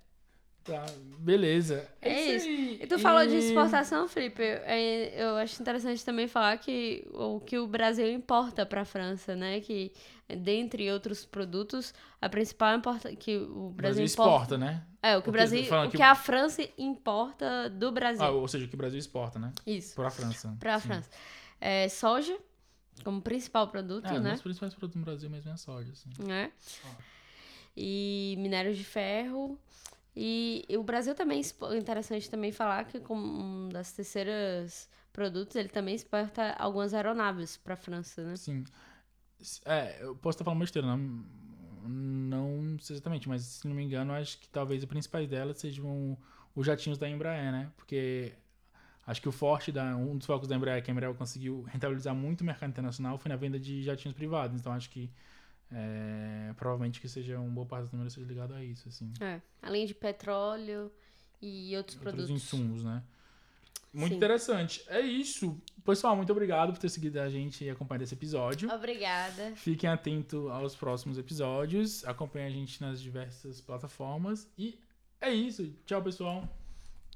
Tá, 0.68 0.84
beleza. 1.18 1.88
É 2.02 2.34
isso. 2.36 2.46
aí. 2.46 2.78
E 2.82 2.86
tu 2.86 2.98
falou 2.98 3.26
de 3.26 3.34
exportação, 3.36 4.06
Felipe. 4.06 4.42
é, 4.42 5.14
Eu 5.22 5.36
acho 5.36 5.60
interessante 5.60 6.04
também 6.04 6.28
falar 6.28 6.56
que 6.58 7.08
o 7.12 7.40
que 7.40 7.58
o 7.58 7.66
Brasil 7.66 8.10
importa 8.12 8.64
para 8.66 8.82
a 8.82 8.84
França, 8.84 9.34
né? 9.34 9.60
Que 9.60 9.92
dentre 10.28 10.90
outros 10.92 11.24
produtos, 11.24 11.94
a 12.20 12.28
principal 12.28 12.76
importa 12.76 13.14
que 13.16 13.36
o 13.38 13.68
O 13.68 13.70
Brasil, 13.70 13.72
Brasil 13.72 14.04
importa. 14.04 14.30
exporta, 14.44 14.58
né? 14.58 14.84
É, 15.02 15.16
o 15.16 15.22
que 15.22 15.28
o 15.28 15.30
O 15.30 15.32
que- 15.32 15.38
Brasil, 15.38 15.64
falando 15.64 15.88
o 15.88 15.90
que- 15.90 15.96
que 15.96 16.02
a 16.02 16.14
França 16.14 16.68
importa 16.76 17.70
do 17.70 17.90
Brasil. 17.90 18.24
Ah, 18.24 18.30
ou 18.30 18.46
seja, 18.46 18.66
o 18.66 18.68
que 18.68 18.74
o 18.74 18.78
Brasil 18.78 18.98
exporta, 18.98 19.38
né? 19.38 19.52
Isso. 19.66 19.94
Para 19.94 20.08
a 20.08 20.10
França. 20.10 20.56
Para 20.60 20.74
a. 20.74 20.80
França. 20.80 21.08
É, 21.60 21.88
soja 21.88 22.36
como 23.04 23.22
principal 23.22 23.68
produto, 23.68 24.06
É, 24.06 24.12
um 24.14 24.20
né? 24.20 24.32
dos 24.32 24.42
principais 24.42 24.74
produtos 24.74 24.96
no 24.98 25.04
Brasil 25.04 25.30
mesmo 25.30 25.50
é 25.50 25.54
a 25.54 25.56
soja, 25.56 25.90
assim. 25.92 26.10
né? 26.22 26.50
E 27.76 28.34
minérios 28.38 28.76
de 28.76 28.84
ferro. 28.84 29.58
E, 30.20 30.64
e 30.68 30.76
o 30.76 30.82
Brasil 30.82 31.14
também, 31.14 31.40
interessante 31.78 32.28
também 32.28 32.50
falar 32.50 32.84
que 32.86 32.98
como 32.98 33.22
um 33.24 33.68
das 33.68 33.92
terceiras 33.92 34.90
produtos, 35.12 35.54
ele 35.54 35.68
também 35.68 35.94
exporta 35.94 36.56
algumas 36.58 36.92
aeronaves 36.92 37.56
para 37.56 37.74
a 37.74 37.76
França, 37.76 38.24
né? 38.24 38.34
Sim. 38.34 38.64
É, 39.64 40.02
eu 40.02 40.16
posso 40.16 40.34
estar 40.34 40.44
falando 40.44 40.58
besteira, 40.58 40.88
não, 40.88 40.98
não 41.86 42.78
sei 42.80 42.94
exatamente, 42.96 43.28
mas 43.28 43.42
se 43.42 43.68
não 43.68 43.76
me 43.76 43.84
engano, 43.84 44.12
acho 44.12 44.38
que 44.40 44.48
talvez 44.48 44.82
os 44.82 44.88
principais 44.88 45.28
delas 45.28 45.58
sejam 45.58 46.18
os 46.52 46.66
jatinhos 46.66 46.98
da 46.98 47.08
Embraer, 47.08 47.52
né? 47.52 47.70
Porque 47.76 48.32
acho 49.06 49.22
que 49.22 49.28
o 49.28 49.32
forte, 49.32 49.70
da, 49.70 49.96
um 49.96 50.18
dos 50.18 50.26
focos 50.26 50.48
da 50.48 50.56
Embraer, 50.56 50.82
que 50.82 50.90
a 50.90 50.92
Embraer 50.92 51.14
conseguiu 51.14 51.62
rentabilizar 51.62 52.12
muito 52.12 52.40
o 52.40 52.44
mercado 52.44 52.70
internacional, 52.70 53.18
foi 53.18 53.28
na 53.28 53.36
venda 53.36 53.56
de 53.56 53.84
jatinhos 53.84 54.16
privados. 54.16 54.58
Então 54.58 54.72
acho 54.72 54.90
que 54.90 55.08
é, 55.70 56.52
provavelmente 56.56 57.00
que 57.00 57.08
seja 57.08 57.38
um 57.38 57.52
boa 57.52 57.66
parte 57.66 57.86
do 57.90 57.92
número 57.92 58.10
seja 58.10 58.26
ligado 58.26 58.54
a 58.54 58.64
isso, 58.64 58.88
assim. 58.88 59.12
É. 59.20 59.40
Além 59.62 59.86
de 59.86 59.94
petróleo 59.94 60.90
e 61.40 61.76
outros 61.76 61.96
Outros 61.96 62.14
produtos. 62.14 62.30
insumos, 62.30 62.84
né? 62.84 63.02
Muito 63.92 64.10
Sim. 64.12 64.16
interessante. 64.16 64.84
É 64.88 65.00
isso. 65.00 65.60
Pessoal, 65.84 66.14
muito 66.14 66.30
obrigado 66.30 66.72
por 66.72 66.78
ter 66.78 66.90
seguido 66.90 67.20
a 67.20 67.28
gente 67.30 67.64
e 67.64 67.70
acompanhado 67.70 68.04
esse 68.04 68.14
episódio. 68.14 68.70
Obrigada. 68.70 69.52
Fiquem 69.56 69.88
atentos 69.88 70.46
aos 70.50 70.76
próximos 70.76 71.16
episódios. 71.16 72.04
Acompanhem 72.04 72.48
a 72.48 72.50
gente 72.50 72.80
nas 72.82 73.00
diversas 73.00 73.60
plataformas. 73.62 74.46
E 74.58 74.78
é 75.20 75.32
isso. 75.32 75.72
Tchau, 75.86 76.02
pessoal. 76.02 76.46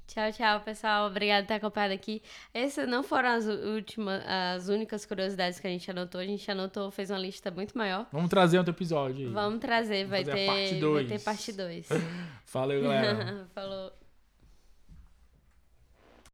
Tchau, 0.07 0.31
tchau, 0.31 0.59
pessoal. 0.59 1.07
Obrigada 1.07 1.43
por 1.43 1.47
ter 1.47 1.53
acompanhado 1.55 1.93
aqui. 1.93 2.21
Essas 2.53 2.87
não 2.87 3.03
foram 3.03 3.29
as 3.29 3.45
últimas, 3.45 4.21
as 4.25 4.67
únicas 4.69 5.05
curiosidades 5.05 5.59
que 5.59 5.67
a 5.67 5.69
gente 5.69 5.89
anotou. 5.89 6.19
A 6.19 6.25
gente 6.25 6.49
anotou, 6.51 6.91
fez 6.91 7.09
uma 7.09 7.19
lista 7.19 7.49
muito 7.49 7.77
maior. 7.77 8.05
Vamos 8.11 8.29
trazer 8.29 8.57
outro 8.57 8.73
episódio 8.73 9.27
aí. 9.27 9.33
Vamos 9.33 9.59
trazer, 9.59 10.05
vai 10.05 10.23
fazer 10.23 10.49
a 10.49 10.53
ter, 10.53 10.85
vai 10.85 11.05
ter 11.05 11.19
parte 11.19 11.51
2. 11.51 11.89
Valeu, 12.51 12.81
galera. 12.83 13.47
Falou. 13.55 13.91